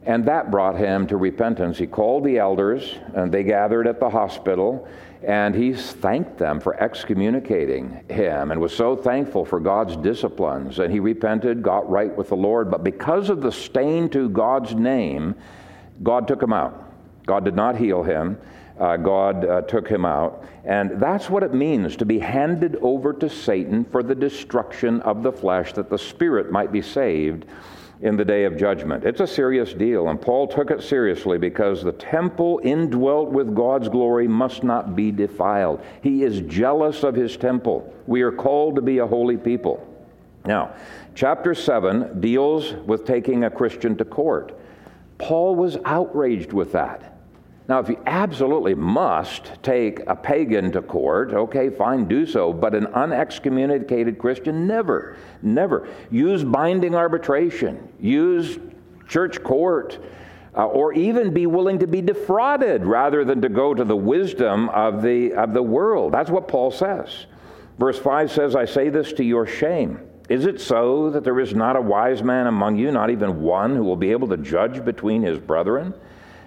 And 0.06 0.24
that 0.24 0.50
brought 0.50 0.78
him 0.78 1.06
to 1.08 1.18
repentance. 1.18 1.76
He 1.76 1.86
called 1.86 2.24
the 2.24 2.38
elders 2.38 2.94
and 3.14 3.30
they 3.30 3.42
gathered 3.42 3.86
at 3.86 4.00
the 4.00 4.08
hospital 4.08 4.88
and 5.22 5.54
he 5.54 5.74
thanked 5.74 6.38
them 6.38 6.60
for 6.60 6.80
excommunicating 6.82 8.02
him 8.08 8.50
and 8.50 8.60
was 8.60 8.74
so 8.74 8.96
thankful 8.96 9.44
for 9.44 9.60
God's 9.60 9.96
disciplines. 9.96 10.78
And 10.78 10.90
he 10.90 10.98
repented, 10.98 11.62
got 11.62 11.88
right 11.88 12.16
with 12.16 12.30
the 12.30 12.36
Lord. 12.36 12.70
But 12.70 12.82
because 12.82 13.28
of 13.28 13.42
the 13.42 13.52
stain 13.52 14.08
to 14.10 14.28
God's 14.30 14.74
name, 14.74 15.34
God 16.02 16.26
took 16.26 16.42
him 16.42 16.52
out. 16.52 16.81
God 17.26 17.44
did 17.44 17.54
not 17.54 17.76
heal 17.76 18.02
him. 18.02 18.38
Uh, 18.78 18.96
God 18.96 19.44
uh, 19.44 19.60
took 19.62 19.88
him 19.88 20.04
out. 20.04 20.44
And 20.64 21.00
that's 21.00 21.28
what 21.28 21.42
it 21.42 21.54
means 21.54 21.96
to 21.96 22.04
be 22.04 22.18
handed 22.18 22.76
over 22.82 23.12
to 23.12 23.28
Satan 23.28 23.84
for 23.84 24.02
the 24.02 24.14
destruction 24.14 25.00
of 25.02 25.22
the 25.22 25.32
flesh, 25.32 25.72
that 25.74 25.90
the 25.90 25.98
spirit 25.98 26.50
might 26.50 26.72
be 26.72 26.82
saved 26.82 27.44
in 28.00 28.16
the 28.16 28.24
day 28.24 28.44
of 28.44 28.56
judgment. 28.56 29.04
It's 29.04 29.20
a 29.20 29.26
serious 29.26 29.72
deal, 29.72 30.08
and 30.08 30.20
Paul 30.20 30.48
took 30.48 30.72
it 30.72 30.82
seriously 30.82 31.38
because 31.38 31.82
the 31.82 31.92
temple 31.92 32.60
indwelt 32.64 33.30
with 33.30 33.54
God's 33.54 33.88
glory 33.88 34.26
must 34.26 34.64
not 34.64 34.96
be 34.96 35.12
defiled. 35.12 35.80
He 36.02 36.24
is 36.24 36.40
jealous 36.40 37.04
of 37.04 37.14
his 37.14 37.36
temple. 37.36 37.94
We 38.08 38.22
are 38.22 38.32
called 38.32 38.74
to 38.74 38.82
be 38.82 38.98
a 38.98 39.06
holy 39.06 39.36
people. 39.36 39.86
Now, 40.44 40.74
chapter 41.14 41.54
7 41.54 42.20
deals 42.20 42.72
with 42.72 43.04
taking 43.04 43.44
a 43.44 43.50
Christian 43.50 43.96
to 43.98 44.04
court. 44.04 44.58
Paul 45.18 45.54
was 45.54 45.76
outraged 45.84 46.52
with 46.52 46.72
that. 46.72 47.11
Now, 47.68 47.78
if 47.78 47.88
you 47.88 48.02
absolutely 48.06 48.74
must 48.74 49.52
take 49.62 50.00
a 50.08 50.16
pagan 50.16 50.72
to 50.72 50.82
court, 50.82 51.32
okay, 51.32 51.70
fine, 51.70 52.06
do 52.08 52.26
so. 52.26 52.52
But 52.52 52.74
an 52.74 52.86
unexcommunicated 52.86 54.18
Christian, 54.18 54.66
never, 54.66 55.16
never. 55.42 55.88
Use 56.10 56.42
binding 56.42 56.94
arbitration, 56.94 57.88
use 58.00 58.58
church 59.08 59.42
court, 59.44 59.98
uh, 60.56 60.66
or 60.66 60.92
even 60.92 61.32
be 61.32 61.46
willing 61.46 61.78
to 61.78 61.86
be 61.86 62.02
defrauded 62.02 62.84
rather 62.84 63.24
than 63.24 63.40
to 63.40 63.48
go 63.48 63.74
to 63.74 63.84
the 63.84 63.96
wisdom 63.96 64.68
of 64.70 65.00
the, 65.02 65.32
of 65.34 65.54
the 65.54 65.62
world. 65.62 66.12
That's 66.12 66.30
what 66.30 66.48
Paul 66.48 66.70
says. 66.70 67.26
Verse 67.78 67.98
5 67.98 68.30
says, 68.30 68.56
I 68.56 68.64
say 68.64 68.88
this 68.88 69.12
to 69.14 69.24
your 69.24 69.46
shame. 69.46 70.00
Is 70.28 70.46
it 70.46 70.60
so 70.60 71.10
that 71.10 71.24
there 71.24 71.40
is 71.40 71.54
not 71.54 71.76
a 71.76 71.80
wise 71.80 72.22
man 72.22 72.46
among 72.46 72.76
you, 72.76 72.90
not 72.90 73.10
even 73.10 73.42
one, 73.42 73.74
who 73.76 73.84
will 73.84 73.96
be 73.96 74.10
able 74.12 74.28
to 74.28 74.36
judge 74.36 74.84
between 74.84 75.22
his 75.22 75.38
brethren? 75.38 75.94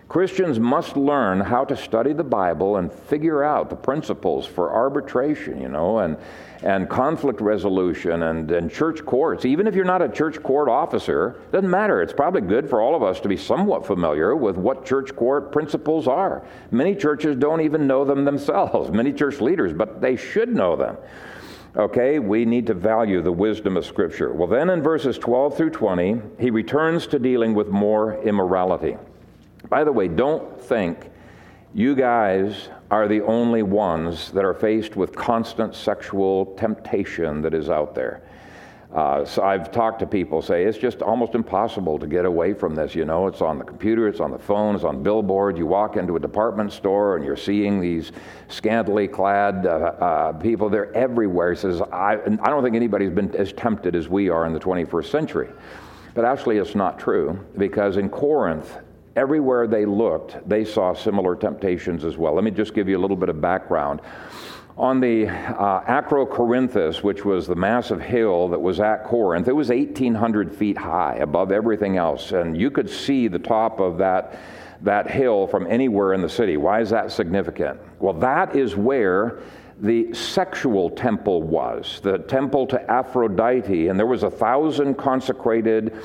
Christians 0.07 0.59
must 0.59 0.95
learn 0.95 1.39
how 1.39 1.65
to 1.65 1.75
study 1.75 2.13
the 2.13 2.23
Bible 2.23 2.77
and 2.77 2.93
figure 2.93 3.43
out 3.43 3.71
the 3.71 3.75
principles 3.75 4.45
for 4.45 4.71
arbitration, 4.71 5.59
you 5.59 5.67
know, 5.67 5.97
and, 5.97 6.17
and 6.61 6.87
conflict 6.87 7.41
resolution 7.41 8.21
and, 8.23 8.51
and 8.51 8.71
church 8.71 9.03
courts. 9.03 9.45
Even 9.45 9.65
if 9.65 9.73
you're 9.73 9.83
not 9.83 10.03
a 10.03 10.09
church 10.09 10.41
court 10.43 10.69
officer, 10.69 11.41
doesn't 11.51 11.69
matter. 11.69 12.03
It's 12.03 12.13
probably 12.13 12.41
good 12.41 12.69
for 12.69 12.81
all 12.81 12.95
of 12.95 13.01
us 13.01 13.19
to 13.21 13.27
be 13.27 13.35
somewhat 13.35 13.87
familiar 13.87 14.35
with 14.35 14.57
what 14.57 14.85
church 14.85 15.15
court 15.15 15.51
principles 15.51 16.07
are. 16.07 16.45
Many 16.69 16.95
churches 16.95 17.35
don't 17.35 17.61
even 17.61 17.87
know 17.87 18.05
them 18.05 18.25
themselves, 18.25 18.91
many 18.93 19.11
church 19.11 19.41
leaders, 19.41 19.73
but 19.73 20.01
they 20.01 20.15
should 20.15 20.49
know 20.49 20.75
them. 20.75 20.97
Okay, 21.75 22.19
we 22.19 22.45
need 22.45 22.67
to 22.67 22.73
value 22.75 23.21
the 23.21 23.31
wisdom 23.31 23.75
of 23.75 23.85
Scripture. 23.85 24.31
Well, 24.31 24.47
then 24.47 24.69
in 24.69 24.81
verses 24.81 25.17
12 25.17 25.57
through 25.57 25.71
20, 25.71 26.21
he 26.39 26.51
returns 26.51 27.07
to 27.07 27.19
dealing 27.19 27.53
with 27.53 27.67
more 27.67 28.21
immorality. 28.21 28.97
By 29.69 29.83
the 29.83 29.91
way, 29.91 30.07
don't 30.07 30.61
think 30.61 31.09
you 31.73 31.95
guys 31.95 32.69
are 32.91 33.07
the 33.07 33.21
only 33.21 33.63
ones 33.63 34.31
that 34.31 34.45
are 34.45 34.53
faced 34.53 34.95
with 34.95 35.15
constant 35.15 35.75
sexual 35.75 36.55
temptation 36.57 37.41
that 37.41 37.53
is 37.53 37.69
out 37.69 37.95
there. 37.95 38.21
Uh, 38.93 39.25
so 39.25 39.43
I've 39.43 39.71
talked 39.71 39.99
to 39.99 40.07
people 40.07 40.41
say 40.41 40.63
it's 40.63 40.77
just 40.77 41.01
almost 41.01 41.35
impossible 41.35 41.99
to 41.99 42.07
get 42.07 42.23
away 42.23 42.53
from 42.53 42.75
this. 42.75 42.95
You 42.95 43.03
know, 43.03 43.27
it's 43.27 43.41
on 43.41 43.57
the 43.57 43.65
computer, 43.65 44.07
it's 44.07 44.21
on 44.21 44.31
the 44.31 44.39
phone, 44.39 44.75
it's 44.75 44.85
on 44.85 45.03
billboards. 45.03 45.57
You 45.57 45.65
walk 45.65 45.97
into 45.97 46.15
a 46.15 46.19
department 46.19 46.71
store 46.71 47.17
and 47.17 47.25
you're 47.25 47.35
seeing 47.35 47.81
these 47.81 48.13
scantily 48.47 49.09
clad 49.09 49.65
uh, 49.65 49.69
uh, 49.69 50.33
people. 50.33 50.69
They're 50.69 50.95
everywhere. 50.95 51.51
He 51.51 51.59
says, 51.59 51.81
I, 51.81 52.13
I 52.13 52.49
don't 52.49 52.63
think 52.63 52.77
anybody's 52.77 53.11
been 53.11 53.35
as 53.35 53.51
tempted 53.51 53.97
as 53.97 54.07
we 54.07 54.29
are 54.29 54.45
in 54.45 54.53
the 54.53 54.61
21st 54.61 55.07
century. 55.11 55.49
But 56.13 56.23
actually, 56.23 56.59
it's 56.59 56.75
not 56.75 56.97
true 56.97 57.45
because 57.57 57.97
in 57.97 58.07
Corinth, 58.07 58.77
everywhere 59.15 59.67
they 59.67 59.85
looked, 59.85 60.47
they 60.47 60.65
saw 60.65 60.93
similar 60.93 61.35
temptations 61.35 62.03
as 62.03 62.17
well. 62.17 62.33
Let 62.33 62.43
me 62.43 62.51
just 62.51 62.73
give 62.73 62.89
you 62.89 62.97
a 62.97 63.01
little 63.01 63.17
bit 63.17 63.29
of 63.29 63.39
background. 63.39 64.01
On 64.77 64.99
the 64.99 65.29
uh, 65.29 65.81
Acrocorinthus, 65.85 67.01
which 67.01 67.23
was 67.23 67.47
the 67.47 67.55
massive 67.55 68.01
hill 68.01 68.49
that 68.49 68.59
was 68.59 68.81
at 68.81 69.05
Corinth, 69.05 69.47
it 69.47 69.53
was 69.53 69.69
1,800 69.69 70.53
feet 70.53 70.77
high 70.77 71.15
above 71.15 71.53
everything 71.53 71.95
else, 71.95 72.33
and 72.33 72.59
you 72.59 72.69
could 72.69 72.89
see 72.89 73.29
the 73.29 73.39
top 73.39 73.79
of 73.79 73.97
that, 73.99 74.37
that 74.81 75.09
hill 75.09 75.47
from 75.47 75.65
anywhere 75.67 76.11
in 76.11 76.21
the 76.21 76.27
city. 76.27 76.57
Why 76.57 76.81
is 76.81 76.89
that 76.89 77.09
significant? 77.13 77.79
Well, 77.99 78.15
that 78.15 78.53
is 78.53 78.75
where 78.75 79.39
the 79.79 80.13
sexual 80.13 80.89
temple 80.89 81.41
was, 81.41 82.01
the 82.03 82.17
temple 82.17 82.67
to 82.67 82.91
Aphrodite, 82.91 83.87
and 83.87 83.97
there 83.97 84.05
was 84.05 84.23
a 84.23 84.31
thousand 84.31 84.95
consecrated 84.95 85.97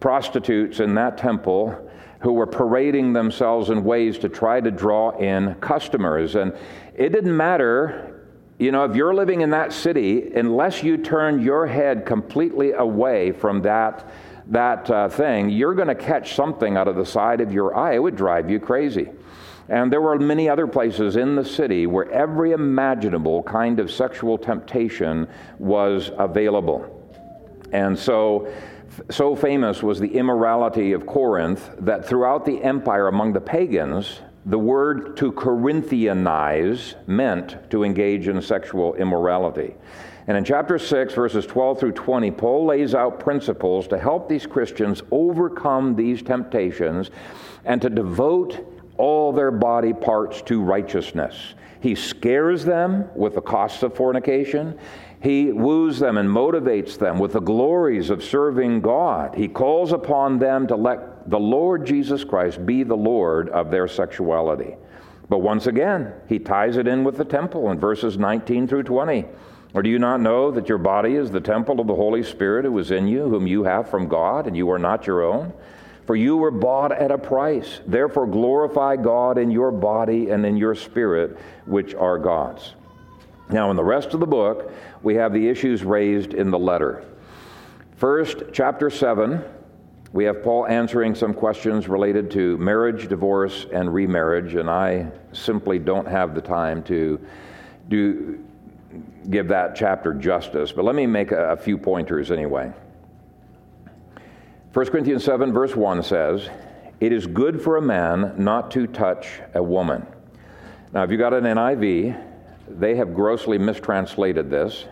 prostitutes 0.00 0.80
in 0.80 0.94
that 0.94 1.18
temple 1.18 1.83
who 2.24 2.32
were 2.32 2.46
parading 2.46 3.12
themselves 3.12 3.68
in 3.68 3.84
ways 3.84 4.16
to 4.16 4.30
try 4.30 4.58
to 4.58 4.70
draw 4.70 5.10
in 5.18 5.54
customers. 5.56 6.36
And 6.36 6.54
it 6.94 7.10
didn't 7.10 7.36
matter, 7.36 8.30
you 8.58 8.72
know, 8.72 8.86
if 8.86 8.96
you're 8.96 9.14
living 9.14 9.42
in 9.42 9.50
that 9.50 9.74
city, 9.74 10.32
unless 10.34 10.82
you 10.82 10.96
turn 10.96 11.42
your 11.42 11.66
head 11.66 12.06
completely 12.06 12.72
away 12.72 13.30
from 13.32 13.60
that 13.62 14.10
that 14.46 14.90
uh, 14.90 15.08
thing, 15.08 15.48
you're 15.48 15.74
going 15.74 15.88
to 15.88 15.94
catch 15.94 16.34
something 16.34 16.76
out 16.76 16.88
of 16.88 16.96
the 16.96 17.04
side 17.04 17.40
of 17.40 17.52
your 17.52 17.76
eye. 17.76 17.94
It 17.94 18.02
would 18.02 18.16
drive 18.16 18.50
you 18.50 18.58
crazy. 18.60 19.10
And 19.68 19.90
there 19.90 20.02
were 20.02 20.18
many 20.18 20.48
other 20.48 20.66
places 20.66 21.16
in 21.16 21.34
the 21.34 21.44
city 21.44 21.86
where 21.86 22.10
every 22.10 22.52
imaginable 22.52 23.42
kind 23.42 23.80
of 23.80 23.90
sexual 23.90 24.36
temptation 24.36 25.26
was 25.58 26.10
available. 26.18 26.90
And 27.72 27.98
so, 27.98 28.52
so 29.10 29.34
famous 29.34 29.82
was 29.82 29.98
the 30.00 30.14
immorality 30.14 30.92
of 30.92 31.06
Corinth 31.06 31.70
that 31.78 32.06
throughout 32.06 32.44
the 32.44 32.62
empire 32.62 33.08
among 33.08 33.32
the 33.32 33.40
pagans, 33.40 34.20
the 34.46 34.58
word 34.58 35.16
to 35.16 35.32
Corinthianize 35.32 36.94
meant 37.06 37.70
to 37.70 37.82
engage 37.82 38.28
in 38.28 38.40
sexual 38.42 38.94
immorality. 38.94 39.74
And 40.26 40.36
in 40.36 40.44
chapter 40.44 40.78
6, 40.78 41.14
verses 41.14 41.46
12 41.46 41.80
through 41.80 41.92
20, 41.92 42.30
Paul 42.30 42.66
lays 42.66 42.94
out 42.94 43.20
principles 43.20 43.86
to 43.88 43.98
help 43.98 44.28
these 44.28 44.46
Christians 44.46 45.02
overcome 45.10 45.96
these 45.96 46.22
temptations 46.22 47.10
and 47.64 47.80
to 47.82 47.90
devote 47.90 48.66
all 48.96 49.32
their 49.32 49.50
body 49.50 49.92
parts 49.92 50.40
to 50.42 50.62
righteousness. 50.62 51.54
He 51.80 51.94
scares 51.94 52.64
them 52.64 53.08
with 53.14 53.34
the 53.34 53.42
costs 53.42 53.82
of 53.82 53.94
fornication. 53.94 54.78
He 55.24 55.50
woos 55.52 55.98
them 56.00 56.18
and 56.18 56.28
motivates 56.28 56.98
them 56.98 57.18
with 57.18 57.32
the 57.32 57.40
glories 57.40 58.10
of 58.10 58.22
serving 58.22 58.82
God. 58.82 59.34
He 59.34 59.48
calls 59.48 59.90
upon 59.90 60.38
them 60.38 60.66
to 60.66 60.76
let 60.76 61.30
the 61.30 61.40
Lord 61.40 61.86
Jesus 61.86 62.22
Christ 62.24 62.66
be 62.66 62.82
the 62.82 62.94
Lord 62.94 63.48
of 63.48 63.70
their 63.70 63.88
sexuality. 63.88 64.76
But 65.30 65.38
once 65.38 65.66
again, 65.66 66.12
he 66.28 66.38
ties 66.38 66.76
it 66.76 66.86
in 66.86 67.04
with 67.04 67.16
the 67.16 67.24
temple 67.24 67.70
in 67.70 67.80
verses 67.80 68.18
19 68.18 68.68
through 68.68 68.82
20. 68.82 69.24
Or 69.72 69.82
do 69.82 69.88
you 69.88 69.98
not 69.98 70.20
know 70.20 70.50
that 70.50 70.68
your 70.68 70.76
body 70.76 71.14
is 71.14 71.30
the 71.30 71.40
temple 71.40 71.80
of 71.80 71.86
the 71.86 71.94
Holy 71.94 72.22
Spirit 72.22 72.66
who 72.66 72.78
is 72.78 72.90
in 72.90 73.08
you, 73.08 73.26
whom 73.26 73.46
you 73.46 73.64
have 73.64 73.88
from 73.88 74.08
God, 74.08 74.46
and 74.46 74.54
you 74.54 74.70
are 74.70 74.78
not 74.78 75.06
your 75.06 75.22
own? 75.22 75.54
For 76.04 76.16
you 76.16 76.36
were 76.36 76.50
bought 76.50 76.92
at 76.92 77.10
a 77.10 77.16
price. 77.16 77.80
Therefore, 77.86 78.26
glorify 78.26 78.96
God 78.96 79.38
in 79.38 79.50
your 79.50 79.70
body 79.72 80.28
and 80.28 80.44
in 80.44 80.58
your 80.58 80.74
spirit, 80.74 81.38
which 81.64 81.94
are 81.94 82.18
God's. 82.18 82.74
Now, 83.54 83.70
in 83.70 83.76
the 83.76 83.84
rest 83.84 84.14
of 84.14 84.18
the 84.18 84.26
book, 84.26 84.72
we 85.04 85.14
have 85.14 85.32
the 85.32 85.48
issues 85.48 85.84
raised 85.84 86.34
in 86.34 86.50
the 86.50 86.58
letter. 86.58 87.04
First, 87.94 88.42
chapter 88.52 88.90
7, 88.90 89.44
we 90.12 90.24
have 90.24 90.42
Paul 90.42 90.66
answering 90.66 91.14
some 91.14 91.32
questions 91.32 91.88
related 91.88 92.32
to 92.32 92.58
marriage, 92.58 93.06
divorce, 93.06 93.66
and 93.72 93.94
remarriage, 93.94 94.56
and 94.56 94.68
I 94.68 95.06
simply 95.30 95.78
don't 95.78 96.08
have 96.08 96.34
the 96.34 96.40
time 96.40 96.82
to 96.82 97.24
do, 97.88 98.44
give 99.30 99.46
that 99.46 99.76
chapter 99.76 100.12
justice, 100.14 100.72
but 100.72 100.84
let 100.84 100.96
me 100.96 101.06
make 101.06 101.30
a, 101.30 101.52
a 101.52 101.56
few 101.56 101.78
pointers 101.78 102.32
anyway. 102.32 102.72
1 104.72 104.86
Corinthians 104.86 105.22
7, 105.22 105.52
verse 105.52 105.76
1 105.76 106.02
says, 106.02 106.50
It 106.98 107.12
is 107.12 107.28
good 107.28 107.62
for 107.62 107.76
a 107.76 107.82
man 107.82 108.34
not 108.36 108.72
to 108.72 108.88
touch 108.88 109.28
a 109.54 109.62
woman. 109.62 110.04
Now, 110.92 111.04
if 111.04 111.12
you 111.12 111.18
got 111.18 111.32
an 111.32 111.44
NIV, 111.44 112.33
they 112.68 112.94
have 112.96 113.14
grossly 113.14 113.58
mistranslated 113.58 114.50
this. 114.50 114.86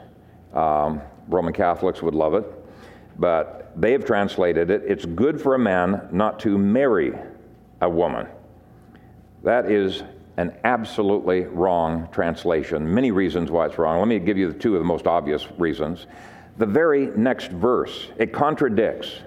Um, 0.53 1.01
Roman 1.29 1.53
Catholics 1.53 2.03
would 2.03 2.15
love 2.15 2.35
it, 2.35 2.45
but 3.19 3.73
they 3.77 3.93
have 3.93 4.05
translated 4.05 4.71
it 4.71 4.83
it's 4.87 5.05
good 5.05 5.41
for 5.41 5.55
a 5.55 5.59
man 5.59 6.09
not 6.13 6.39
to 6.41 6.59
marry 6.59 7.13
a 7.81 7.89
woman. 7.89 8.27
That 9.43 9.71
is 9.71 10.03
an 10.37 10.55
absolutely 10.65 11.43
wrong 11.43 12.09
translation. 12.13 12.93
Many 12.93 13.11
reasons 13.11 13.51
why 13.51 13.67
it's 13.67 13.79
wrong. 13.79 13.99
Let 13.99 14.09
me 14.09 14.19
give 14.19 14.39
you 14.39 14.51
the 14.53 14.59
two 14.59 14.75
of 14.75 14.81
the 14.81 14.87
most 14.87 15.07
obvious 15.07 15.47
reasons. 15.59 16.07
The 16.59 16.67
very 16.67 17.07
next 17.17 17.51
verse, 17.51 18.09
it 18.19 18.33
contradicts 18.33 19.21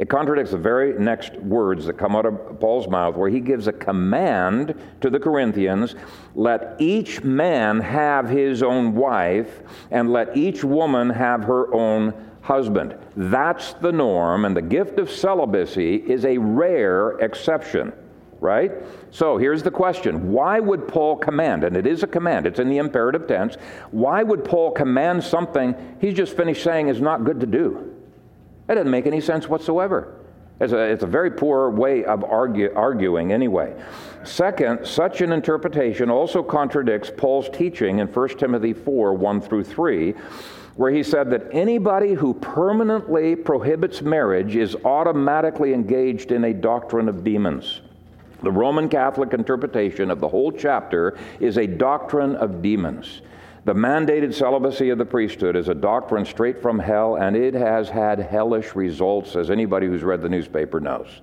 it 0.00 0.08
contradicts 0.08 0.52
the 0.52 0.56
very 0.56 0.98
next 0.98 1.34
words 1.36 1.84
that 1.84 1.98
come 1.98 2.16
out 2.16 2.24
of 2.24 2.58
Paul's 2.58 2.88
mouth, 2.88 3.16
where 3.16 3.28
he 3.28 3.38
gives 3.38 3.66
a 3.66 3.72
command 3.72 4.74
to 5.02 5.10
the 5.10 5.20
Corinthians 5.20 5.94
let 6.34 6.76
each 6.78 7.22
man 7.22 7.78
have 7.80 8.26
his 8.26 8.62
own 8.62 8.94
wife, 8.94 9.60
and 9.90 10.10
let 10.10 10.34
each 10.34 10.64
woman 10.64 11.10
have 11.10 11.44
her 11.44 11.72
own 11.74 12.14
husband. 12.40 12.96
That's 13.14 13.74
the 13.74 13.92
norm, 13.92 14.46
and 14.46 14.56
the 14.56 14.62
gift 14.62 14.98
of 14.98 15.10
celibacy 15.10 15.96
is 15.96 16.24
a 16.24 16.38
rare 16.38 17.18
exception, 17.18 17.92
right? 18.40 18.72
So 19.10 19.36
here's 19.36 19.62
the 19.62 19.70
question 19.70 20.32
Why 20.32 20.60
would 20.60 20.88
Paul 20.88 21.16
command? 21.16 21.62
And 21.62 21.76
it 21.76 21.86
is 21.86 22.02
a 22.02 22.06
command, 22.06 22.46
it's 22.46 22.58
in 22.58 22.70
the 22.70 22.78
imperative 22.78 23.26
tense. 23.26 23.56
Why 23.90 24.22
would 24.22 24.46
Paul 24.46 24.70
command 24.70 25.22
something 25.22 25.74
he's 26.00 26.14
just 26.14 26.34
finished 26.34 26.64
saying 26.64 26.88
is 26.88 27.02
not 27.02 27.24
good 27.24 27.38
to 27.40 27.46
do? 27.46 27.99
That 28.70 28.76
doesn't 28.76 28.92
make 28.92 29.08
any 29.08 29.20
sense 29.20 29.48
whatsoever. 29.48 30.14
It's 30.60 30.72
a, 30.72 30.78
it's 30.78 31.02
a 31.02 31.06
very 31.08 31.32
poor 31.32 31.70
way 31.70 32.04
of 32.04 32.22
argue, 32.22 32.72
arguing, 32.76 33.32
anyway. 33.32 33.74
Second, 34.22 34.86
such 34.86 35.22
an 35.22 35.32
interpretation 35.32 36.08
also 36.08 36.40
contradicts 36.40 37.10
Paul's 37.16 37.48
teaching 37.48 37.98
in 37.98 38.06
1 38.06 38.28
Timothy 38.38 38.72
4 38.72 39.14
1 39.14 39.40
through 39.40 39.64
3, 39.64 40.14
where 40.76 40.92
he 40.92 41.02
said 41.02 41.30
that 41.30 41.48
anybody 41.50 42.14
who 42.14 42.32
permanently 42.32 43.34
prohibits 43.34 44.02
marriage 44.02 44.54
is 44.54 44.76
automatically 44.84 45.74
engaged 45.74 46.30
in 46.30 46.44
a 46.44 46.54
doctrine 46.54 47.08
of 47.08 47.24
demons. 47.24 47.80
The 48.44 48.52
Roman 48.52 48.88
Catholic 48.88 49.34
interpretation 49.34 50.12
of 50.12 50.20
the 50.20 50.28
whole 50.28 50.52
chapter 50.52 51.18
is 51.40 51.58
a 51.58 51.66
doctrine 51.66 52.36
of 52.36 52.62
demons. 52.62 53.22
The 53.66 53.74
mandated 53.74 54.32
celibacy 54.32 54.88
of 54.88 54.96
the 54.96 55.04
priesthood 55.04 55.54
is 55.54 55.68
a 55.68 55.74
doctrine 55.74 56.24
straight 56.24 56.62
from 56.62 56.78
hell, 56.78 57.16
and 57.16 57.36
it 57.36 57.52
has 57.52 57.90
had 57.90 58.18
hellish 58.18 58.74
results, 58.74 59.36
as 59.36 59.50
anybody 59.50 59.86
who's 59.86 60.02
read 60.02 60.22
the 60.22 60.30
newspaper 60.30 60.80
knows. 60.80 61.20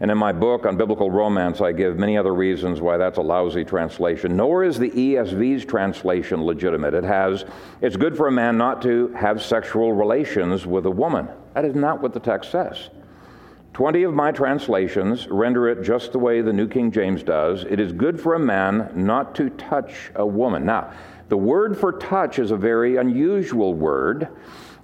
And 0.00 0.10
in 0.10 0.18
my 0.18 0.32
book 0.32 0.66
on 0.66 0.76
biblical 0.76 1.12
romance, 1.12 1.60
I 1.60 1.70
give 1.70 1.96
many 1.96 2.18
other 2.18 2.34
reasons 2.34 2.80
why 2.80 2.96
that's 2.96 3.18
a 3.18 3.22
lousy 3.22 3.64
translation. 3.64 4.36
Nor 4.36 4.64
is 4.64 4.78
the 4.78 4.90
ESV's 4.90 5.64
translation 5.64 6.42
legitimate. 6.42 6.94
It 6.94 7.04
has, 7.04 7.44
it's 7.82 7.96
good 7.96 8.16
for 8.16 8.26
a 8.26 8.32
man 8.32 8.58
not 8.58 8.82
to 8.82 9.08
have 9.08 9.40
sexual 9.40 9.92
relations 9.92 10.66
with 10.66 10.86
a 10.86 10.90
woman. 10.90 11.28
That 11.54 11.66
is 11.66 11.76
not 11.76 12.02
what 12.02 12.14
the 12.14 12.20
text 12.20 12.50
says. 12.50 12.88
20 13.74 14.02
of 14.02 14.14
my 14.14 14.32
translations 14.32 15.28
render 15.28 15.68
it 15.68 15.84
just 15.84 16.10
the 16.10 16.18
way 16.18 16.40
the 16.40 16.52
New 16.52 16.66
King 16.66 16.90
James 16.90 17.22
does. 17.22 17.64
It 17.64 17.78
is 17.78 17.92
good 17.92 18.20
for 18.20 18.34
a 18.34 18.40
man 18.40 18.90
not 18.94 19.34
to 19.36 19.50
touch 19.50 20.10
a 20.16 20.26
woman. 20.26 20.64
Now, 20.64 20.92
the 21.30 21.36
word 21.36 21.78
for 21.78 21.92
touch 21.92 22.40
is 22.40 22.50
a 22.50 22.56
very 22.56 22.96
unusual 22.96 23.72
word 23.72 24.28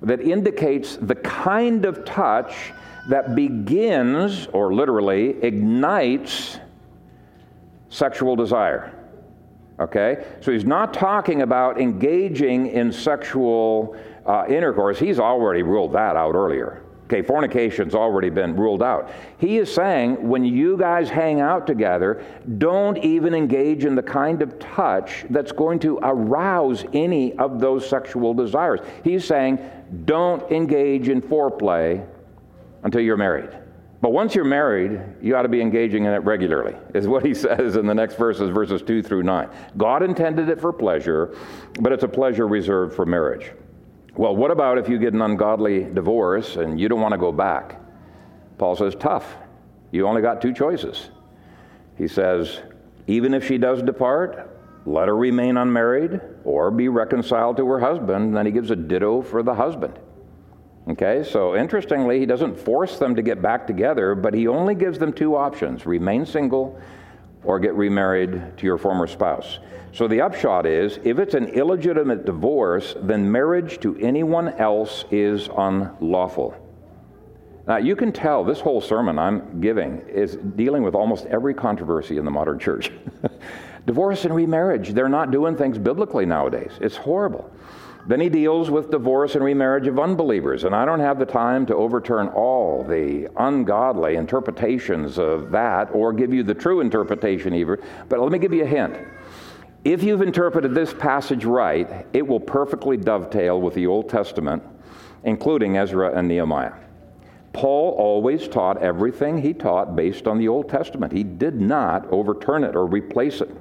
that 0.02 0.20
indicates 0.20 0.96
the 0.96 1.16
kind 1.16 1.84
of 1.84 2.04
touch 2.04 2.72
that 3.08 3.34
begins, 3.34 4.46
or 4.52 4.72
literally 4.72 5.42
ignites, 5.42 6.58
sexual 7.88 8.36
desire. 8.36 8.92
Okay? 9.80 10.24
So 10.40 10.52
he's 10.52 10.64
not 10.64 10.94
talking 10.94 11.42
about 11.42 11.80
engaging 11.80 12.68
in 12.68 12.92
sexual 12.92 13.96
uh, 14.24 14.44
intercourse. 14.48 15.00
He's 15.00 15.18
already 15.18 15.62
ruled 15.62 15.92
that 15.94 16.14
out 16.14 16.36
earlier. 16.36 16.82
Okay, 17.06 17.22
fornication's 17.22 17.94
already 17.94 18.30
been 18.30 18.56
ruled 18.56 18.82
out. 18.82 19.12
He 19.38 19.58
is 19.58 19.72
saying 19.72 20.28
when 20.28 20.44
you 20.44 20.76
guys 20.76 21.08
hang 21.08 21.40
out 21.40 21.64
together, 21.64 22.24
don't 22.58 22.98
even 22.98 23.32
engage 23.32 23.84
in 23.84 23.94
the 23.94 24.02
kind 24.02 24.42
of 24.42 24.58
touch 24.58 25.24
that's 25.30 25.52
going 25.52 25.78
to 25.80 26.00
arouse 26.02 26.84
any 26.92 27.32
of 27.34 27.60
those 27.60 27.88
sexual 27.88 28.34
desires. 28.34 28.80
He's 29.04 29.24
saying 29.24 29.60
don't 30.04 30.50
engage 30.50 31.08
in 31.08 31.22
foreplay 31.22 32.04
until 32.82 33.02
you're 33.02 33.16
married. 33.16 33.50
But 34.00 34.10
once 34.10 34.34
you're 34.34 34.44
married, 34.44 35.00
you 35.22 35.36
ought 35.36 35.42
to 35.42 35.48
be 35.48 35.60
engaging 35.60 36.06
in 36.06 36.12
it 36.12 36.24
regularly, 36.24 36.74
is 36.92 37.06
what 37.06 37.24
he 37.24 37.34
says 37.46 37.76
in 37.76 37.86
the 37.86 37.94
next 37.94 38.16
verses, 38.16 38.50
verses 38.50 38.82
2 38.82 39.00
through 39.00 39.22
9. 39.22 39.48
God 39.76 40.02
intended 40.02 40.48
it 40.48 40.60
for 40.60 40.72
pleasure, 40.72 41.36
but 41.80 41.92
it's 41.92 42.04
a 42.04 42.08
pleasure 42.08 42.48
reserved 42.48 42.96
for 42.96 43.06
marriage. 43.06 43.52
Well, 44.16 44.34
what 44.34 44.50
about 44.50 44.78
if 44.78 44.88
you 44.88 44.98
get 44.98 45.12
an 45.12 45.20
ungodly 45.20 45.84
divorce 45.84 46.56
and 46.56 46.80
you 46.80 46.88
don't 46.88 47.00
want 47.00 47.12
to 47.12 47.18
go 47.18 47.32
back? 47.32 47.80
Paul 48.56 48.74
says, 48.74 48.94
tough. 48.94 49.36
You 49.92 50.06
only 50.06 50.22
got 50.22 50.40
two 50.40 50.54
choices. 50.54 51.10
He 51.98 52.08
says, 52.08 52.60
even 53.06 53.34
if 53.34 53.46
she 53.46 53.58
does 53.58 53.82
depart, 53.82 54.50
let 54.86 55.08
her 55.08 55.16
remain 55.16 55.58
unmarried 55.58 56.20
or 56.44 56.70
be 56.70 56.88
reconciled 56.88 57.58
to 57.58 57.66
her 57.66 57.78
husband. 57.78 58.26
And 58.26 58.36
then 58.36 58.46
he 58.46 58.52
gives 58.52 58.70
a 58.70 58.76
ditto 58.76 59.20
for 59.20 59.42
the 59.42 59.54
husband. 59.54 59.98
Okay, 60.88 61.24
so 61.24 61.56
interestingly, 61.56 62.18
he 62.18 62.26
doesn't 62.26 62.58
force 62.58 62.98
them 62.98 63.16
to 63.16 63.22
get 63.22 63.42
back 63.42 63.66
together, 63.66 64.14
but 64.14 64.32
he 64.32 64.46
only 64.46 64.74
gives 64.74 64.98
them 64.98 65.12
two 65.12 65.36
options 65.36 65.84
remain 65.84 66.24
single 66.24 66.80
or 67.42 67.58
get 67.58 67.74
remarried 67.74 68.56
to 68.56 68.64
your 68.64 68.78
former 68.78 69.06
spouse. 69.06 69.58
So 69.96 70.06
the 70.06 70.20
upshot 70.20 70.66
is 70.66 70.98
if 71.04 71.18
it's 71.18 71.32
an 71.32 71.46
illegitimate 71.46 72.26
divorce, 72.26 72.94
then 73.00 73.32
marriage 73.32 73.80
to 73.80 73.96
anyone 73.96 74.48
else 74.58 75.06
is 75.10 75.48
unlawful. 75.56 76.54
Now, 77.66 77.78
you 77.78 77.96
can 77.96 78.12
tell 78.12 78.44
this 78.44 78.60
whole 78.60 78.82
sermon 78.82 79.18
I'm 79.18 79.58
giving 79.62 80.02
is 80.06 80.36
dealing 80.54 80.82
with 80.82 80.94
almost 80.94 81.24
every 81.24 81.54
controversy 81.54 82.18
in 82.18 82.26
the 82.26 82.30
modern 82.30 82.58
church. 82.58 82.92
Divorce 83.86 84.26
and 84.26 84.34
remarriage, 84.34 84.90
they're 84.90 85.08
not 85.08 85.30
doing 85.30 85.56
things 85.56 85.78
biblically 85.78 86.26
nowadays. 86.26 86.72
It's 86.82 86.96
horrible. 86.96 87.50
Then 88.06 88.20
he 88.20 88.28
deals 88.28 88.70
with 88.70 88.90
divorce 88.90 89.34
and 89.34 89.42
remarriage 89.42 89.86
of 89.86 89.98
unbelievers. 89.98 90.64
And 90.64 90.74
I 90.74 90.84
don't 90.84 91.00
have 91.00 91.18
the 91.18 91.26
time 91.26 91.64
to 91.66 91.74
overturn 91.74 92.28
all 92.28 92.84
the 92.84 93.28
ungodly 93.38 94.16
interpretations 94.16 95.18
of 95.18 95.50
that 95.52 95.88
or 95.92 96.12
give 96.12 96.34
you 96.34 96.42
the 96.42 96.54
true 96.54 96.80
interpretation 96.80 97.54
either. 97.54 97.80
But 98.10 98.20
let 98.20 98.30
me 98.30 98.38
give 98.38 98.52
you 98.52 98.62
a 98.62 98.66
hint. 98.66 98.94
If 99.86 100.02
you've 100.02 100.20
interpreted 100.20 100.74
this 100.74 100.92
passage 100.92 101.44
right, 101.44 102.04
it 102.12 102.26
will 102.26 102.40
perfectly 102.40 102.96
dovetail 102.96 103.60
with 103.60 103.74
the 103.74 103.86
Old 103.86 104.08
Testament, 104.08 104.64
including 105.22 105.76
Ezra 105.76 106.10
and 106.12 106.26
Nehemiah. 106.26 106.72
Paul 107.52 107.94
always 107.96 108.48
taught 108.48 108.82
everything 108.82 109.38
he 109.40 109.54
taught 109.54 109.94
based 109.94 110.26
on 110.26 110.38
the 110.38 110.48
Old 110.48 110.68
Testament. 110.68 111.12
He 111.12 111.22
did 111.22 111.60
not 111.60 112.04
overturn 112.10 112.64
it 112.64 112.74
or 112.74 112.84
replace 112.84 113.40
it. 113.40 113.56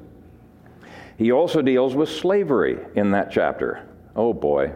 He 1.16 1.32
also 1.32 1.62
deals 1.62 1.94
with 1.94 2.10
slavery 2.10 2.80
in 2.96 3.12
that 3.12 3.30
chapter. 3.32 3.88
Oh 4.16 4.34
boy. 4.34 4.74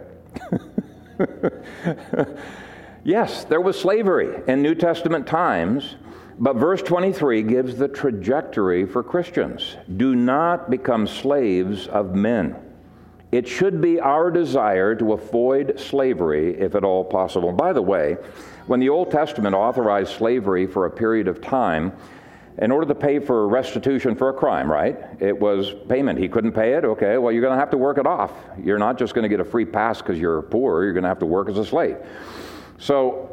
yes, 3.03 3.43
there 3.45 3.59
was 3.59 3.75
slavery 3.75 4.43
in 4.47 4.61
New 4.61 4.75
Testament 4.75 5.25
times, 5.25 5.95
but 6.39 6.55
verse 6.55 6.81
23 6.81 7.43
gives 7.43 7.75
the 7.75 7.87
trajectory 7.87 8.85
for 8.85 9.03
Christians. 9.03 9.75
Do 9.97 10.15
not 10.15 10.69
become 10.69 11.05
slaves 11.05 11.87
of 11.87 12.15
men. 12.15 12.55
It 13.31 13.47
should 13.47 13.81
be 13.81 13.99
our 13.99 14.31
desire 14.31 14.95
to 14.95 15.13
avoid 15.13 15.79
slavery 15.79 16.57
if 16.57 16.73
at 16.75 16.83
all 16.83 17.03
possible. 17.03 17.51
By 17.51 17.73
the 17.73 17.81
way, 17.81 18.17
when 18.65 18.79
the 18.79 18.89
Old 18.89 19.11
Testament 19.11 19.53
authorized 19.53 20.13
slavery 20.13 20.65
for 20.65 20.85
a 20.85 20.91
period 20.91 21.27
of 21.27 21.41
time, 21.41 21.91
in 22.57 22.71
order 22.71 22.87
to 22.87 22.95
pay 22.95 23.19
for 23.19 23.47
restitution 23.47 24.15
for 24.15 24.29
a 24.29 24.33
crime, 24.33 24.69
right? 24.69 24.97
It 25.19 25.37
was 25.37 25.73
payment. 25.87 26.19
He 26.19 26.27
couldn't 26.27 26.51
pay 26.51 26.73
it. 26.73 26.83
Okay, 26.83 27.17
well, 27.17 27.31
you're 27.31 27.41
going 27.41 27.53
to 27.53 27.59
have 27.59 27.69
to 27.69 27.77
work 27.77 27.97
it 27.97 28.05
off. 28.05 28.33
You're 28.61 28.77
not 28.77 28.97
just 28.97 29.13
going 29.13 29.23
to 29.23 29.29
get 29.29 29.39
a 29.39 29.45
free 29.45 29.65
pass 29.65 30.01
because 30.01 30.19
you're 30.19 30.41
poor. 30.41 30.83
You're 30.83 30.93
going 30.93 31.03
to 31.03 31.09
have 31.09 31.19
to 31.19 31.25
work 31.25 31.47
as 31.47 31.57
a 31.57 31.65
slave. 31.65 31.97
So 32.77 33.28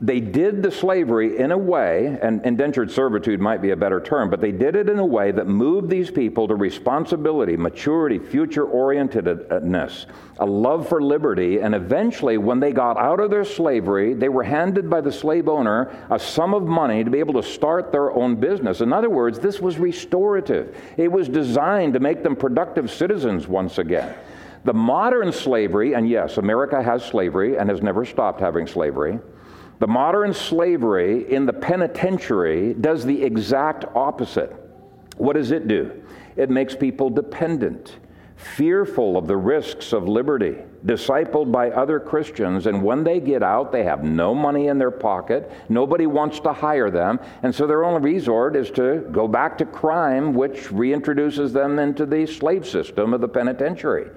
they 0.00 0.20
did 0.20 0.62
the 0.62 0.70
slavery 0.70 1.38
in 1.38 1.50
a 1.50 1.58
way, 1.58 2.18
and 2.22 2.44
indentured 2.46 2.88
servitude 2.88 3.40
might 3.40 3.60
be 3.60 3.70
a 3.70 3.76
better 3.76 4.00
term, 4.00 4.30
but 4.30 4.40
they 4.40 4.52
did 4.52 4.76
it 4.76 4.88
in 4.88 5.00
a 5.00 5.04
way 5.04 5.32
that 5.32 5.48
moved 5.48 5.90
these 5.90 6.08
people 6.08 6.46
to 6.46 6.54
responsibility, 6.54 7.56
maturity, 7.56 8.20
future 8.20 8.64
orientedness, 8.64 10.06
a 10.38 10.46
love 10.46 10.88
for 10.88 11.02
liberty, 11.02 11.58
and 11.58 11.74
eventually, 11.74 12.38
when 12.38 12.60
they 12.60 12.70
got 12.70 12.96
out 12.96 13.18
of 13.18 13.30
their 13.30 13.44
slavery, 13.44 14.14
they 14.14 14.28
were 14.28 14.44
handed 14.44 14.88
by 14.88 15.00
the 15.00 15.10
slave 15.10 15.48
owner 15.48 15.90
a 16.10 16.18
sum 16.18 16.54
of 16.54 16.62
money 16.62 17.02
to 17.02 17.10
be 17.10 17.18
able 17.18 17.34
to 17.34 17.42
start 17.42 17.90
their 17.90 18.12
own 18.12 18.36
business. 18.36 18.80
In 18.80 18.92
other 18.92 19.10
words, 19.10 19.40
this 19.40 19.58
was 19.58 19.78
restorative, 19.78 20.76
it 20.96 21.10
was 21.10 21.28
designed 21.28 21.94
to 21.94 22.00
make 22.00 22.22
them 22.22 22.36
productive 22.36 22.88
citizens 22.88 23.48
once 23.48 23.78
again. 23.78 24.14
The 24.64 24.74
modern 24.74 25.32
slavery, 25.32 25.94
and 25.94 26.08
yes, 26.08 26.36
America 26.36 26.80
has 26.80 27.04
slavery 27.04 27.56
and 27.56 27.68
has 27.68 27.82
never 27.82 28.04
stopped 28.04 28.40
having 28.40 28.68
slavery. 28.68 29.18
The 29.78 29.86
modern 29.86 30.34
slavery 30.34 31.32
in 31.32 31.46
the 31.46 31.52
penitentiary 31.52 32.74
does 32.74 33.04
the 33.04 33.22
exact 33.22 33.84
opposite. 33.94 34.52
What 35.16 35.34
does 35.34 35.52
it 35.52 35.68
do? 35.68 36.02
It 36.36 36.50
makes 36.50 36.74
people 36.74 37.10
dependent, 37.10 37.96
fearful 38.36 39.16
of 39.16 39.28
the 39.28 39.36
risks 39.36 39.92
of 39.92 40.08
liberty, 40.08 40.56
discipled 40.84 41.52
by 41.52 41.70
other 41.70 42.00
Christians, 42.00 42.66
and 42.66 42.82
when 42.82 43.04
they 43.04 43.20
get 43.20 43.42
out, 43.42 43.70
they 43.70 43.84
have 43.84 44.04
no 44.04 44.34
money 44.34 44.68
in 44.68 44.78
their 44.78 44.90
pocket. 44.90 45.50
Nobody 45.68 46.06
wants 46.06 46.40
to 46.40 46.52
hire 46.52 46.90
them, 46.90 47.20
and 47.42 47.54
so 47.54 47.66
their 47.66 47.84
only 47.84 48.12
resort 48.12 48.56
is 48.56 48.70
to 48.72 49.06
go 49.12 49.28
back 49.28 49.58
to 49.58 49.64
crime, 49.64 50.34
which 50.34 50.68
reintroduces 50.68 51.52
them 51.52 51.78
into 51.78 52.06
the 52.06 52.26
slave 52.26 52.66
system 52.66 53.14
of 53.14 53.20
the 53.20 53.28
penitentiary. 53.28 54.10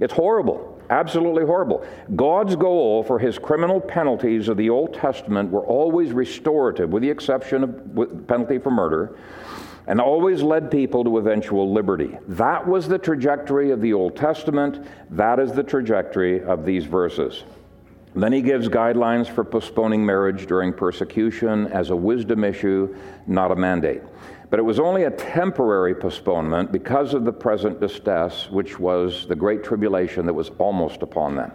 It's 0.00 0.12
horrible. 0.12 0.71
Absolutely 0.92 1.46
horrible. 1.46 1.86
God's 2.14 2.54
goal 2.54 3.02
for 3.02 3.18
his 3.18 3.38
criminal 3.38 3.80
penalties 3.80 4.48
of 4.48 4.58
the 4.58 4.68
Old 4.68 4.92
Testament 4.92 5.50
were 5.50 5.64
always 5.64 6.12
restorative, 6.12 6.90
with 6.90 7.02
the 7.02 7.08
exception 7.08 7.64
of 7.64 8.26
penalty 8.28 8.58
for 8.58 8.70
murder, 8.70 9.16
and 9.86 9.98
always 9.98 10.42
led 10.42 10.70
people 10.70 11.02
to 11.04 11.16
eventual 11.16 11.72
liberty. 11.72 12.18
That 12.28 12.68
was 12.68 12.86
the 12.86 12.98
trajectory 12.98 13.70
of 13.70 13.80
the 13.80 13.94
Old 13.94 14.16
Testament. 14.16 14.86
That 15.08 15.40
is 15.40 15.52
the 15.52 15.62
trajectory 15.62 16.42
of 16.44 16.66
these 16.66 16.84
verses. 16.84 17.44
Then 18.14 18.34
he 18.34 18.42
gives 18.42 18.68
guidelines 18.68 19.26
for 19.26 19.44
postponing 19.44 20.04
marriage 20.04 20.46
during 20.46 20.74
persecution 20.74 21.68
as 21.68 21.88
a 21.88 21.96
wisdom 21.96 22.44
issue, 22.44 22.94
not 23.26 23.50
a 23.50 23.56
mandate. 23.56 24.02
But 24.52 24.58
it 24.58 24.64
was 24.64 24.78
only 24.78 25.04
a 25.04 25.10
temporary 25.10 25.94
postponement 25.94 26.72
because 26.72 27.14
of 27.14 27.24
the 27.24 27.32
present 27.32 27.80
distress, 27.80 28.50
which 28.50 28.78
was 28.78 29.26
the 29.26 29.34
great 29.34 29.64
tribulation 29.64 30.26
that 30.26 30.34
was 30.34 30.50
almost 30.58 31.00
upon 31.00 31.36
them. 31.36 31.52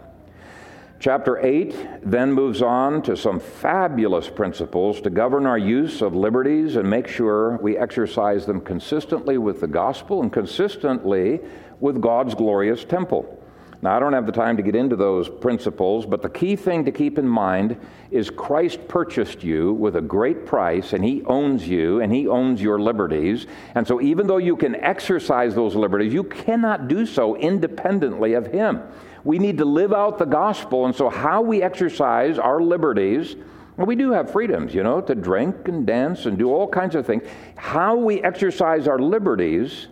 Chapter 0.98 1.38
8 1.38 2.00
then 2.02 2.32
moves 2.32 2.60
on 2.60 3.02
to 3.02 3.16
some 3.16 3.38
fabulous 3.38 4.28
principles 4.28 5.00
to 5.02 5.10
govern 5.10 5.46
our 5.46 5.58
use 5.58 6.02
of 6.02 6.16
liberties 6.16 6.74
and 6.74 6.90
make 6.90 7.06
sure 7.06 7.56
we 7.58 7.78
exercise 7.78 8.46
them 8.46 8.60
consistently 8.60 9.38
with 9.38 9.60
the 9.60 9.68
gospel 9.68 10.20
and 10.20 10.32
consistently 10.32 11.38
with 11.78 12.00
God's 12.00 12.34
glorious 12.34 12.84
temple. 12.84 13.37
Now, 13.80 13.96
I 13.96 14.00
don't 14.00 14.12
have 14.12 14.26
the 14.26 14.32
time 14.32 14.56
to 14.56 14.62
get 14.62 14.74
into 14.74 14.96
those 14.96 15.28
principles, 15.28 16.04
but 16.04 16.20
the 16.20 16.28
key 16.28 16.56
thing 16.56 16.84
to 16.86 16.90
keep 16.90 17.16
in 17.16 17.28
mind 17.28 17.78
is 18.10 18.28
Christ 18.28 18.88
purchased 18.88 19.44
you 19.44 19.72
with 19.72 19.94
a 19.94 20.00
great 20.00 20.46
price, 20.46 20.92
and 20.92 21.04
He 21.04 21.22
owns 21.26 21.68
you, 21.68 22.00
and 22.00 22.12
He 22.12 22.26
owns 22.26 22.60
your 22.60 22.80
liberties. 22.80 23.46
And 23.76 23.86
so, 23.86 24.00
even 24.00 24.26
though 24.26 24.38
you 24.38 24.56
can 24.56 24.74
exercise 24.74 25.54
those 25.54 25.76
liberties, 25.76 26.12
you 26.12 26.24
cannot 26.24 26.88
do 26.88 27.06
so 27.06 27.36
independently 27.36 28.32
of 28.32 28.48
Him. 28.48 28.82
We 29.22 29.38
need 29.38 29.58
to 29.58 29.64
live 29.64 29.92
out 29.92 30.18
the 30.18 30.24
gospel, 30.24 30.86
and 30.86 30.94
so, 30.94 31.08
how 31.08 31.40
we 31.40 31.62
exercise 31.62 32.36
our 32.36 32.60
liberties. 32.60 33.36
Well, 33.76 33.86
we 33.86 33.94
do 33.94 34.10
have 34.10 34.32
freedoms, 34.32 34.74
you 34.74 34.82
know, 34.82 35.00
to 35.02 35.14
drink 35.14 35.68
and 35.68 35.86
dance 35.86 36.26
and 36.26 36.36
do 36.36 36.50
all 36.50 36.66
kinds 36.66 36.96
of 36.96 37.06
things. 37.06 37.22
How 37.54 37.94
we 37.94 38.20
exercise 38.22 38.88
our 38.88 38.98
liberties 38.98 39.86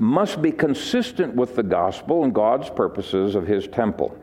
must 0.00 0.40
be 0.40 0.52
consistent 0.52 1.34
with 1.34 1.56
the 1.56 1.62
gospel 1.62 2.24
and 2.24 2.34
God's 2.34 2.70
purposes 2.70 3.34
of 3.34 3.46
his 3.46 3.66
temple. 3.66 4.16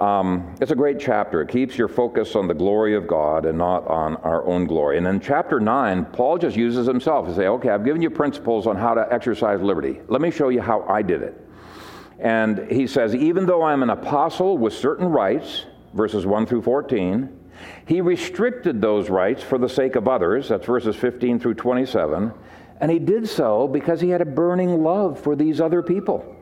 Um, 0.00 0.54
it's 0.60 0.70
a 0.70 0.76
great 0.76 1.00
chapter. 1.00 1.42
It 1.42 1.48
keeps 1.48 1.76
your 1.76 1.88
focus 1.88 2.36
on 2.36 2.46
the 2.46 2.54
glory 2.54 2.94
of 2.94 3.08
God 3.08 3.44
and 3.44 3.58
not 3.58 3.86
on 3.88 4.16
our 4.16 4.46
own 4.46 4.66
glory. 4.66 4.96
And 4.96 5.06
in 5.06 5.18
chapter 5.18 5.58
9, 5.58 6.04
Paul 6.06 6.38
just 6.38 6.56
uses 6.56 6.86
himself 6.86 7.26
to 7.26 7.34
say, 7.34 7.48
okay, 7.48 7.70
I've 7.70 7.84
given 7.84 8.00
you 8.00 8.10
principles 8.10 8.68
on 8.68 8.76
how 8.76 8.94
to 8.94 9.12
exercise 9.12 9.60
liberty. 9.60 10.00
Let 10.06 10.20
me 10.20 10.30
show 10.30 10.50
you 10.50 10.60
how 10.60 10.82
I 10.88 11.02
did 11.02 11.22
it. 11.22 11.44
And 12.20 12.70
he 12.70 12.86
says, 12.86 13.14
even 13.14 13.46
though 13.46 13.62
I'm 13.62 13.82
an 13.82 13.90
apostle 13.90 14.56
with 14.56 14.72
certain 14.72 15.06
rights, 15.06 15.66
verses 15.94 16.24
1 16.24 16.46
through 16.46 16.62
14, 16.62 17.28
he 17.86 18.00
restricted 18.00 18.80
those 18.80 19.10
rights 19.10 19.42
for 19.42 19.58
the 19.58 19.68
sake 19.68 19.96
of 19.96 20.06
others, 20.06 20.48
that's 20.48 20.66
verses 20.66 20.94
15 20.94 21.40
through 21.40 21.54
27. 21.54 22.32
And 22.80 22.90
he 22.90 22.98
did 22.98 23.28
so 23.28 23.66
because 23.66 24.00
he 24.00 24.10
had 24.10 24.20
a 24.20 24.26
burning 24.26 24.82
love 24.82 25.20
for 25.20 25.34
these 25.34 25.60
other 25.60 25.82
people. 25.82 26.36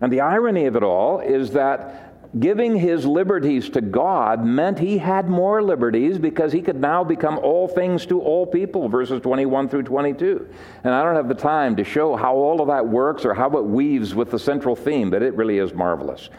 And 0.00 0.12
the 0.12 0.20
irony 0.20 0.66
of 0.66 0.76
it 0.76 0.82
all 0.82 1.20
is 1.20 1.50
that 1.52 2.12
giving 2.40 2.74
his 2.76 3.04
liberties 3.04 3.68
to 3.70 3.80
God 3.80 4.44
meant 4.44 4.78
he 4.78 4.96
had 4.96 5.28
more 5.28 5.62
liberties 5.62 6.18
because 6.18 6.50
he 6.52 6.62
could 6.62 6.80
now 6.80 7.04
become 7.04 7.38
all 7.38 7.68
things 7.68 8.06
to 8.06 8.20
all 8.20 8.46
people, 8.46 8.88
verses 8.88 9.20
21 9.20 9.68
through 9.68 9.82
22. 9.82 10.48
And 10.84 10.94
I 10.94 11.04
don't 11.04 11.14
have 11.14 11.28
the 11.28 11.34
time 11.34 11.76
to 11.76 11.84
show 11.84 12.16
how 12.16 12.34
all 12.34 12.62
of 12.62 12.68
that 12.68 12.86
works 12.86 13.24
or 13.24 13.34
how 13.34 13.50
it 13.58 13.64
weaves 13.64 14.14
with 14.14 14.30
the 14.30 14.38
central 14.38 14.74
theme, 14.74 15.10
but 15.10 15.22
it 15.22 15.34
really 15.34 15.58
is 15.58 15.74
marvelous. 15.74 16.30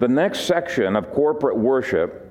The 0.00 0.08
next 0.08 0.40
section 0.40 0.96
of 0.96 1.12
corporate 1.12 1.56
worship 1.56 2.28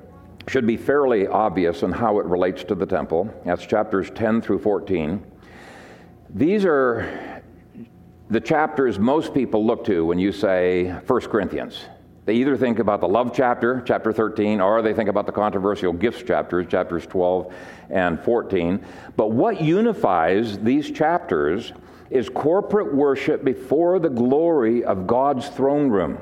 should 0.48 0.68
be 0.68 0.76
fairly 0.76 1.28
obvious 1.28 1.84
in 1.84 1.92
how 1.92 2.20
it 2.20 2.26
relates 2.26 2.64
to 2.66 2.76
the 2.76 2.86
temple. 2.86 3.34
That's 3.46 3.66
chapters 3.66 4.12
10 4.12 4.42
through 4.42 4.60
14. 4.60 5.31
These 6.34 6.64
are 6.64 7.42
the 8.30 8.40
chapters 8.40 8.98
most 8.98 9.34
people 9.34 9.66
look 9.66 9.84
to 9.86 10.06
when 10.06 10.18
you 10.18 10.32
say 10.32 10.90
1 10.90 11.22
Corinthians. 11.24 11.84
They 12.24 12.36
either 12.36 12.56
think 12.56 12.80
about 12.80 13.02
the 13.02 13.08
love 13.08 13.34
chapter, 13.34 13.84
chapter 13.86 14.14
13, 14.14 14.62
or 14.62 14.82
they 14.82 14.94
think 14.94 15.10
about 15.10 15.26
the 15.26 15.34
controversial 15.34 15.92
gifts 15.92 16.24
chapters, 16.24 16.68
chapters 16.70 17.06
12 17.06 17.54
and 17.90 18.18
14. 18.24 18.82
But 19.18 19.32
what 19.32 19.60
unifies 19.60 20.58
these 20.60 20.90
chapters 20.90 21.74
is 22.10 22.30
corporate 22.30 22.96
worship 22.96 23.44
before 23.44 24.00
the 24.00 24.10
glory 24.10 24.86
of 24.86 25.08
God's 25.08 25.50
throne 25.50 25.90
room. 25.90 26.18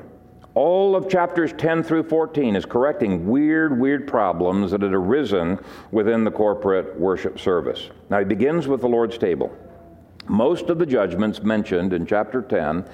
All 0.55 0.95
of 0.95 1.07
chapters 1.07 1.53
10 1.55 1.84
through 1.84 2.03
14 2.03 2.55
is 2.55 2.66
correcting 2.66 3.28
weird, 3.28 3.80
weird 3.80 4.07
problems 4.07 4.72
that 4.72 4.82
had 4.82 4.93
arisen 4.93 5.60
within 5.91 6.24
the 6.24 6.32
corporate 6.32 6.99
worship 6.99 7.38
service. 7.39 7.91
Now, 8.10 8.18
he 8.18 8.26
begins 8.26 8.68
with 8.68 8.82
the 8.82 8.89
Lord's 8.89 9.20
table. 9.20 9.55
Most 10.30 10.70
of 10.70 10.78
the 10.78 10.86
judgments 10.86 11.42
mentioned 11.42 11.92
in 11.92 12.06
chapter 12.06 12.44
10 12.44 12.86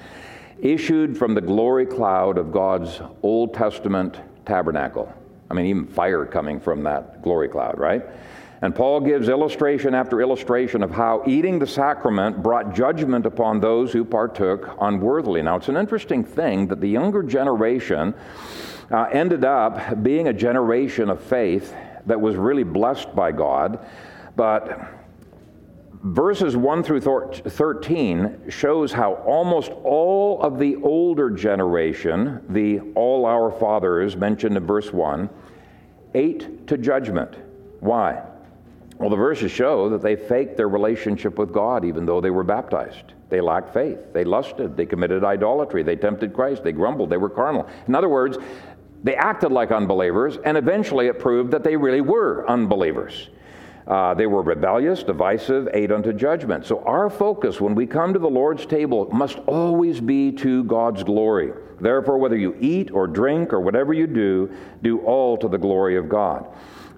issued 0.58 1.18
from 1.18 1.34
the 1.34 1.40
glory 1.42 1.84
cloud 1.84 2.38
of 2.38 2.50
God's 2.50 3.02
Old 3.22 3.52
Testament 3.52 4.18
tabernacle. 4.46 5.12
I 5.50 5.54
mean, 5.54 5.66
even 5.66 5.86
fire 5.86 6.24
coming 6.24 6.58
from 6.58 6.82
that 6.84 7.20
glory 7.20 7.48
cloud, 7.48 7.78
right? 7.78 8.02
And 8.62 8.74
Paul 8.74 9.00
gives 9.00 9.28
illustration 9.28 9.94
after 9.94 10.22
illustration 10.22 10.82
of 10.82 10.90
how 10.90 11.22
eating 11.26 11.58
the 11.58 11.66
sacrament 11.66 12.42
brought 12.42 12.74
judgment 12.74 13.26
upon 13.26 13.60
those 13.60 13.92
who 13.92 14.02
partook 14.02 14.74
unworthily. 14.80 15.42
Now, 15.42 15.56
it's 15.56 15.68
an 15.68 15.76
interesting 15.76 16.24
thing 16.24 16.66
that 16.68 16.80
the 16.80 16.88
younger 16.88 17.22
generation 17.22 18.14
uh, 18.90 19.08
ended 19.12 19.44
up 19.44 20.02
being 20.02 20.28
a 20.28 20.32
generation 20.32 21.10
of 21.10 21.20
faith 21.20 21.74
that 22.06 22.18
was 22.18 22.34
really 22.36 22.64
blessed 22.64 23.14
by 23.14 23.30
God, 23.30 23.86
but 24.36 25.05
verses 26.02 26.56
1 26.56 26.82
through 26.82 27.00
13 27.00 28.48
shows 28.48 28.92
how 28.92 29.14
almost 29.14 29.70
all 29.84 30.40
of 30.42 30.58
the 30.58 30.76
older 30.76 31.30
generation, 31.30 32.44
the 32.48 32.80
all 32.94 33.26
our 33.26 33.50
fathers 33.50 34.16
mentioned 34.16 34.56
in 34.56 34.66
verse 34.66 34.92
1, 34.92 35.28
ate 36.14 36.66
to 36.66 36.78
judgment. 36.78 37.36
Why? 37.80 38.22
Well, 38.98 39.10
the 39.10 39.16
verses 39.16 39.52
show 39.52 39.90
that 39.90 40.02
they 40.02 40.16
faked 40.16 40.56
their 40.56 40.68
relationship 40.68 41.38
with 41.38 41.52
God 41.52 41.84
even 41.84 42.06
though 42.06 42.20
they 42.20 42.30
were 42.30 42.44
baptized. 42.44 43.12
They 43.28 43.40
lacked 43.40 43.74
faith. 43.74 43.98
They 44.12 44.24
lusted. 44.24 44.76
They 44.76 44.86
committed 44.86 45.24
idolatry. 45.24 45.82
They 45.82 45.96
tempted 45.96 46.32
Christ. 46.32 46.62
They 46.62 46.72
grumbled. 46.72 47.10
They 47.10 47.16
were 47.16 47.28
carnal. 47.28 47.68
In 47.88 47.94
other 47.94 48.08
words, 48.08 48.38
they 49.02 49.14
acted 49.14 49.52
like 49.52 49.70
unbelievers, 49.70 50.38
and 50.44 50.56
eventually 50.56 51.08
it 51.08 51.18
proved 51.18 51.50
that 51.52 51.62
they 51.62 51.76
really 51.76 52.00
were 52.00 52.48
unbelievers. 52.48 53.28
Uh, 53.86 54.14
they 54.14 54.26
were 54.26 54.42
rebellious, 54.42 55.04
divisive, 55.04 55.68
ate 55.72 55.92
unto 55.92 56.12
judgment. 56.12 56.66
So, 56.66 56.82
our 56.84 57.08
focus 57.08 57.60
when 57.60 57.76
we 57.76 57.86
come 57.86 58.12
to 58.12 58.18
the 58.18 58.28
Lord's 58.28 58.66
table 58.66 59.08
must 59.12 59.38
always 59.46 60.00
be 60.00 60.32
to 60.32 60.64
God's 60.64 61.04
glory. 61.04 61.52
Therefore, 61.80 62.18
whether 62.18 62.36
you 62.36 62.56
eat 62.60 62.90
or 62.90 63.06
drink 63.06 63.52
or 63.52 63.60
whatever 63.60 63.92
you 63.92 64.08
do, 64.08 64.50
do 64.82 64.98
all 65.00 65.36
to 65.36 65.46
the 65.46 65.58
glory 65.58 65.96
of 65.96 66.08
God. 66.08 66.48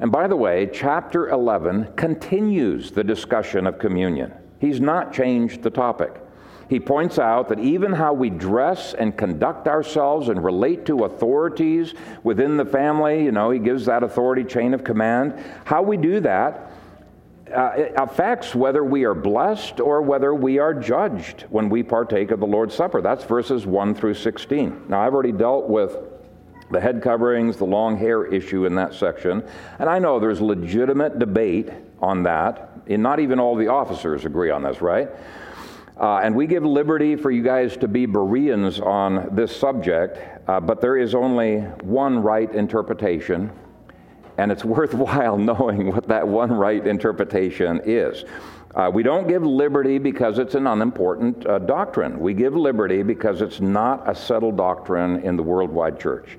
And 0.01 0.11
by 0.11 0.28
the 0.28 0.36
way, 0.36 0.70
chapter 0.72 1.28
11 1.28 1.93
continues 1.97 2.91
the 2.91 3.05
discussion 3.05 3.66
of 3.66 3.78
communion. 3.78 4.32
He's 4.59 4.80
not 4.80 5.12
changed 5.12 5.62
the 5.62 5.70
topic. 5.70 6.22
He 6.68 6.80
points 6.80 7.18
out 7.18 7.49
that 7.49 7.59
even 7.59 7.93
how 7.93 8.12
we 8.12 8.28
dress 8.28 8.93
and 8.93 9.16
conduct 9.16 9.66
ourselves 9.66 10.28
and 10.28 10.45
relate 10.45 10.84
to 10.86 11.05
authorities 11.05 11.95
within 12.22 12.57
the 12.57 12.64
family, 12.64 13.24
you 13.24 13.32
know, 13.32 13.51
he 13.51 13.59
gives 13.59 13.86
that 13.86 14.03
authority 14.03 14.45
chain 14.45 14.74
of 14.74 14.84
command. 14.84 15.34
How 15.64 15.82
we 15.82 15.97
do 15.97 16.20
that 16.20 16.67
uh, 17.53 17.90
affects 17.96 18.55
whether 18.55 18.84
we 18.84 19.05
are 19.05 19.14
blessed 19.14 19.80
or 19.80 20.03
whether 20.03 20.34
we 20.34 20.59
are 20.59 20.74
judged 20.74 21.42
when 21.51 21.68
we 21.68 21.82
partake 21.82 22.30
of 22.30 22.40
the 22.40 22.46
Lord's 22.46 22.74
Supper. 22.74 23.01
That's 23.01 23.24
verses 23.24 23.66
1 23.66 23.94
through 23.94 24.14
16. 24.14 24.86
Now, 24.88 25.01
I've 25.01 25.14
already 25.14 25.32
dealt 25.32 25.68
with 25.68 25.96
the 26.70 26.80
head 26.80 27.03
coverings, 27.03 27.57
the 27.57 27.64
long 27.64 27.96
hair 27.96 28.26
issue 28.26 28.66
in 28.66 28.74
that 28.74 28.94
section. 28.94 29.42
And 29.78 29.88
I 29.88 29.99
know 29.99 30.20
there's 30.20 30.40
legitimate 30.40 31.18
debate 31.18 31.70
on 32.01 32.22
that, 32.24 32.70
and 32.86 33.03
not 33.03 33.20
even 33.20 33.40
all 33.40 33.57
the 33.57 33.68
officers 33.68 34.24
agree 34.24 34.51
on 34.51 34.62
this, 34.62 34.80
right? 34.80 35.09
Uh, 35.99 36.18
and 36.18 36.34
we 36.34 36.46
give 36.46 36.64
liberty 36.64 37.16
for 37.16 37.30
you 37.30 37.42
guys 37.42 37.76
to 37.78 37.88
be 37.88 38.07
Bereans 38.07 38.78
on 38.78 39.34
this 39.34 39.55
subject, 39.55 40.18
uh, 40.49 40.61
but 40.61 40.80
there 40.80 40.96
is 40.96 41.14
only 41.14 41.59
one 41.82 42.22
right 42.22 42.53
interpretation, 42.55 43.51
and 44.39 44.51
it's 44.51 44.64
worthwhile 44.64 45.36
knowing 45.36 45.93
what 45.93 46.09
that 46.09 46.26
one 46.26 46.51
right 46.51 46.86
interpretation 46.86 47.82
is. 47.84 48.24
Uh, 48.74 48.91
we 48.93 49.03
don't 49.03 49.26
give 49.26 49.43
liberty 49.43 49.99
because 49.99 50.39
it's 50.39 50.55
an 50.55 50.66
unimportant 50.66 51.45
uh, 51.47 51.59
doctrine. 51.59 52.18
We 52.20 52.32
give 52.32 52.55
liberty 52.55 53.03
because 53.03 53.41
it's 53.41 53.61
not 53.61 54.09
a 54.09 54.14
settled 54.14 54.57
doctrine 54.57 55.20
in 55.22 55.36
the 55.36 55.43
worldwide 55.43 55.99
church. 55.99 56.39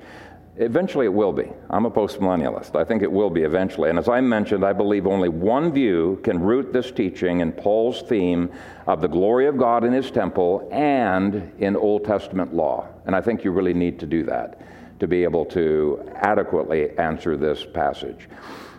Eventually, 0.55 1.05
it 1.05 1.13
will 1.13 1.31
be. 1.31 1.49
I'm 1.69 1.85
a 1.85 1.91
postmillennialist. 1.91 2.75
I 2.75 2.83
think 2.83 3.01
it 3.01 3.11
will 3.11 3.29
be 3.29 3.43
eventually. 3.43 3.89
And 3.89 3.97
as 3.97 4.09
I 4.09 4.19
mentioned, 4.19 4.65
I 4.65 4.73
believe 4.73 5.07
only 5.07 5.29
one 5.29 5.71
view 5.71 6.19
can 6.23 6.39
root 6.39 6.73
this 6.73 6.91
teaching 6.91 7.39
in 7.39 7.51
Paul's 7.53 8.01
theme 8.03 8.51
of 8.85 8.99
the 9.01 9.07
glory 9.07 9.47
of 9.47 9.57
God 9.57 9.85
in 9.85 9.93
his 9.93 10.11
temple 10.11 10.67
and 10.71 11.51
in 11.59 11.77
Old 11.77 12.03
Testament 12.03 12.53
law. 12.53 12.87
And 13.05 13.15
I 13.15 13.21
think 13.21 13.43
you 13.43 13.51
really 13.51 13.73
need 13.73 13.99
to 13.99 14.05
do 14.05 14.23
that 14.23 14.61
to 14.99 15.07
be 15.07 15.23
able 15.23 15.45
to 15.45 16.11
adequately 16.15 16.97
answer 16.97 17.37
this 17.37 17.65
passage. 17.65 18.27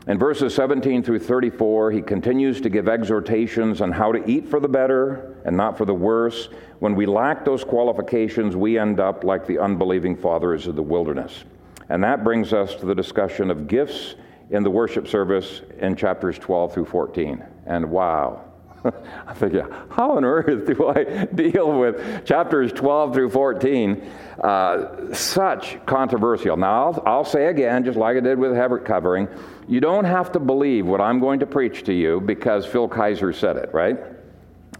In 0.06 0.18
verses 0.18 0.54
17 0.54 1.02
through 1.02 1.18
34, 1.18 1.90
he 1.90 2.02
continues 2.02 2.60
to 2.62 2.70
give 2.70 2.88
exhortations 2.88 3.80
on 3.80 3.92
how 3.92 4.12
to 4.12 4.28
eat 4.28 4.48
for 4.48 4.58
the 4.58 4.68
better 4.68 5.36
and 5.44 5.56
not 5.56 5.76
for 5.76 5.84
the 5.84 5.94
worse. 5.94 6.48
When 6.78 6.94
we 6.94 7.04
lack 7.04 7.44
those 7.44 7.64
qualifications, 7.64 8.56
we 8.56 8.78
end 8.78 8.98
up 8.98 9.24
like 9.24 9.46
the 9.46 9.58
unbelieving 9.58 10.16
fathers 10.16 10.66
of 10.66 10.74
the 10.74 10.82
wilderness. 10.82 11.44
And 11.90 12.02
that 12.02 12.24
brings 12.24 12.52
us 12.52 12.74
to 12.76 12.86
the 12.86 12.94
discussion 12.94 13.50
of 13.50 13.68
gifts 13.68 14.14
in 14.50 14.62
the 14.62 14.70
worship 14.70 15.06
service 15.06 15.60
in 15.78 15.96
chapters 15.96 16.38
12 16.38 16.72
through 16.72 16.86
14. 16.86 17.44
And 17.66 17.90
wow, 17.90 18.49
I 19.26 19.34
think, 19.34 19.54
how 19.90 20.12
on 20.12 20.24
earth 20.24 20.66
do 20.66 20.88
I 20.88 21.24
deal 21.34 21.78
with 21.78 22.24
chapters 22.24 22.72
12 22.72 23.14
through 23.14 23.30
14? 23.30 24.02
Uh, 24.40 25.14
such 25.14 25.84
controversial. 25.86 26.56
Now, 26.56 26.84
I'll, 26.84 27.02
I'll, 27.06 27.24
say 27.24 27.46
again, 27.46 27.84
just 27.84 27.98
like 27.98 28.16
I 28.16 28.20
did 28.20 28.38
with 28.38 28.54
Hebert 28.54 28.84
covering, 28.84 29.28
you 29.68 29.80
don't 29.80 30.04
have 30.04 30.32
to 30.32 30.40
believe 30.40 30.86
what 30.86 31.00
I'm 31.00 31.20
going 31.20 31.40
to 31.40 31.46
preach 31.46 31.84
to 31.84 31.92
you 31.92 32.20
because 32.20 32.64
Phil 32.64 32.88
Kayser 32.88 33.34
said 33.34 33.56
it, 33.56 33.70
right? 33.74 33.98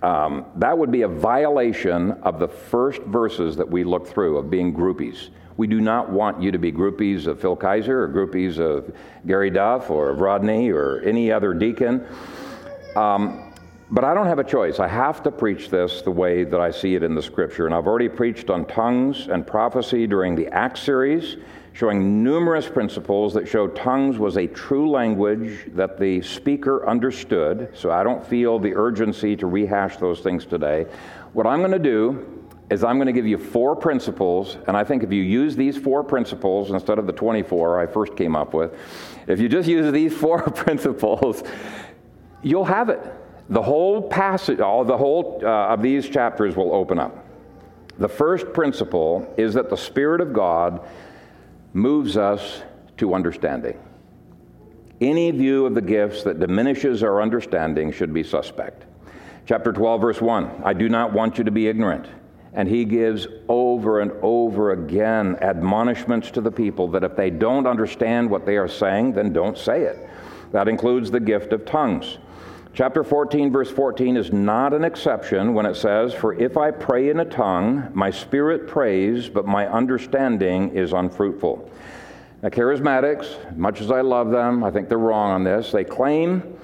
Um, 0.03 0.47
that 0.57 0.77
would 0.77 0.91
be 0.91 1.03
a 1.03 1.09
violation 1.09 2.13
of 2.23 2.39
the 2.39 2.49
first 2.49 3.03
verses 3.03 3.57
that 3.57 3.69
we 3.69 3.85
looked 3.85 4.09
through 4.09 4.39
of 4.39 4.51
being 4.51 4.75
groupies. 4.75 5.29
We 5.59 5.67
do 5.67 5.79
not 5.79 6.09
want 6.09 6.41
you 6.41 6.51
to 6.53 6.59
be 6.59 6.73
groupies 6.73 7.27
of 7.27 7.39
Phil 7.39 7.55
Kayser 7.55 7.89
or 7.89 8.09
groupies 8.09 8.59
of 8.59 8.97
Gary 9.27 9.51
Duff 9.51 9.91
or 9.91 10.09
of 10.09 10.21
Rodney 10.21 10.71
or 10.71 11.01
any 11.01 11.31
other 11.31 11.53
deacon. 11.53 12.07
Um, 12.97 13.50
but 13.93 14.05
I 14.05 14.15
don't 14.15 14.27
have 14.27 14.39
a 14.39 14.45
choice. 14.45 14.79
I 14.79 14.87
have 14.87 15.23
to 15.25 15.33
preach 15.33 15.69
this 15.69 16.03
the 16.03 16.13
way 16.13 16.45
that 16.45 16.61
I 16.61 16.71
see 16.71 16.95
it 16.95 17.03
in 17.03 17.15
the 17.15 17.23
scripture. 17.23 17.67
And 17.67 17.75
I've 17.75 17.87
already 17.87 18.09
preached 18.09 18.49
on 18.49 18.65
tongues 18.67 19.27
and 19.27 19.45
prophecy 19.45 20.07
during 20.07 20.37
the 20.37 20.47
Acts 20.49 20.81
series, 20.81 21.39
showing 21.73 22.23
numerous 22.23 22.69
principles 22.69 23.35
that 23.35 23.49
show 23.49 23.67
tongues 23.69 24.17
was 24.17 24.37
a 24.37 24.47
true 24.47 24.89
language 24.89 25.71
that 25.75 25.99
the 25.99 26.23
speaker 26.23 26.89
understood. 26.89 27.71
So 27.75 27.91
I 27.91 28.05
don't 28.05 28.25
feel 28.25 28.61
the 28.61 28.75
urgency 28.77 29.35
to 29.37 29.47
rehash 29.49 29.97
those 29.97 30.21
things 30.21 30.47
today. 30.47 30.87
What 31.33 31.49
I'm 31.49 31.59
going 31.59 31.73
to 31.73 31.79
do 31.79 32.47
is 32.71 32.85
I'm 32.85 32.97
going 32.97 33.07
to 33.07 33.13
give 33.13 33.27
you 33.27 33.39
four 33.39 33.75
principles, 33.75 34.57
and 34.69 34.77
I 34.77 34.85
think 34.85 35.03
if 35.03 35.13
you 35.13 35.23
use 35.23 35.57
these 35.57 35.77
four 35.77 36.05
principles 36.05 36.71
instead 36.71 37.01
of 37.01 37.09
the 37.09 37.13
24 37.13 37.81
I 37.81 37.87
first 37.89 38.15
came 38.15 38.37
up 38.37 38.55
with, 38.55 38.73
if 39.27 39.41
you 39.41 39.49
just 39.49 39.69
use 39.69 39.93
these 39.93 40.17
four 40.17 40.43
principles, 40.53 41.43
you'll 42.43 42.65
have 42.65 42.89
it 42.89 43.01
the 43.51 43.63
whole 43.63 44.09
passage, 44.09 44.61
all 44.61 44.85
the 44.85 44.97
whole 44.97 45.41
uh, 45.43 45.75
of 45.75 45.83
these 45.83 46.09
chapters 46.09 46.57
will 46.57 46.73
open 46.73 46.99
up. 46.99 47.27
The 47.99 48.09
first 48.09 48.53
principle 48.53 49.33
is 49.37 49.55
that 49.55 49.69
the 49.69 49.77
Spirit 49.77 50.21
of 50.21 50.33
God 50.33 50.81
moves 51.75 52.17
us 52.17 52.63
to 52.97 53.13
understanding. 53.13 53.79
Any 55.01 55.31
view 55.33 55.67
of 55.67 55.75
the 55.75 55.81
gifts 55.81 56.23
that 56.25 56.39
diminishes 56.39 57.03
our 57.03 57.21
understanding 57.21 57.91
should 57.91 58.15
be 58.15 58.23
suspect. 58.23 58.85
Chapter 59.47 59.73
12, 59.73 60.01
verse 60.01 60.21
1 60.21 60.63
I 60.65 60.73
do 60.73 60.89
not 60.89 61.13
want 61.13 61.37
you 61.37 61.45
to 61.45 61.51
be 61.51 61.67
ignorant. 61.67 62.07
And 62.53 62.69
he 62.69 62.85
gives 62.85 63.29
over 63.49 64.01
and 64.01 64.13
over 64.23 64.73
again 64.73 65.37
admonishments 65.41 66.33
to 66.33 66.41
the 66.41 66.51
people 66.51 66.89
that 66.89 67.05
if 67.05 67.15
they 67.17 67.31
don't 67.31 67.67
understand 67.67 68.29
what 68.29 68.45
they 68.45 68.57
are 68.57 68.69
saying, 68.69 69.13
then 69.13 69.33
don't 69.33 69.57
say 69.57 69.83
it. 69.83 70.09
That 70.51 70.69
includes 70.69 71.11
the 71.11 71.21
gift 71.21 71.53
of 71.53 71.65
tongues. 71.65 72.19
Chapter 72.73 73.03
14, 73.03 73.51
verse 73.51 73.71
14 73.71 74.17
is 74.17 74.33
not 74.33 74.73
an 74.73 74.85
exception 74.85 75.55
when 75.55 75.67
it 75.67 75.75
says, 75.75 76.15
For 76.15 76.35
if 76.35 76.57
I 76.57 76.71
pray 76.71 77.11
in 77.11 77.19
a 77.19 77.25
tongue, 77.25 77.91
my 77.95 78.11
spirit 78.11 78.69
prays, 78.69 79.29
but 79.29 79.45
my 79.45 79.67
understanding 79.67 80.71
is 80.77 80.93
unfruitful. 80.93 81.69
Now, 82.43 82.49
charismatics, 82.49 83.57
much 83.57 83.81
as 83.81 83.91
I 83.91 84.03
love 84.03 84.31
them, 84.31 84.63
I 84.63 84.71
think 84.71 84.89
they're 84.89 84.99
wrong 84.99 85.33
on 85.33 85.43
this. 85.43 85.73
They 85.73 85.83
claim 85.83 86.57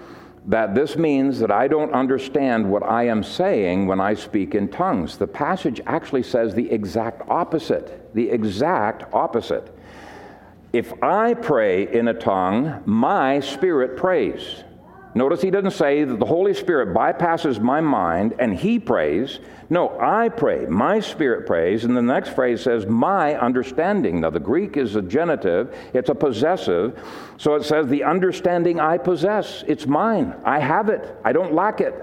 that 0.46 0.76
this 0.76 0.96
means 0.96 1.40
that 1.40 1.50
I 1.50 1.66
don't 1.66 1.92
understand 1.92 2.70
what 2.70 2.84
I 2.84 3.08
am 3.08 3.24
saying 3.24 3.88
when 3.88 4.00
I 4.00 4.14
speak 4.14 4.54
in 4.54 4.68
tongues. 4.68 5.18
The 5.18 5.26
passage 5.26 5.80
actually 5.86 6.22
says 6.22 6.54
the 6.54 6.70
exact 6.70 7.28
opposite. 7.28 8.14
The 8.14 8.30
exact 8.30 9.12
opposite. 9.12 9.76
If 10.72 11.02
I 11.02 11.34
pray 11.34 11.92
in 11.92 12.06
a 12.08 12.14
tongue, 12.14 12.80
my 12.86 13.40
spirit 13.40 13.96
prays. 13.96 14.62
Notice 15.16 15.40
he 15.40 15.50
doesn't 15.50 15.70
say 15.70 16.04
that 16.04 16.18
the 16.18 16.26
Holy 16.26 16.52
Spirit 16.52 16.94
bypasses 16.94 17.58
my 17.58 17.80
mind 17.80 18.34
and 18.38 18.54
he 18.54 18.78
prays. 18.78 19.38
No, 19.70 19.98
I 19.98 20.28
pray. 20.28 20.66
My 20.66 21.00
spirit 21.00 21.46
prays. 21.46 21.84
And 21.84 21.96
the 21.96 22.02
next 22.02 22.34
phrase 22.34 22.60
says, 22.60 22.84
my 22.84 23.34
understanding. 23.34 24.20
Now, 24.20 24.28
the 24.28 24.40
Greek 24.40 24.76
is 24.76 24.94
a 24.94 25.00
genitive, 25.00 25.74
it's 25.94 26.10
a 26.10 26.14
possessive. 26.14 27.02
So 27.38 27.54
it 27.54 27.64
says, 27.64 27.86
the 27.86 28.04
understanding 28.04 28.78
I 28.78 28.98
possess. 28.98 29.64
It's 29.66 29.86
mine. 29.86 30.34
I 30.44 30.58
have 30.58 30.90
it. 30.90 31.16
I 31.24 31.32
don't 31.32 31.54
lack 31.54 31.80
it. 31.80 31.94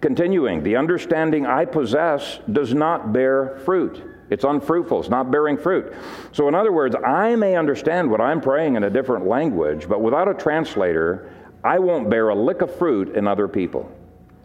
Continuing, 0.00 0.62
the 0.62 0.76
understanding 0.76 1.44
I 1.44 1.66
possess 1.66 2.38
does 2.50 2.72
not 2.72 3.12
bear 3.12 3.58
fruit. 3.66 4.02
It's 4.30 4.44
unfruitful. 4.44 5.00
It's 5.00 5.10
not 5.10 5.30
bearing 5.30 5.58
fruit. 5.58 5.92
So, 6.32 6.48
in 6.48 6.54
other 6.54 6.72
words, 6.72 6.96
I 7.06 7.36
may 7.36 7.54
understand 7.54 8.10
what 8.10 8.22
I'm 8.22 8.40
praying 8.40 8.76
in 8.76 8.84
a 8.84 8.90
different 8.90 9.26
language, 9.26 9.86
but 9.88 10.00
without 10.00 10.26
a 10.26 10.34
translator, 10.34 11.30
I 11.66 11.80
won't 11.80 12.08
bear 12.08 12.28
a 12.28 12.34
lick 12.36 12.62
of 12.62 12.72
fruit 12.76 13.16
in 13.16 13.26
other 13.26 13.48
people. 13.48 13.90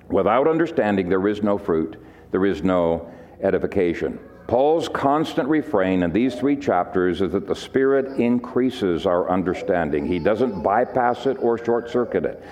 Without 0.10 0.48
understanding, 0.48 1.08
there 1.08 1.28
is 1.28 1.44
no 1.44 1.56
fruit, 1.56 2.04
there 2.32 2.48
is 2.48 2.64
no 2.64 3.12
edification. 3.42 4.18
Paul's 4.48 4.90
constant 4.90 5.48
refrain 5.48 6.02
in 6.02 6.12
these 6.12 6.34
three 6.34 6.56
chapters 6.56 7.22
is 7.22 7.34
that 7.34 7.48
the 7.48 7.56
Spirit 7.56 8.20
increases 8.20 9.06
our 9.06 9.30
understanding. 9.30 10.08
He 10.08 10.18
doesn't 10.18 10.64
bypass 10.64 11.28
it 11.28 11.38
or 11.40 11.64
short 11.64 11.92
circuit 11.92 12.26
it. 12.26 12.44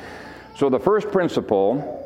So, 0.55 0.70
the 0.70 0.80
first 0.80 1.09
principle 1.09 2.05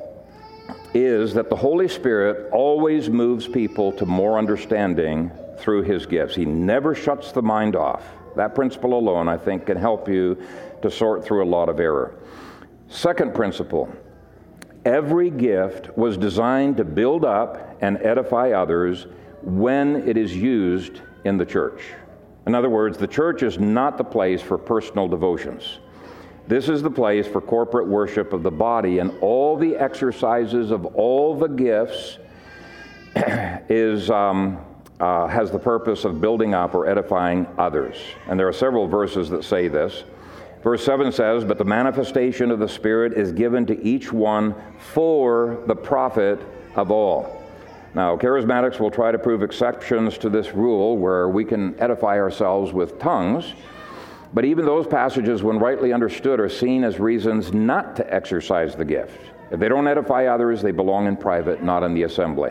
is 0.93 1.33
that 1.33 1.49
the 1.49 1.57
Holy 1.57 1.89
Spirit 1.89 2.49
always 2.53 3.09
moves 3.09 3.45
people 3.45 3.91
to 3.91 4.05
more 4.05 4.37
understanding 4.37 5.31
through 5.57 5.81
His 5.81 6.05
gifts. 6.05 6.33
He 6.33 6.45
never 6.45 6.95
shuts 6.95 7.33
the 7.33 7.41
mind 7.41 7.75
off. 7.75 8.05
That 8.37 8.55
principle 8.55 8.93
alone, 8.93 9.27
I 9.27 9.35
think, 9.35 9.65
can 9.65 9.75
help 9.75 10.07
you 10.07 10.41
to 10.81 10.89
sort 10.89 11.25
through 11.25 11.43
a 11.43 11.49
lot 11.49 11.67
of 11.67 11.81
error. 11.81 12.15
Second 12.93 13.33
principle 13.33 13.91
every 14.85 15.31
gift 15.31 15.97
was 15.97 16.15
designed 16.15 16.77
to 16.77 16.83
build 16.83 17.25
up 17.25 17.75
and 17.81 17.97
edify 17.97 18.51
others 18.51 19.07
when 19.41 20.07
it 20.07 20.15
is 20.15 20.35
used 20.35 21.01
in 21.25 21.35
the 21.35 21.45
church. 21.45 21.81
In 22.45 22.53
other 22.53 22.69
words, 22.69 22.97
the 22.97 23.07
church 23.07 23.41
is 23.41 23.57
not 23.57 23.97
the 23.97 24.03
place 24.03 24.43
for 24.43 24.59
personal 24.59 25.07
devotions. 25.07 25.79
This 26.47 26.69
is 26.69 26.83
the 26.83 26.91
place 26.91 27.25
for 27.25 27.41
corporate 27.41 27.87
worship 27.87 28.31
of 28.31 28.43
the 28.43 28.51
body, 28.51 28.99
and 28.99 29.11
all 29.21 29.57
the 29.57 29.75
exercises 29.75 30.69
of 30.69 30.85
all 30.85 31.35
the 31.35 31.47
gifts 31.47 32.19
is, 33.15 34.11
um, 34.11 34.63
uh, 34.99 35.25
has 35.27 35.49
the 35.49 35.57
purpose 35.57 36.05
of 36.05 36.21
building 36.21 36.53
up 36.53 36.75
or 36.75 36.87
edifying 36.87 37.47
others. 37.57 37.95
And 38.27 38.39
there 38.39 38.47
are 38.47 38.53
several 38.53 38.87
verses 38.87 39.31
that 39.31 39.43
say 39.43 39.67
this. 39.67 40.03
Verse 40.63 40.83
7 40.85 41.11
says, 41.11 41.43
But 41.43 41.57
the 41.57 41.65
manifestation 41.65 42.49
of 42.49 42.59
the 42.59 42.69
Spirit 42.69 43.13
is 43.13 43.33
given 43.33 43.65
to 43.65 43.83
each 43.83 44.13
one 44.13 44.55
for 44.93 45.61
the 45.67 45.75
profit 45.75 46.39
of 46.75 46.89
all. 46.89 47.41
Now, 47.93 48.17
charismatics 48.17 48.79
will 48.79 48.89
try 48.89 49.11
to 49.11 49.19
prove 49.19 49.43
exceptions 49.43 50.17
to 50.19 50.29
this 50.29 50.53
rule 50.53 50.97
where 50.97 51.29
we 51.29 51.45
can 51.45 51.79
edify 51.79 52.17
ourselves 52.17 52.71
with 52.71 52.97
tongues, 52.97 53.53
but 54.33 54.45
even 54.45 54.65
those 54.65 54.87
passages, 54.87 55.43
when 55.43 55.59
rightly 55.59 55.93
understood, 55.93 56.39
are 56.39 56.49
seen 56.49 56.83
as 56.83 56.99
reasons 56.99 57.53
not 57.53 57.95
to 57.97 58.13
exercise 58.13 58.75
the 58.75 58.85
gift. 58.85 59.19
If 59.51 59.59
they 59.59 59.69
don't 59.69 59.87
edify 59.87 60.25
others, 60.25 60.63
they 60.63 60.71
belong 60.71 61.05
in 61.05 61.17
private, 61.17 61.61
not 61.61 61.83
in 61.83 61.93
the 61.93 62.03
assembly. 62.03 62.49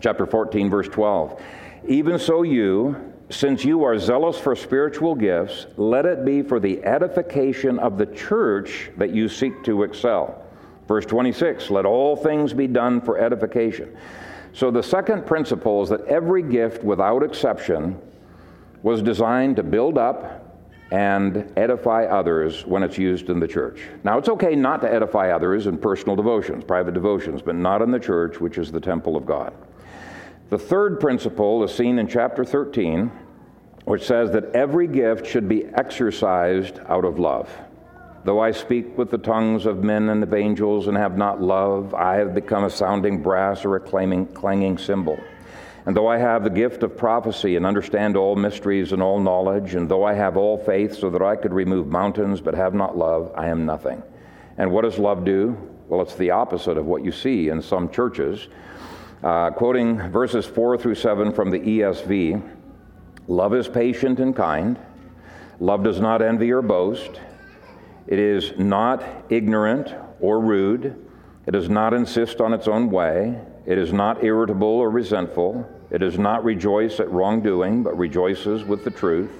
Chapter 0.00 0.26
14, 0.26 0.70
verse 0.70 0.86
12. 0.88 1.42
Even 1.88 2.18
so, 2.20 2.42
you, 2.42 3.11
since 3.32 3.64
you 3.64 3.82
are 3.84 3.98
zealous 3.98 4.38
for 4.38 4.54
spiritual 4.54 5.14
gifts, 5.14 5.66
let 5.76 6.06
it 6.06 6.24
be 6.24 6.42
for 6.42 6.60
the 6.60 6.84
edification 6.84 7.78
of 7.78 7.96
the 7.96 8.06
church 8.06 8.90
that 8.98 9.10
you 9.10 9.28
seek 9.28 9.64
to 9.64 9.82
excel. 9.84 10.44
Verse 10.86 11.06
26 11.06 11.70
Let 11.70 11.86
all 11.86 12.14
things 12.14 12.52
be 12.52 12.66
done 12.66 13.00
for 13.00 13.18
edification. 13.18 13.96
So, 14.52 14.70
the 14.70 14.82
second 14.82 15.24
principle 15.24 15.82
is 15.82 15.88
that 15.88 16.04
every 16.04 16.42
gift, 16.42 16.84
without 16.84 17.22
exception, 17.22 17.98
was 18.82 19.00
designed 19.00 19.56
to 19.56 19.62
build 19.62 19.96
up 19.96 20.42
and 20.90 21.50
edify 21.56 22.04
others 22.04 22.66
when 22.66 22.82
it's 22.82 22.98
used 22.98 23.30
in 23.30 23.40
the 23.40 23.48
church. 23.48 23.80
Now, 24.04 24.18
it's 24.18 24.28
okay 24.28 24.54
not 24.54 24.82
to 24.82 24.92
edify 24.92 25.30
others 25.30 25.66
in 25.66 25.78
personal 25.78 26.16
devotions, 26.16 26.64
private 26.64 26.92
devotions, 26.92 27.40
but 27.40 27.54
not 27.54 27.80
in 27.80 27.90
the 27.90 27.98
church, 27.98 28.40
which 28.40 28.58
is 28.58 28.70
the 28.70 28.80
temple 28.80 29.16
of 29.16 29.24
God. 29.24 29.54
The 30.50 30.58
third 30.58 31.00
principle 31.00 31.64
is 31.64 31.74
seen 31.74 31.98
in 31.98 32.06
chapter 32.06 32.44
13, 32.44 33.10
which 33.84 34.04
says 34.04 34.30
that 34.30 34.54
every 34.54 34.86
gift 34.86 35.26
should 35.26 35.48
be 35.48 35.66
exercised 35.66 36.80
out 36.86 37.04
of 37.04 37.18
love. 37.18 37.50
Though 38.24 38.38
I 38.38 38.52
speak 38.52 38.96
with 38.96 39.10
the 39.10 39.18
tongues 39.18 39.66
of 39.66 39.82
men 39.82 40.08
and 40.08 40.22
of 40.22 40.32
angels 40.32 40.86
and 40.86 40.96
have 40.96 41.16
not 41.16 41.42
love, 41.42 41.92
I 41.92 42.16
have 42.16 42.34
become 42.34 42.62
a 42.62 42.70
sounding 42.70 43.20
brass 43.20 43.64
or 43.64 43.74
a 43.74 43.80
clanging, 43.80 44.26
clanging 44.26 44.78
cymbal. 44.78 45.18
And 45.84 45.96
though 45.96 46.06
I 46.06 46.18
have 46.18 46.44
the 46.44 46.50
gift 46.50 46.84
of 46.84 46.96
prophecy 46.96 47.56
and 47.56 47.66
understand 47.66 48.16
all 48.16 48.36
mysteries 48.36 48.92
and 48.92 49.02
all 49.02 49.18
knowledge, 49.18 49.74
and 49.74 49.88
though 49.88 50.04
I 50.04 50.14
have 50.14 50.36
all 50.36 50.56
faith 50.56 50.96
so 50.96 51.10
that 51.10 51.22
I 51.22 51.34
could 51.34 51.52
remove 51.52 51.88
mountains 51.88 52.40
but 52.40 52.54
have 52.54 52.74
not 52.74 52.96
love, 52.96 53.32
I 53.34 53.48
am 53.48 53.66
nothing. 53.66 54.00
And 54.56 54.70
what 54.70 54.82
does 54.82 54.98
love 54.98 55.24
do? 55.24 55.56
Well, 55.88 56.00
it's 56.00 56.14
the 56.14 56.30
opposite 56.30 56.76
of 56.76 56.86
what 56.86 57.04
you 57.04 57.10
see 57.10 57.48
in 57.48 57.60
some 57.60 57.90
churches. 57.90 58.46
Uh, 59.24 59.50
quoting 59.50 59.98
verses 60.10 60.46
4 60.46 60.78
through 60.78 60.94
7 60.94 61.32
from 61.32 61.50
the 61.50 61.58
ESV 61.58 62.40
Love 63.28 63.54
is 63.54 63.68
patient 63.68 64.18
and 64.18 64.34
kind. 64.34 64.78
Love 65.60 65.84
does 65.84 66.00
not 66.00 66.22
envy 66.22 66.50
or 66.50 66.62
boast. 66.62 67.20
It 68.06 68.18
is 68.18 68.52
not 68.58 69.04
ignorant 69.30 69.94
or 70.20 70.40
rude. 70.40 71.08
It 71.46 71.52
does 71.52 71.68
not 71.68 71.94
insist 71.94 72.40
on 72.40 72.52
its 72.52 72.66
own 72.66 72.90
way. 72.90 73.40
It 73.64 73.78
is 73.78 73.92
not 73.92 74.24
irritable 74.24 74.66
or 74.66 74.90
resentful. 74.90 75.68
It 75.90 75.98
does 75.98 76.18
not 76.18 76.42
rejoice 76.42 76.98
at 76.98 77.10
wrongdoing, 77.10 77.82
but 77.84 77.96
rejoices 77.96 78.64
with 78.64 78.82
the 78.82 78.90
truth. 78.90 79.30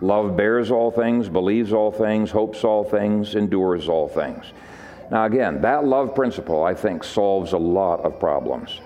Love 0.00 0.36
bears 0.36 0.70
all 0.70 0.90
things, 0.90 1.28
believes 1.28 1.72
all 1.72 1.90
things, 1.90 2.30
hopes 2.30 2.64
all 2.64 2.84
things, 2.84 3.34
endures 3.34 3.88
all 3.88 4.08
things. 4.08 4.46
Now, 5.10 5.24
again, 5.24 5.60
that 5.62 5.84
love 5.84 6.14
principle, 6.14 6.64
I 6.64 6.74
think, 6.74 7.04
solves 7.04 7.52
a 7.52 7.58
lot 7.58 8.00
of 8.00 8.18
problems. 8.18 8.80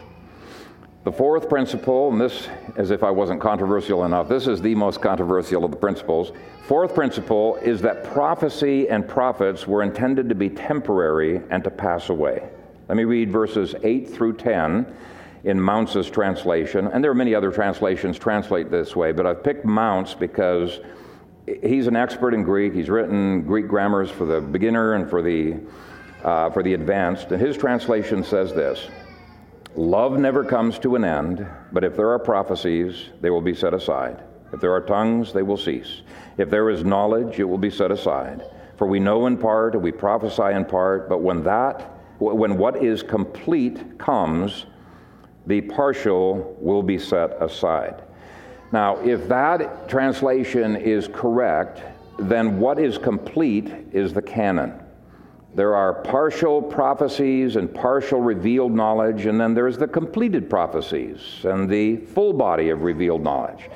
The 1.03 1.13
fourth 1.13 1.49
principle, 1.49 2.11
and 2.13 2.21
this, 2.21 2.47
as 2.77 2.91
if 2.91 3.03
I 3.03 3.11
wasn't 3.11 3.41
controversial 3.41 4.05
enough, 4.05 4.29
this 4.29 4.47
is 4.47 4.61
the 4.61 4.75
most 4.75 5.01
controversial 5.01 5.65
of 5.65 5.71
the 5.71 5.77
principles. 5.79 6.33
Fourth 6.65 6.95
principle 6.95 7.57
is 7.57 7.81
that 7.81 8.05
prophecy 8.05 8.87
and 8.87 9.09
prophets 9.09 9.67
were 9.67 9.83
intended 9.83 10.29
to 10.29 10.35
be 10.35 10.51
temporary 10.51 11.41
and 11.49 11.65
to 11.65 11.71
pass 11.71 12.11
away. 12.11 12.47
Let 12.87 12.99
me 12.99 13.05
read 13.05 13.33
verses 13.33 13.75
8 13.83 14.11
through 14.11 14.35
10 14.35 14.95
in 15.45 15.59
Mounce's 15.59 16.11
translation, 16.11 16.89
and 16.89 17.03
there 17.03 17.11
are 17.11 17.15
many 17.15 17.35
other 17.35 17.51
translations 17.51 18.19
translate 18.19 18.71
this 18.71 18.95
way, 18.95 19.11
but 19.11 19.27
I've 19.27 19.43
picked 19.43 19.65
Mounce 19.65 20.13
because 20.13 20.81
he's 21.63 21.87
an 21.87 21.97
expert 21.97 22.35
in 22.35 22.43
Greek. 22.43 22.75
He's 22.75 22.91
written 22.91 23.41
Greek 23.41 23.69
grammars 23.69 24.11
for 24.11 24.27
the 24.27 24.43
beginner 24.43 24.93
and 24.93 25.09
for 25.09 25.23
the, 25.23 25.57
uh, 26.23 26.51
for 26.51 26.63
the 26.63 26.75
advanced, 26.75 27.33
and 27.33 27.41
his 27.41 27.57
translation 27.57 28.23
says 28.23 28.53
this. 28.53 28.87
Love 29.77 30.19
never 30.19 30.45
comes 30.45 30.79
to 30.81 30.97
an 30.97 31.05
end, 31.05 31.47
but 31.73 31.85
if 31.85 31.97
there 31.97 32.11
are 32.11 32.19
prophecies, 32.19 33.11
they 33.21 33.31
will 33.31 33.41
be 33.41 33.55
set 33.55 33.73
aside. 33.73 34.23
If 34.53 34.61
there 34.61 34.73
are 34.73 34.81
tongues, 34.81 35.33
they 35.33 35.43
will 35.43 35.57
cease. 35.57 36.03
If 36.39 36.51
there 36.51 36.71
is 36.71 36.85
knowledge, 36.85 37.39
it 37.39 37.45
will 37.45 37.59
be 37.59 37.71
set 37.71 37.93
aside. 37.93 38.43
For 38.77 38.87
we 38.87 38.99
know 38.99 39.27
in 39.27 39.37
part, 39.37 39.75
and 39.75 39.83
we 39.83 39.93
prophesy 39.93 40.55
in 40.57 40.65
part, 40.65 41.09
but 41.09 41.19
when 41.19 41.45
that, 41.45 41.83
when 42.19 42.59
what 42.59 42.83
is 42.83 43.03
complete 43.03 43.99
comes, 43.99 44.67
the 45.47 45.61
partial 45.61 46.57
will 46.59 46.83
be 46.83 46.99
set 46.99 47.41
aside. 47.41 48.03
Now, 48.73 48.97
if 48.99 49.29
that 49.29 49.89
translation 49.89 50.77
is 50.77 51.09
correct, 51.13 51.83
then 52.19 52.59
what 52.59 52.79
is 52.79 52.99
complete 52.99 53.73
is 53.93 54.13
the 54.13 54.23
canon. 54.23 54.81
There 55.53 55.75
are 55.75 55.95
partial 55.95 56.63
prophecies 56.63 57.57
and 57.57 57.75
partial 57.75 58.21
revealed 58.21 58.73
knowledge, 58.73 59.27
and 59.27 59.41
then 59.41 59.53
there's 59.53 59.77
the 59.77 59.89
completed 59.89 60.49
prophecies 60.49 61.21
and 61.43 61.69
the 61.69 61.97
full 61.97 62.33
body 62.33 62.69
of 62.69 62.83
revealed 62.83 63.25
knowledge. 63.25 63.69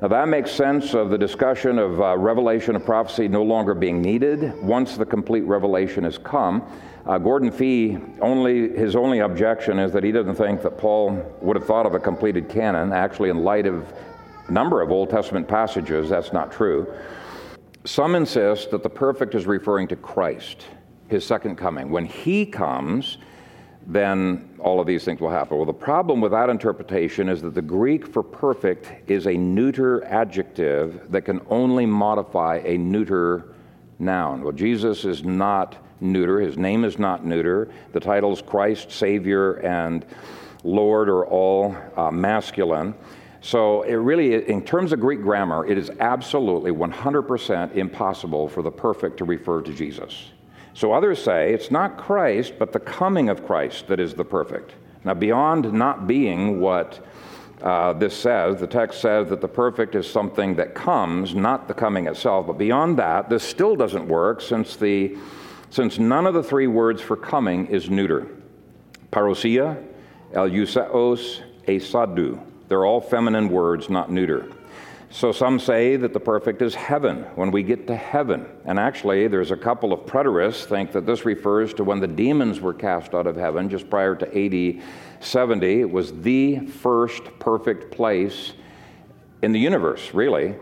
Now, 0.00 0.08
that 0.08 0.28
makes 0.28 0.50
sense 0.50 0.94
of 0.94 1.10
the 1.10 1.18
discussion 1.18 1.78
of 1.78 2.00
uh, 2.00 2.16
revelation 2.16 2.76
of 2.76 2.84
prophecy 2.84 3.28
no 3.28 3.42
longer 3.42 3.74
being 3.74 4.00
needed 4.00 4.54
once 4.62 4.96
the 4.96 5.04
complete 5.04 5.42
revelation 5.42 6.04
has 6.04 6.16
come. 6.16 6.62
Uh, 7.04 7.18
Gordon 7.18 7.50
Fee, 7.50 7.98
only, 8.22 8.70
his 8.70 8.96
only 8.96 9.18
objection 9.18 9.78
is 9.78 9.92
that 9.92 10.04
he 10.04 10.12
doesn't 10.12 10.36
think 10.36 10.62
that 10.62 10.78
Paul 10.78 11.22
would 11.42 11.56
have 11.56 11.66
thought 11.66 11.84
of 11.84 11.94
a 11.94 12.00
completed 12.00 12.48
canon. 12.48 12.92
Actually, 12.92 13.28
in 13.28 13.44
light 13.44 13.66
of 13.66 13.92
a 14.46 14.52
number 14.52 14.80
of 14.80 14.90
Old 14.90 15.10
Testament 15.10 15.46
passages, 15.46 16.08
that's 16.08 16.32
not 16.32 16.50
true. 16.50 16.90
Some 17.84 18.14
insist 18.14 18.70
that 18.70 18.82
the 18.82 18.88
perfect 18.88 19.34
is 19.34 19.46
referring 19.46 19.88
to 19.88 19.96
Christ 19.96 20.64
his 21.08 21.24
second 21.24 21.56
coming. 21.56 21.90
When 21.90 22.04
he 22.04 22.46
comes, 22.46 23.18
then 23.88 24.50
all 24.58 24.80
of 24.80 24.86
these 24.86 25.04
things 25.04 25.20
will 25.20 25.30
happen. 25.30 25.56
Well, 25.56 25.66
the 25.66 25.72
problem 25.72 26.20
with 26.20 26.32
that 26.32 26.50
interpretation 26.50 27.28
is 27.28 27.40
that 27.40 27.54
the 27.54 27.62
Greek 27.62 28.06
for 28.06 28.22
perfect 28.22 29.10
is 29.10 29.26
a 29.26 29.32
neuter 29.32 30.04
adjective 30.04 31.10
that 31.10 31.22
can 31.22 31.40
only 31.48 31.86
modify 31.86 32.60
a 32.64 32.76
neuter 32.76 33.54
noun. 33.98 34.42
Well, 34.42 34.52
Jesus 34.52 35.06
is 35.06 35.24
not 35.24 35.78
neuter, 36.00 36.38
his 36.38 36.58
name 36.58 36.84
is 36.84 36.98
not 36.98 37.24
neuter. 37.24 37.70
The 37.92 38.00
titles 38.00 38.42
Christ, 38.42 38.90
Savior, 38.90 39.54
and 39.54 40.04
Lord 40.64 41.08
are 41.08 41.26
all 41.26 41.74
uh, 41.96 42.10
masculine. 42.10 42.94
So, 43.40 43.82
it 43.82 43.94
really, 43.94 44.48
in 44.48 44.62
terms 44.62 44.92
of 44.92 45.00
Greek 45.00 45.22
grammar, 45.22 45.64
it 45.64 45.78
is 45.78 45.90
absolutely 46.00 46.72
100% 46.72 47.74
impossible 47.74 48.48
for 48.48 48.62
the 48.62 48.70
perfect 48.70 49.16
to 49.18 49.24
refer 49.24 49.62
to 49.62 49.72
Jesus. 49.72 50.32
So 50.78 50.92
others 50.92 51.20
say 51.20 51.52
it's 51.52 51.72
not 51.72 51.96
Christ, 51.96 52.52
but 52.56 52.72
the 52.72 52.78
coming 52.78 53.28
of 53.30 53.44
Christ 53.44 53.88
that 53.88 53.98
is 53.98 54.14
the 54.14 54.24
perfect. 54.24 54.74
Now, 55.02 55.14
beyond 55.14 55.72
not 55.72 56.06
being 56.06 56.60
what 56.60 57.04
uh, 57.60 57.94
this 57.94 58.16
says, 58.16 58.60
the 58.60 58.68
text 58.68 59.00
says 59.00 59.28
that 59.30 59.40
the 59.40 59.48
perfect 59.48 59.96
is 59.96 60.08
something 60.08 60.54
that 60.54 60.76
comes, 60.76 61.34
not 61.34 61.66
the 61.66 61.74
coming 61.74 62.06
itself. 62.06 62.46
But 62.46 62.58
beyond 62.58 62.96
that, 63.00 63.28
this 63.28 63.42
still 63.42 63.74
doesn't 63.74 64.06
work 64.06 64.40
since 64.40 64.76
the 64.76 65.18
since 65.70 65.98
none 65.98 66.28
of 66.28 66.34
the 66.34 66.44
three 66.44 66.68
words 66.68 67.02
for 67.02 67.16
coming 67.16 67.66
is 67.66 67.90
neuter. 67.90 68.28
Parousia, 69.10 69.84
Eleuseos, 70.32 71.42
Esadu. 71.66 72.40
They're 72.68 72.86
all 72.86 73.00
feminine 73.00 73.48
words, 73.48 73.90
not 73.90 74.12
neuter. 74.12 74.48
So 75.10 75.32
some 75.32 75.58
say 75.58 75.96
that 75.96 76.12
the 76.12 76.20
perfect 76.20 76.60
is 76.60 76.74
heaven 76.74 77.24
when 77.34 77.50
we 77.50 77.62
get 77.62 77.86
to 77.86 77.96
heaven. 77.96 78.46
And 78.66 78.78
actually, 78.78 79.26
there's 79.26 79.50
a 79.50 79.56
couple 79.56 79.92
of 79.92 80.00
preterists 80.00 80.64
think 80.64 80.92
that 80.92 81.06
this 81.06 81.24
refers 81.24 81.72
to 81.74 81.84
when 81.84 82.00
the 82.00 82.06
demons 82.06 82.60
were 82.60 82.74
cast 82.74 83.14
out 83.14 83.26
of 83.26 83.34
heaven 83.34 83.70
just 83.70 83.88
prior 83.88 84.14
to 84.16 84.26
AD 84.26 84.82
70. 85.20 85.80
It 85.80 85.90
was 85.90 86.12
the 86.20 86.58
first 86.58 87.22
perfect 87.38 87.90
place 87.90 88.52
in 89.40 89.52
the 89.52 89.58
universe, 89.58 90.12
really. 90.12 90.56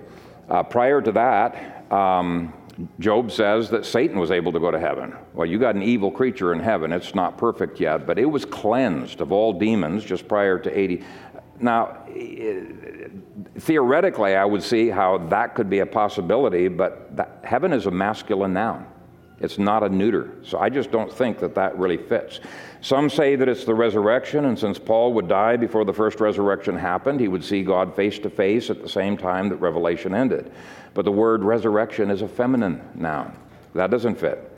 Uh, 0.49 0.62
prior 0.62 1.03
to 1.03 1.11
that, 1.12 1.92
um, 1.92 2.53
Job 3.01 3.32
says 3.32 3.70
that 3.70 3.86
Satan 3.86 4.18
was 4.18 4.30
able 4.30 4.53
to 4.53 4.61
go 4.61 4.70
to 4.70 4.78
heaven. 4.78 5.16
Well, 5.32 5.47
you 5.47 5.59
got 5.59 5.74
an 5.74 5.82
evil 5.82 6.11
creature 6.11 6.53
in 6.53 6.61
heaven. 6.61 6.92
It's 6.92 7.14
not 7.14 7.38
perfect 7.38 7.80
yet, 7.80 8.07
but 8.07 8.18
it 8.18 8.26
was 8.26 8.44
cleansed 8.44 9.20
of 9.22 9.32
all 9.32 9.55
demons 9.55 10.05
just 10.05 10.28
prior 10.28 10.59
to 10.59 10.78
80. 10.78 11.03
Now, 11.59 12.04
theoretically, 13.59 14.34
I 14.34 14.44
would 14.44 14.62
see 14.62 14.88
how 14.88 15.18
that 15.28 15.54
could 15.54 15.70
be 15.70 15.78
a 15.80 15.86
possibility, 15.86 16.68
but 16.68 17.16
that, 17.16 17.40
heaven 17.44 17.72
is 17.72 17.86
a 17.86 17.90
masculine 17.90 18.52
noun. 18.52 18.86
It's 19.38 19.59
not 19.59 19.82
a 19.82 19.88
neuter. 19.88 20.32
So 20.42 20.59
I 20.59 20.70
just 20.70 20.90
don't 20.90 21.12
think 21.12 21.38
that 21.40 21.54
that 21.57 21.78
really 21.78 21.98
fits. 21.98 22.40
Some 22.80 23.11
say 23.11 23.36
that 23.36 23.48
it's 23.48 23.64
the 23.64 23.74
resurrection, 23.74 24.46
and 24.46 24.59
since 24.59 24.78
Paul 24.78 25.12
would 25.14 25.28
die 25.28 25.57
before 25.57 25.84
the 25.84 25.92
first 25.92 26.20
resurrection 26.20 26.76
happened, 26.76 27.20
he 27.20 27.28
would 27.28 27.44
see 27.44 27.62
God 27.62 27.94
face 27.94 28.18
to 28.20 28.30
face 28.30 28.70
at 28.70 28.80
the 28.80 28.88
same 28.88 29.16
time 29.16 29.50
that 29.50 29.57
Revelation 29.57 30.14
ended. 30.14 30.52
But 30.94 31.04
the 31.04 31.12
word 31.12 31.44
resurrection 31.44 32.11
is 32.11 32.22
a 32.22 32.28
feminine 32.28 32.80
noun. 32.94 33.36
That 33.74 33.90
doesn't 33.90 34.18
fit. 34.18 34.52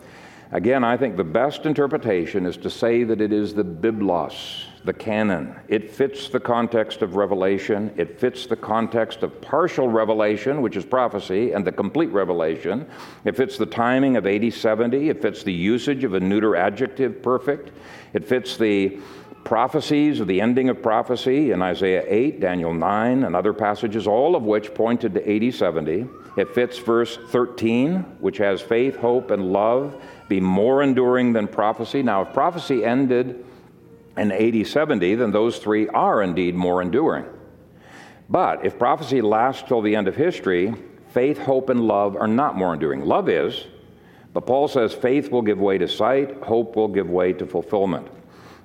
Again, 0.53 0.85
I 0.85 0.97
think 0.97 1.17
the 1.17 1.25
best 1.25 1.67
interpretation 1.67 2.47
is 2.47 2.57
to 2.59 2.71
say 2.71 3.03
that 3.05 3.21
it 3.21 3.33
is 3.33 3.55
the 3.55 3.65
biblos, 3.65 4.67
the 4.89 4.93
canon. 4.95 5.55
It 5.69 5.91
fits 5.91 6.31
the 6.31 6.41
context 6.41 7.03
of 7.03 7.15
revelation, 7.15 7.93
it 7.99 8.19
fits 8.19 8.47
the 8.47 8.57
context 8.57 9.23
of 9.23 9.39
partial 9.43 9.87
revelation, 9.87 10.63
which 10.63 10.77
is 10.77 10.87
prophecy, 10.87 11.53
and 11.53 11.63
the 11.63 11.71
complete 11.71 12.11
revelation. 12.11 12.89
It 13.27 13.37
fits 13.37 13.59
the 13.59 13.67
timing 13.67 14.17
of 14.17 14.27
AD 14.27 14.51
70, 14.51 15.11
it 15.11 15.21
fits 15.21 15.43
the 15.43 15.53
usage 15.53 16.05
of 16.05 16.15
a 16.15 16.21
neuter 16.21 16.57
adjective, 16.57 17.23
perfect. 17.23 17.71
It 18.15 18.25
fits 18.25 18.57
the 18.57 18.99
prophecies 19.45 20.21
of 20.21 20.27
the 20.27 20.41
ending 20.41 20.71
of 20.71 20.83
prophecy 20.83 21.51
in 21.51 21.61
Isaiah 21.61 22.05
8, 22.07 22.41
Daniel 22.41 22.73
9, 22.73 23.25
and 23.25 23.37
other 23.37 23.53
passages, 23.53 24.07
all 24.07 24.35
of 24.35 24.45
which 24.45 24.73
pointed 24.73 25.13
to 25.13 25.47
AD 25.47 25.55
70. 25.55 26.07
It 26.39 26.55
fits 26.55 26.79
verse 26.79 27.19
13, 27.29 28.01
which 28.21 28.39
has 28.39 28.63
faith, 28.63 28.97
hope, 28.97 29.33
and 29.33 29.53
love 29.53 30.03
be 30.31 30.41
more 30.41 30.83
enduring 30.83 31.35
than 31.35 31.47
prophecy. 31.47 32.03
Now, 32.03 32.23
if 32.23 32.33
prophecy 32.33 32.87
ended 32.87 33.45
in 34.19 34.33
AD 34.33 34.67
70, 34.67 35.15
then 35.15 35.31
those 35.31 35.59
three 35.59 35.89
are 35.89 36.23
indeed 36.23 36.55
more 36.55 36.83
enduring. 36.83 37.27
But 38.29 38.67
if 38.67 38.79
prophecy 38.79 39.23
lasts 39.23 39.67
till 39.67 39.81
the 39.81 39.97
end 39.97 40.09
of 40.09 40.17
history, 40.17 40.75
faith, 41.09 41.39
hope, 41.39 41.71
and 41.71 41.81
love 41.81 42.17
are 42.17 42.27
not 42.27 42.57
more 42.57 42.75
enduring. 42.75 43.05
Love 43.05 43.29
is, 43.29 43.67
but 44.35 44.47
Paul 44.47 44.69
says 44.69 44.93
faith 44.93 45.31
will 45.31 45.43
give 45.43 45.59
way 45.59 45.79
to 45.79 45.89
sight, 45.89 46.43
hope 46.43 46.77
will 46.77 46.89
give 46.89 47.09
way 47.09 47.33
to 47.33 47.47
fulfillment. 47.47 48.09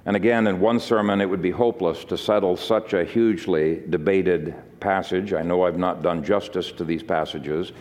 And 0.06 0.18
again, 0.18 0.47
in 0.47 0.60
one 0.60 0.82
sermon, 0.82 1.22
it 1.22 1.30
would 1.30 1.41
be 1.41 1.51
hopeless 1.51 2.04
to 2.06 2.18
settle 2.18 2.58
such 2.58 2.93
a 2.93 3.06
hugely 3.06 3.82
debated 3.89 4.54
passage. 4.82 5.32
I 5.32 5.43
know 5.43 5.64
I've 5.64 5.78
not 5.78 6.04
done 6.04 6.24
justice 6.24 6.74
to 6.74 6.84
these 6.84 7.04
passages. 7.04 7.72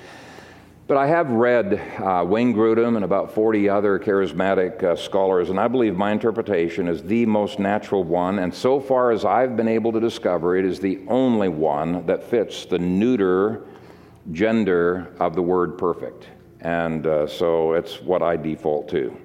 But 0.92 0.98
I 0.98 1.06
have 1.06 1.30
read 1.30 1.80
uh, 2.00 2.22
Wayne 2.22 2.52
Grudem 2.52 2.96
and 2.96 3.04
about 3.06 3.32
40 3.32 3.66
other 3.66 3.98
charismatic 3.98 4.82
uh, 4.82 4.94
scholars, 4.94 5.48
and 5.48 5.58
I 5.58 5.66
believe 5.66 5.96
my 5.96 6.12
interpretation 6.12 6.86
is 6.86 7.02
the 7.02 7.24
most 7.24 7.58
natural 7.58 8.04
one. 8.04 8.40
And 8.40 8.54
so 8.54 8.78
far 8.78 9.10
as 9.10 9.24
I've 9.24 9.56
been 9.56 9.68
able 9.68 9.90
to 9.92 10.00
discover, 10.00 10.54
it 10.54 10.66
is 10.66 10.80
the 10.80 11.00
only 11.08 11.48
one 11.48 12.04
that 12.04 12.22
fits 12.22 12.66
the 12.66 12.78
neuter 12.78 13.62
gender 14.32 15.14
of 15.18 15.34
the 15.34 15.40
word 15.40 15.78
perfect. 15.78 16.28
And 16.60 17.06
uh, 17.06 17.26
so 17.26 17.72
it's 17.72 18.02
what 18.02 18.20
I 18.20 18.36
default 18.36 18.90
to. 18.90 19.16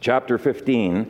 Chapter 0.00 0.38
15 0.38 1.08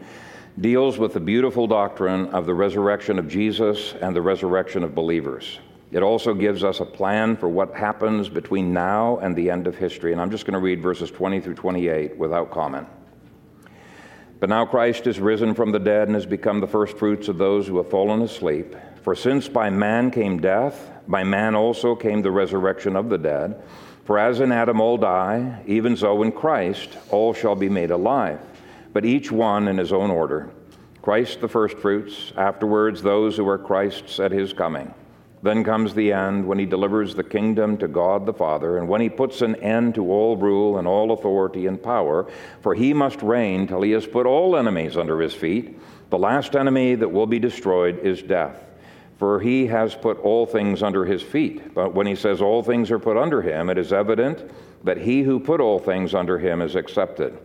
deals 0.60 0.98
with 0.98 1.14
the 1.14 1.20
beautiful 1.20 1.66
doctrine 1.66 2.26
of 2.34 2.44
the 2.44 2.52
resurrection 2.52 3.18
of 3.18 3.28
Jesus 3.28 3.94
and 4.02 4.14
the 4.14 4.20
resurrection 4.20 4.84
of 4.84 4.94
believers. 4.94 5.58
It 5.92 6.02
also 6.02 6.34
gives 6.34 6.64
us 6.64 6.80
a 6.80 6.84
plan 6.84 7.36
for 7.36 7.48
what 7.48 7.74
happens 7.74 8.28
between 8.28 8.72
now 8.72 9.18
and 9.18 9.36
the 9.36 9.50
end 9.50 9.66
of 9.66 9.76
history. 9.76 10.12
And 10.12 10.20
I'm 10.20 10.30
just 10.30 10.44
going 10.44 10.54
to 10.54 10.60
read 10.60 10.82
verses 10.82 11.10
20 11.10 11.40
through 11.40 11.54
28 11.54 12.16
without 12.16 12.50
comment. 12.50 12.88
But 14.40 14.50
now 14.50 14.66
Christ 14.66 15.06
is 15.06 15.20
risen 15.20 15.54
from 15.54 15.72
the 15.72 15.78
dead 15.78 16.08
and 16.08 16.14
has 16.14 16.26
become 16.26 16.60
the 16.60 16.66
firstfruits 16.66 17.28
of 17.28 17.38
those 17.38 17.66
who 17.66 17.78
have 17.78 17.88
fallen 17.88 18.20
asleep. 18.22 18.74
For 19.02 19.14
since 19.14 19.48
by 19.48 19.70
man 19.70 20.10
came 20.10 20.40
death, 20.40 20.90
by 21.06 21.24
man 21.24 21.54
also 21.54 21.94
came 21.94 22.20
the 22.20 22.30
resurrection 22.30 22.96
of 22.96 23.08
the 23.08 23.18
dead. 23.18 23.62
For 24.04 24.18
as 24.18 24.40
in 24.40 24.52
Adam 24.52 24.80
all 24.80 24.98
die, 24.98 25.62
even 25.66 25.96
so 25.96 26.22
in 26.22 26.32
Christ 26.32 26.98
all 27.10 27.32
shall 27.32 27.54
be 27.54 27.68
made 27.68 27.90
alive, 27.90 28.40
but 28.92 29.04
each 29.04 29.32
one 29.32 29.68
in 29.68 29.78
his 29.78 29.92
own 29.92 30.10
order. 30.10 30.50
Christ 31.02 31.40
the 31.40 31.48
firstfruits, 31.48 32.32
afterwards 32.36 33.02
those 33.02 33.36
who 33.36 33.48
are 33.48 33.58
Christ's 33.58 34.20
at 34.20 34.32
his 34.32 34.52
coming. 34.52 34.92
Then 35.46 35.62
comes 35.62 35.94
the 35.94 36.12
end 36.12 36.44
when 36.44 36.58
he 36.58 36.66
delivers 36.66 37.14
the 37.14 37.22
kingdom 37.22 37.76
to 37.76 37.86
God 37.86 38.26
the 38.26 38.32
Father, 38.32 38.78
and 38.78 38.88
when 38.88 39.00
he 39.00 39.08
puts 39.08 39.42
an 39.42 39.54
end 39.62 39.94
to 39.94 40.10
all 40.10 40.36
rule 40.36 40.76
and 40.76 40.88
all 40.88 41.12
authority 41.12 41.68
and 41.68 41.80
power, 41.80 42.26
for 42.62 42.74
he 42.74 42.92
must 42.92 43.22
reign 43.22 43.68
till 43.68 43.82
he 43.82 43.92
has 43.92 44.08
put 44.08 44.26
all 44.26 44.56
enemies 44.56 44.96
under 44.96 45.20
his 45.20 45.34
feet. 45.34 45.78
The 46.10 46.18
last 46.18 46.56
enemy 46.56 46.96
that 46.96 47.12
will 47.12 47.28
be 47.28 47.38
destroyed 47.38 48.00
is 48.00 48.22
death. 48.22 48.60
For 49.18 49.38
he 49.38 49.68
has 49.68 49.94
put 49.94 50.18
all 50.18 50.46
things 50.46 50.82
under 50.82 51.04
his 51.04 51.22
feet. 51.22 51.72
But 51.72 51.94
when 51.94 52.08
he 52.08 52.16
says 52.16 52.42
all 52.42 52.64
things 52.64 52.90
are 52.90 52.98
put 52.98 53.16
under 53.16 53.40
him, 53.40 53.70
it 53.70 53.78
is 53.78 53.92
evident 53.92 54.50
that 54.82 54.98
he 54.98 55.22
who 55.22 55.38
put 55.38 55.60
all 55.60 55.78
things 55.78 56.12
under 56.12 56.40
him 56.40 56.60
is 56.60 56.74
accepted. 56.74 57.38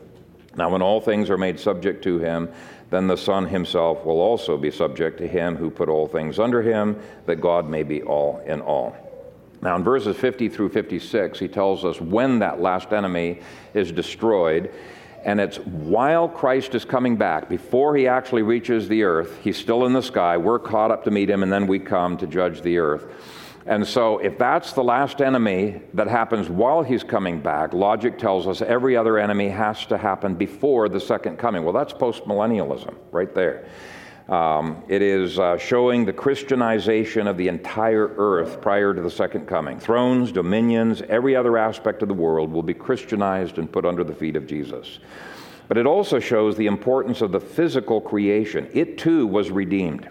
Now, 0.55 0.71
when 0.71 0.81
all 0.81 1.01
things 1.01 1.29
are 1.29 1.37
made 1.37 1.59
subject 1.59 2.03
to 2.05 2.17
him, 2.17 2.49
then 2.91 3.07
the 3.07 3.17
Son 3.17 3.47
himself 3.47 4.05
will 4.05 4.19
also 4.19 4.57
be 4.57 4.69
subject 4.69 5.17
to 5.19 5.27
him 5.27 5.55
who 5.55 5.71
put 5.71 5.89
all 5.89 6.07
things 6.07 6.37
under 6.37 6.61
him, 6.61 7.01
that 7.25 7.37
God 7.37 7.67
may 7.67 7.83
be 7.83 8.03
all 8.03 8.39
in 8.45 8.61
all. 8.61 8.95
Now, 9.61 9.77
in 9.77 9.83
verses 9.83 10.17
50 10.17 10.49
through 10.49 10.69
56, 10.69 11.39
he 11.39 11.47
tells 11.47 11.85
us 11.85 12.01
when 12.01 12.39
that 12.39 12.59
last 12.59 12.91
enemy 12.91 13.39
is 13.73 13.91
destroyed. 13.91 14.71
And 15.23 15.39
it's 15.39 15.57
while 15.57 16.27
Christ 16.27 16.75
is 16.75 16.83
coming 16.83 17.15
back, 17.15 17.47
before 17.47 17.95
he 17.95 18.07
actually 18.07 18.41
reaches 18.41 18.87
the 18.87 19.03
earth, 19.03 19.39
he's 19.41 19.57
still 19.57 19.85
in 19.85 19.93
the 19.93 20.01
sky. 20.01 20.35
We're 20.35 20.59
caught 20.59 20.91
up 20.91 21.03
to 21.05 21.11
meet 21.11 21.29
him, 21.29 21.43
and 21.43 21.51
then 21.51 21.67
we 21.67 21.79
come 21.79 22.17
to 22.17 22.27
judge 22.27 22.61
the 22.61 22.79
earth. 22.79 23.05
And 23.65 23.85
so, 23.85 24.17
if 24.17 24.37
that's 24.37 24.73
the 24.73 24.83
last 24.83 25.21
enemy 25.21 25.81
that 25.93 26.07
happens 26.07 26.49
while 26.49 26.81
he's 26.81 27.03
coming 27.03 27.39
back, 27.39 27.73
logic 27.73 28.17
tells 28.17 28.47
us 28.47 28.61
every 28.61 28.97
other 28.97 29.19
enemy 29.19 29.49
has 29.49 29.85
to 29.87 29.97
happen 29.97 30.33
before 30.33 30.89
the 30.89 30.99
second 30.99 31.37
coming. 31.37 31.63
Well, 31.63 31.73
that's 31.73 31.93
postmillennialism 31.93 32.95
right 33.11 33.33
there. 33.35 33.67
Um, 34.29 34.83
it 34.87 35.01
is 35.01 35.37
uh, 35.37 35.57
showing 35.57 36.05
the 36.05 36.13
Christianization 36.13 37.27
of 37.27 37.37
the 37.37 37.49
entire 37.49 38.13
earth 38.17 38.61
prior 38.61 38.93
to 38.93 39.01
the 39.01 39.11
second 39.11 39.45
coming. 39.45 39.79
Thrones, 39.79 40.31
dominions, 40.31 41.01
every 41.09 41.35
other 41.35 41.57
aspect 41.57 42.01
of 42.01 42.07
the 42.07 42.13
world 42.13 42.51
will 42.51 42.63
be 42.63 42.73
Christianized 42.73 43.57
and 43.57 43.71
put 43.71 43.85
under 43.85 44.03
the 44.03 44.15
feet 44.15 44.35
of 44.35 44.47
Jesus. 44.47 44.99
But 45.67 45.77
it 45.77 45.85
also 45.85 46.19
shows 46.19 46.55
the 46.55 46.67
importance 46.67 47.21
of 47.21 47.31
the 47.31 47.39
physical 47.39 48.01
creation. 48.01 48.69
It 48.73 48.97
too 48.97 49.27
was 49.27 49.51
redeemed. 49.51 50.07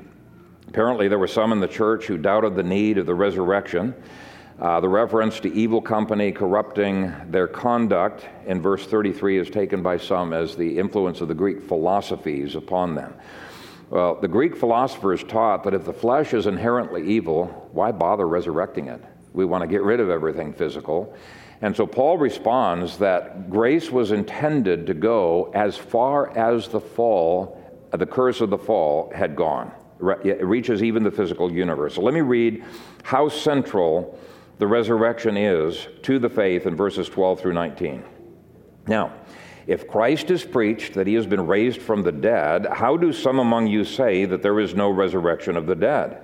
Apparently, 0.71 1.09
there 1.09 1.19
were 1.19 1.27
some 1.27 1.51
in 1.51 1.59
the 1.59 1.67
church 1.67 2.07
who 2.07 2.17
doubted 2.17 2.55
the 2.55 2.63
need 2.63 2.97
of 2.97 3.05
the 3.05 3.15
resurrection. 3.15 3.93
Uh, 4.61 4.79
the 4.79 4.89
reference 4.89 5.41
to 5.41 5.53
evil 5.53 5.83
company 5.83 6.31
corrupting 6.31 7.13
their 7.29 7.49
conduct 7.49 8.25
in 8.47 8.63
verse 8.63 8.87
33 8.87 9.39
is 9.39 9.51
taken 9.51 9.83
by 9.83 9.97
some 9.97 10.33
as 10.33 10.55
the 10.55 10.79
influence 10.79 11.21
of 11.21 11.27
the 11.27 11.35
Greek 11.35 11.61
philosophies 11.61 12.55
upon 12.55 12.95
them. 12.95 13.13
Well, 13.89 14.21
the 14.21 14.29
Greek 14.29 14.55
philosophers 14.55 15.25
taught 15.25 15.65
that 15.65 15.75
if 15.75 15.85
the 15.85 15.93
flesh 15.93 16.35
is 16.35 16.47
inherently 16.47 17.05
evil, 17.05 17.69
why 17.73 17.91
bother 17.91 18.29
resurrecting 18.29 18.87
it? 18.87 19.03
We 19.33 19.45
want 19.45 19.63
to 19.63 19.69
get 19.69 19.83
rid 19.83 19.99
of 19.99 20.09
everything 20.09 20.53
physical. 20.53 21.17
And 21.63 21.75
so 21.75 21.85
Paul 21.85 22.17
responds 22.17 22.97
that 22.99 23.51
grace 23.51 23.91
was 23.91 24.13
intended 24.13 24.87
to 24.87 24.95
go 24.95 25.51
as 25.53 25.77
far 25.77 26.31
as 26.39 26.69
the 26.69 26.81
fall, 26.81 27.59
the 27.91 28.07
curse 28.07 28.41
of 28.41 28.51
the 28.51 28.59
fall 28.59 29.13
had 29.13 29.35
gone. 29.35 29.73
It 30.25 30.45
reaches 30.45 30.83
even 30.83 31.03
the 31.03 31.11
physical 31.11 31.53
universe. 31.53 31.95
So 31.95 32.03
let 32.03 32.15
me 32.15 32.21
read 32.21 32.65
how 33.03 33.29
central 33.29 34.19
the 34.59 34.67
resurrection 34.67 35.37
is 35.37 35.89
to 36.03 36.19
the 36.19 36.29
faith 36.29 36.67
in 36.67 36.77
verses 36.77 37.09
12 37.09 37.41
through 37.41 37.55
19. 37.55 38.05
Now, 38.87 39.13
if 39.67 39.87
Christ 39.87 40.31
is 40.31 40.45
preached 40.45 40.95
that 40.95 41.07
he 41.07 41.15
has 41.15 41.27
been 41.27 41.47
raised 41.47 41.81
from 41.81 42.03
the 42.03 42.13
dead, 42.13 42.67
how 42.67 42.97
do 42.97 43.13
some 43.13 43.39
among 43.39 43.69
you 43.69 43.85
say 43.85 44.25
that 44.25 44.43
there 44.43 44.59
is 44.59 44.75
no 44.75 44.91
resurrection 44.91 45.57
of 45.57 45.67
the 45.67 45.75
dead? 45.75 46.21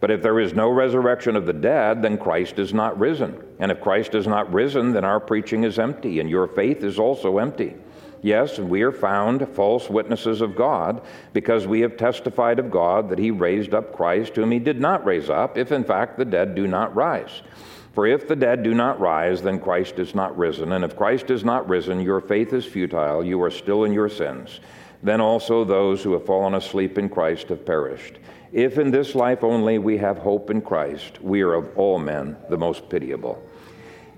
But 0.00 0.10
if 0.10 0.22
there 0.22 0.40
is 0.40 0.54
no 0.54 0.70
resurrection 0.70 1.36
of 1.36 1.46
the 1.46 1.52
dead, 1.52 2.02
then 2.02 2.16
Christ 2.16 2.58
is 2.58 2.72
not 2.72 2.98
risen. 2.98 3.42
And 3.58 3.70
if 3.70 3.80
Christ 3.80 4.14
is 4.14 4.26
not 4.26 4.52
risen, 4.52 4.92
then 4.92 5.04
our 5.04 5.20
preaching 5.20 5.64
is 5.64 5.78
empty, 5.78 6.20
and 6.20 6.30
your 6.30 6.46
faith 6.46 6.82
is 6.82 6.98
also 6.98 7.38
empty. 7.38 7.76
Yes, 8.22 8.58
we 8.58 8.82
are 8.82 8.92
found 8.92 9.48
false 9.48 9.88
witnesses 9.88 10.42
of 10.42 10.54
God 10.54 11.02
because 11.32 11.66
we 11.66 11.80
have 11.80 11.96
testified 11.96 12.58
of 12.58 12.70
God 12.70 13.08
that 13.08 13.18
he 13.18 13.30
raised 13.30 13.72
up 13.72 13.94
Christ, 13.94 14.36
whom 14.36 14.50
he 14.50 14.58
did 14.58 14.78
not 14.78 15.04
raise 15.06 15.30
up, 15.30 15.56
if 15.56 15.72
in 15.72 15.84
fact 15.84 16.18
the 16.18 16.24
dead 16.24 16.54
do 16.54 16.66
not 16.66 16.94
rise. 16.94 17.42
For 17.92 18.06
if 18.06 18.28
the 18.28 18.36
dead 18.36 18.62
do 18.62 18.74
not 18.74 19.00
rise, 19.00 19.42
then 19.42 19.58
Christ 19.58 19.98
is 19.98 20.14
not 20.14 20.36
risen. 20.36 20.72
And 20.72 20.84
if 20.84 20.96
Christ 20.96 21.30
is 21.30 21.44
not 21.44 21.68
risen, 21.68 22.00
your 22.00 22.20
faith 22.20 22.52
is 22.52 22.64
futile, 22.64 23.24
you 23.24 23.42
are 23.42 23.50
still 23.50 23.84
in 23.84 23.92
your 23.92 24.08
sins. 24.08 24.60
Then 25.02 25.20
also 25.20 25.64
those 25.64 26.02
who 26.02 26.12
have 26.12 26.26
fallen 26.26 26.54
asleep 26.54 26.98
in 26.98 27.08
Christ 27.08 27.48
have 27.48 27.64
perished. 27.64 28.18
If 28.52 28.78
in 28.78 28.90
this 28.90 29.14
life 29.14 29.42
only 29.42 29.78
we 29.78 29.96
have 29.96 30.18
hope 30.18 30.50
in 30.50 30.60
Christ, 30.60 31.22
we 31.22 31.40
are 31.40 31.54
of 31.54 31.76
all 31.76 31.98
men 31.98 32.36
the 32.50 32.58
most 32.58 32.88
pitiable. 32.88 33.42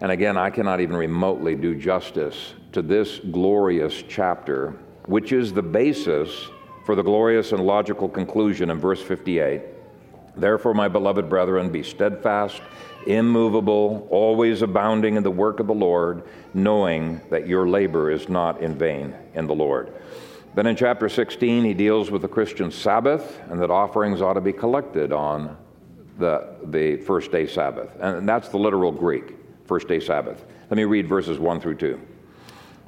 And 0.01 0.11
again, 0.11 0.37
I 0.37 0.51
cannot 0.51 0.81
even 0.81 0.97
remotely 0.97 1.55
do 1.55 1.75
justice 1.75 2.55
to 2.73 2.83
this 2.83 3.19
glorious 3.31 4.03
chapter, 4.09 4.71
which 5.07 5.33
is 5.33 5.53
the 5.53 5.63
basis 5.63 6.49
for 6.85 6.95
the 6.95 7.03
glorious 7.03 7.53
and 7.53 7.65
logical 7.65 8.09
conclusion 8.09 8.71
in 8.71 8.79
verse 8.79 9.01
58. 9.03 9.63
Therefore, 10.37 10.75
my 10.75 10.89
beloved 10.89 11.29
brethren, 11.29 11.71
be 11.71 11.83
steadfast, 11.83 12.63
immovable, 13.07 14.07
always 14.11 14.63
abounding 14.63 15.17
in 15.17 15.23
the 15.23 15.31
work 15.31 15.61
of 15.61 15.67
the 15.67 15.75
Lord, 15.75 16.23
knowing 16.55 17.21
that 17.31 17.47
your 17.47 17.69
labor 17.69 18.11
is 18.11 18.29
not 18.29 18.61
in 18.63 18.75
vain 18.75 19.15
in 19.35 19.47
the 19.47 19.55
Lord. 19.55 19.93
Then 20.55 20.67
in 20.67 20.77
chapter 20.77 21.09
16, 21.09 21.65
he 21.65 21.75
deals 21.75 22.11
with 22.11 22.23
the 22.23 22.29
Christian 22.29 22.71
Sabbath 22.71 23.41
and 23.49 23.61
that 23.61 23.71
offerings 23.71 24.21
ought 24.21 24.35
to 24.35 24.41
be 24.41 24.53
collected 24.53 25.13
on 25.13 25.57
the, 26.19 26.55
the 26.65 26.97
first 26.99 27.33
day 27.33 27.47
Sabbath. 27.47 27.91
And 28.01 28.29
that's 28.29 28.49
the 28.49 28.59
literal 28.59 28.93
Greek, 28.93 29.35
first 29.65 29.89
day 29.89 30.01
Sabbath. 30.01 30.45
Let 30.71 30.77
me 30.77 30.85
read 30.85 31.09
verses 31.09 31.39
1 31.39 31.61
through 31.61 31.77
2. 31.77 32.01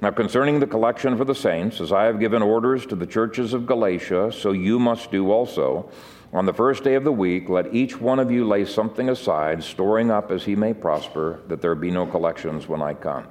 Now, 0.01 0.11
concerning 0.11 0.61
the 0.61 0.67
collection 0.67 1.17
for 1.17 1.25
the 1.25 1.35
saints, 1.35 1.81
as 1.81 1.93
I 1.93 2.05
have 2.05 2.21
given 2.21 2.43
orders 2.43 2.85
to 2.87 2.97
the 2.97 3.07
churches 3.07 3.55
of 3.55 3.67
Galatia, 3.67 4.33
so 4.33 4.53
you 4.53 4.79
must 4.79 5.11
do 5.11 5.31
also. 5.31 5.91
On 6.33 6.47
the 6.47 6.53
first 6.53 6.83
day 6.83 6.95
of 6.95 7.05
the 7.05 7.13
week, 7.13 7.49
let 7.49 7.73
each 7.73 8.01
one 8.01 8.19
of 8.19 8.31
you 8.31 8.45
lay 8.47 8.65
something 8.65 9.09
aside, 9.09 9.63
storing 9.63 10.11
up 10.11 10.33
as 10.33 10.45
he 10.45 10.57
may 10.57 10.75
prosper, 10.75 11.41
that 11.47 11.63
there 11.63 11.75
be 11.77 11.93
no 11.93 12.07
collections 12.07 12.69
when 12.69 12.83
I 12.83 12.95
come. 12.95 13.29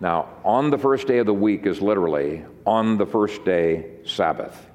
Now, 0.00 0.28
on 0.44 0.70
the 0.70 0.78
first 0.78 1.08
day 1.08 1.18
of 1.18 1.26
the 1.26 1.34
week 1.34 1.66
is 1.66 1.82
literally 1.82 2.44
on 2.64 2.96
the 2.96 3.06
first 3.06 3.44
day 3.44 3.96
Sabbath. 4.04 4.66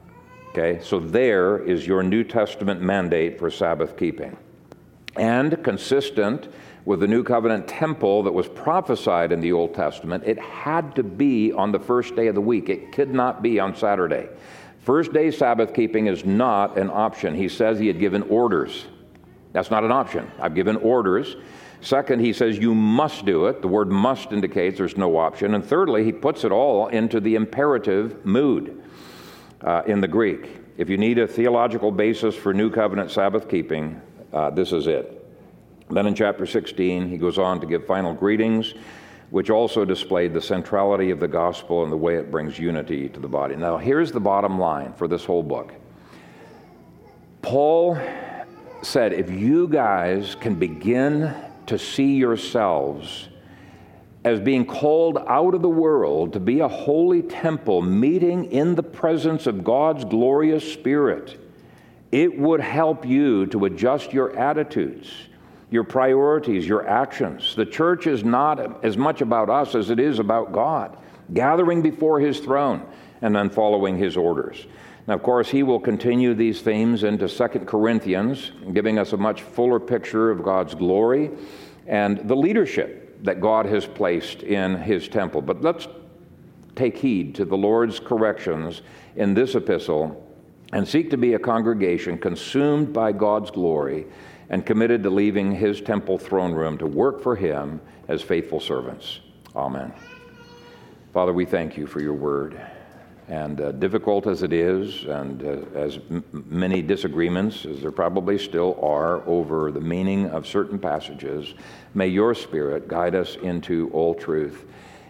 Okay, 0.49 0.81
so 0.83 0.99
there 0.99 1.57
is 1.63 1.87
your 1.87 2.03
New 2.03 2.25
Testament 2.25 2.81
mandate 2.81 3.39
for 3.39 3.49
Sabbath 3.49 3.95
keeping. 3.97 4.37
And 5.15 5.63
consistent 5.63 6.47
with 6.85 6.99
the 6.99 7.07
New 7.07 7.23
Covenant 7.23 7.67
temple 7.67 8.23
that 8.23 8.33
was 8.33 8.47
prophesied 8.47 9.31
in 9.31 9.39
the 9.39 9.53
Old 9.53 9.73
Testament, 9.73 10.23
it 10.25 10.39
had 10.39 10.95
to 10.95 11.03
be 11.03 11.51
on 11.51 11.71
the 11.71 11.79
first 11.79 12.15
day 12.15 12.27
of 12.27 12.35
the 12.35 12.41
week. 12.41 12.69
It 12.69 12.91
could 12.91 13.13
not 13.13 13.41
be 13.41 13.59
on 13.59 13.75
Saturday. 13.75 14.27
First 14.81 15.13
day 15.13 15.31
Sabbath 15.31 15.73
keeping 15.73 16.07
is 16.07 16.25
not 16.25 16.77
an 16.77 16.89
option. 16.89 17.35
He 17.35 17.47
says 17.47 17.79
he 17.79 17.87
had 17.87 17.99
given 17.99 18.23
orders. 18.23 18.85
That's 19.53 19.71
not 19.71 19.83
an 19.83 19.91
option. 19.91 20.29
I've 20.39 20.55
given 20.55 20.75
orders. 20.77 21.37
Second, 21.79 22.19
he 22.19 22.33
says 22.33 22.57
you 22.57 22.73
must 22.73 23.25
do 23.25 23.45
it. 23.45 23.61
The 23.61 23.67
word 23.67 23.91
must 23.91 24.31
indicates 24.31 24.77
there's 24.77 24.97
no 24.97 25.17
option. 25.17 25.53
And 25.53 25.63
thirdly, 25.63 26.03
he 26.03 26.11
puts 26.11 26.43
it 26.43 26.51
all 26.51 26.87
into 26.87 27.19
the 27.19 27.35
imperative 27.35 28.25
mood 28.25 28.83
uh, 29.61 29.83
in 29.85 30.01
the 30.01 30.07
Greek. 30.07 30.49
If 30.77 30.89
you 30.89 30.97
need 30.97 31.19
a 31.19 31.27
theological 31.27 31.91
basis 31.91 32.35
for 32.35 32.53
New 32.53 32.69
Covenant 32.69 33.11
Sabbath 33.11 33.47
keeping, 33.47 34.01
uh, 34.33 34.49
this 34.49 34.71
is 34.71 34.87
it. 34.87 35.19
Then 35.89 36.07
in 36.07 36.15
chapter 36.15 36.45
16, 36.45 37.07
he 37.07 37.17
goes 37.17 37.37
on 37.37 37.59
to 37.61 37.67
give 37.67 37.85
final 37.85 38.13
greetings, 38.13 38.73
which 39.29 39.49
also 39.49 39.85
displayed 39.85 40.33
the 40.33 40.41
centrality 40.41 41.11
of 41.11 41.19
the 41.19 41.27
gospel 41.27 41.83
and 41.83 41.91
the 41.91 41.97
way 41.97 42.15
it 42.15 42.31
brings 42.31 42.57
unity 42.57 43.09
to 43.09 43.19
the 43.19 43.27
body. 43.27 43.55
Now, 43.55 43.77
here's 43.77 44.11
the 44.11 44.19
bottom 44.19 44.59
line 44.59 44.93
for 44.93 45.07
this 45.07 45.25
whole 45.25 45.43
book 45.43 45.73
Paul 47.41 47.99
said, 48.81 49.13
if 49.13 49.29
you 49.29 49.67
guys 49.67 50.35
can 50.35 50.55
begin 50.55 51.33
to 51.67 51.77
see 51.77 52.15
yourselves 52.15 53.29
as 54.25 54.39
being 54.39 54.65
called 54.65 55.17
out 55.27 55.53
of 55.53 55.61
the 55.61 55.69
world 55.69 56.33
to 56.33 56.39
be 56.39 56.61
a 56.61 56.67
holy 56.67 57.21
temple, 57.21 57.81
meeting 57.81 58.45
in 58.51 58.75
the 58.75 58.83
presence 58.83 59.47
of 59.47 59.63
God's 59.63 60.05
glorious 60.05 60.73
Spirit, 60.73 61.39
it 62.13 62.37
would 62.37 62.61
help 62.61 63.05
you 63.05 63.47
to 63.47 63.65
adjust 63.65 64.13
your 64.13 64.37
attitudes 64.37 65.11
your 65.73 65.83
priorities, 65.83 66.67
your 66.67 66.87
actions. 66.87 67.55
The 67.55 67.65
church 67.65 68.05
is 68.05 68.23
not 68.23 68.85
as 68.85 68.95
much 68.95 69.21
about 69.21 69.49
us 69.49 69.73
as 69.73 69.89
it 69.89 69.99
is 69.99 70.19
about 70.19 70.51
God, 70.51 70.95
gathering 71.33 71.81
before 71.81 72.19
His 72.19 72.39
throne 72.39 72.85
and 73.23 73.35
then 73.35 73.49
following 73.49 73.97
His 73.97 74.15
orders. 74.15 74.67
Now, 75.07 75.15
of 75.15 75.23
course, 75.23 75.49
he 75.49 75.63
will 75.63 75.79
continue 75.79 76.35
these 76.35 76.61
themes 76.61 77.03
into 77.03 77.27
Second 77.27 77.65
Corinthians, 77.65 78.51
giving 78.71 78.99
us 78.99 79.13
a 79.13 79.17
much 79.17 79.41
fuller 79.41 79.79
picture 79.79 80.29
of 80.29 80.43
God's 80.43 80.75
glory 80.75 81.31
and 81.87 82.19
the 82.29 82.35
leadership 82.35 83.23
that 83.23 83.41
God 83.41 83.65
has 83.65 83.87
placed 83.87 84.43
in 84.43 84.75
his 84.75 85.07
temple. 85.07 85.41
But 85.41 85.63
let's 85.63 85.87
take 86.75 86.97
heed 86.97 87.33
to 87.35 87.45
the 87.45 87.57
Lord's 87.57 87.99
corrections 87.99 88.83
in 89.15 89.33
this 89.33 89.55
epistle 89.55 90.22
and 90.73 90.87
seek 90.87 91.11
to 91.11 91.17
be 91.17 91.35
a 91.35 91.39
congregation 91.39 92.17
consumed 92.17 92.91
by 92.91 93.11
God's 93.11 93.51
glory 93.51 94.07
and 94.49 94.65
committed 94.65 95.03
to 95.03 95.09
leaving 95.09 95.51
his 95.51 95.79
temple 95.79 96.17
throne 96.17 96.51
room 96.51 96.77
to 96.79 96.87
work 96.87 97.21
for 97.21 97.35
him 97.35 97.79
as 98.07 98.21
faithful 98.21 98.59
servants. 98.59 99.19
Amen. 99.55 99.93
Father, 101.13 101.31
we 101.31 101.45
thank 101.45 101.77
you 101.77 101.85
for 101.85 102.01
your 102.01 102.13
word. 102.13 102.59
And 103.29 103.61
uh, 103.61 103.71
difficult 103.71 104.27
as 104.27 104.43
it 104.43 104.51
is, 104.51 105.05
and 105.05 105.43
uh, 105.43 105.79
as 105.79 105.99
m- 106.09 106.25
many 106.31 106.81
disagreements 106.81 107.65
as 107.65 107.81
there 107.81 107.91
probably 107.91 108.37
still 108.37 108.77
are 108.81 109.25
over 109.27 109.71
the 109.71 109.79
meaning 109.79 110.25
of 110.31 110.45
certain 110.45 110.77
passages, 110.77 111.53
may 111.93 112.07
your 112.07 112.35
Spirit 112.35 112.87
guide 112.87 113.15
us 113.15 113.37
into 113.37 113.89
all 113.93 114.13
truth. 114.13 114.65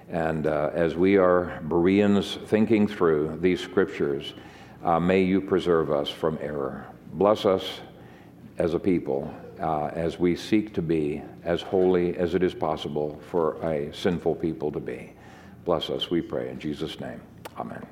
And 0.09 0.45
uh, 0.45 0.69
as 0.73 0.95
we 0.95 1.17
are 1.17 1.59
Bereans 1.63 2.37
thinking 2.45 2.87
through 2.87 3.39
these 3.41 3.61
scriptures, 3.61 4.35
uh, 4.83 4.99
may 4.99 5.21
you 5.21 5.41
preserve 5.41 5.91
us 5.91 6.09
from 6.09 6.37
error. 6.41 6.85
Bless 7.13 7.45
us 7.45 7.79
as 8.57 8.73
a 8.73 8.79
people 8.79 9.33
uh, 9.59 9.87
as 9.87 10.19
we 10.19 10.35
seek 10.35 10.73
to 10.73 10.81
be 10.81 11.21
as 11.43 11.61
holy 11.61 12.15
as 12.17 12.35
it 12.35 12.43
is 12.43 12.53
possible 12.53 13.19
for 13.29 13.61
a 13.63 13.93
sinful 13.93 14.35
people 14.35 14.71
to 14.71 14.79
be. 14.79 15.13
Bless 15.65 15.89
us, 15.89 16.09
we 16.09 16.21
pray. 16.21 16.49
In 16.49 16.59
Jesus' 16.59 16.99
name, 16.99 17.21
amen. 17.57 17.85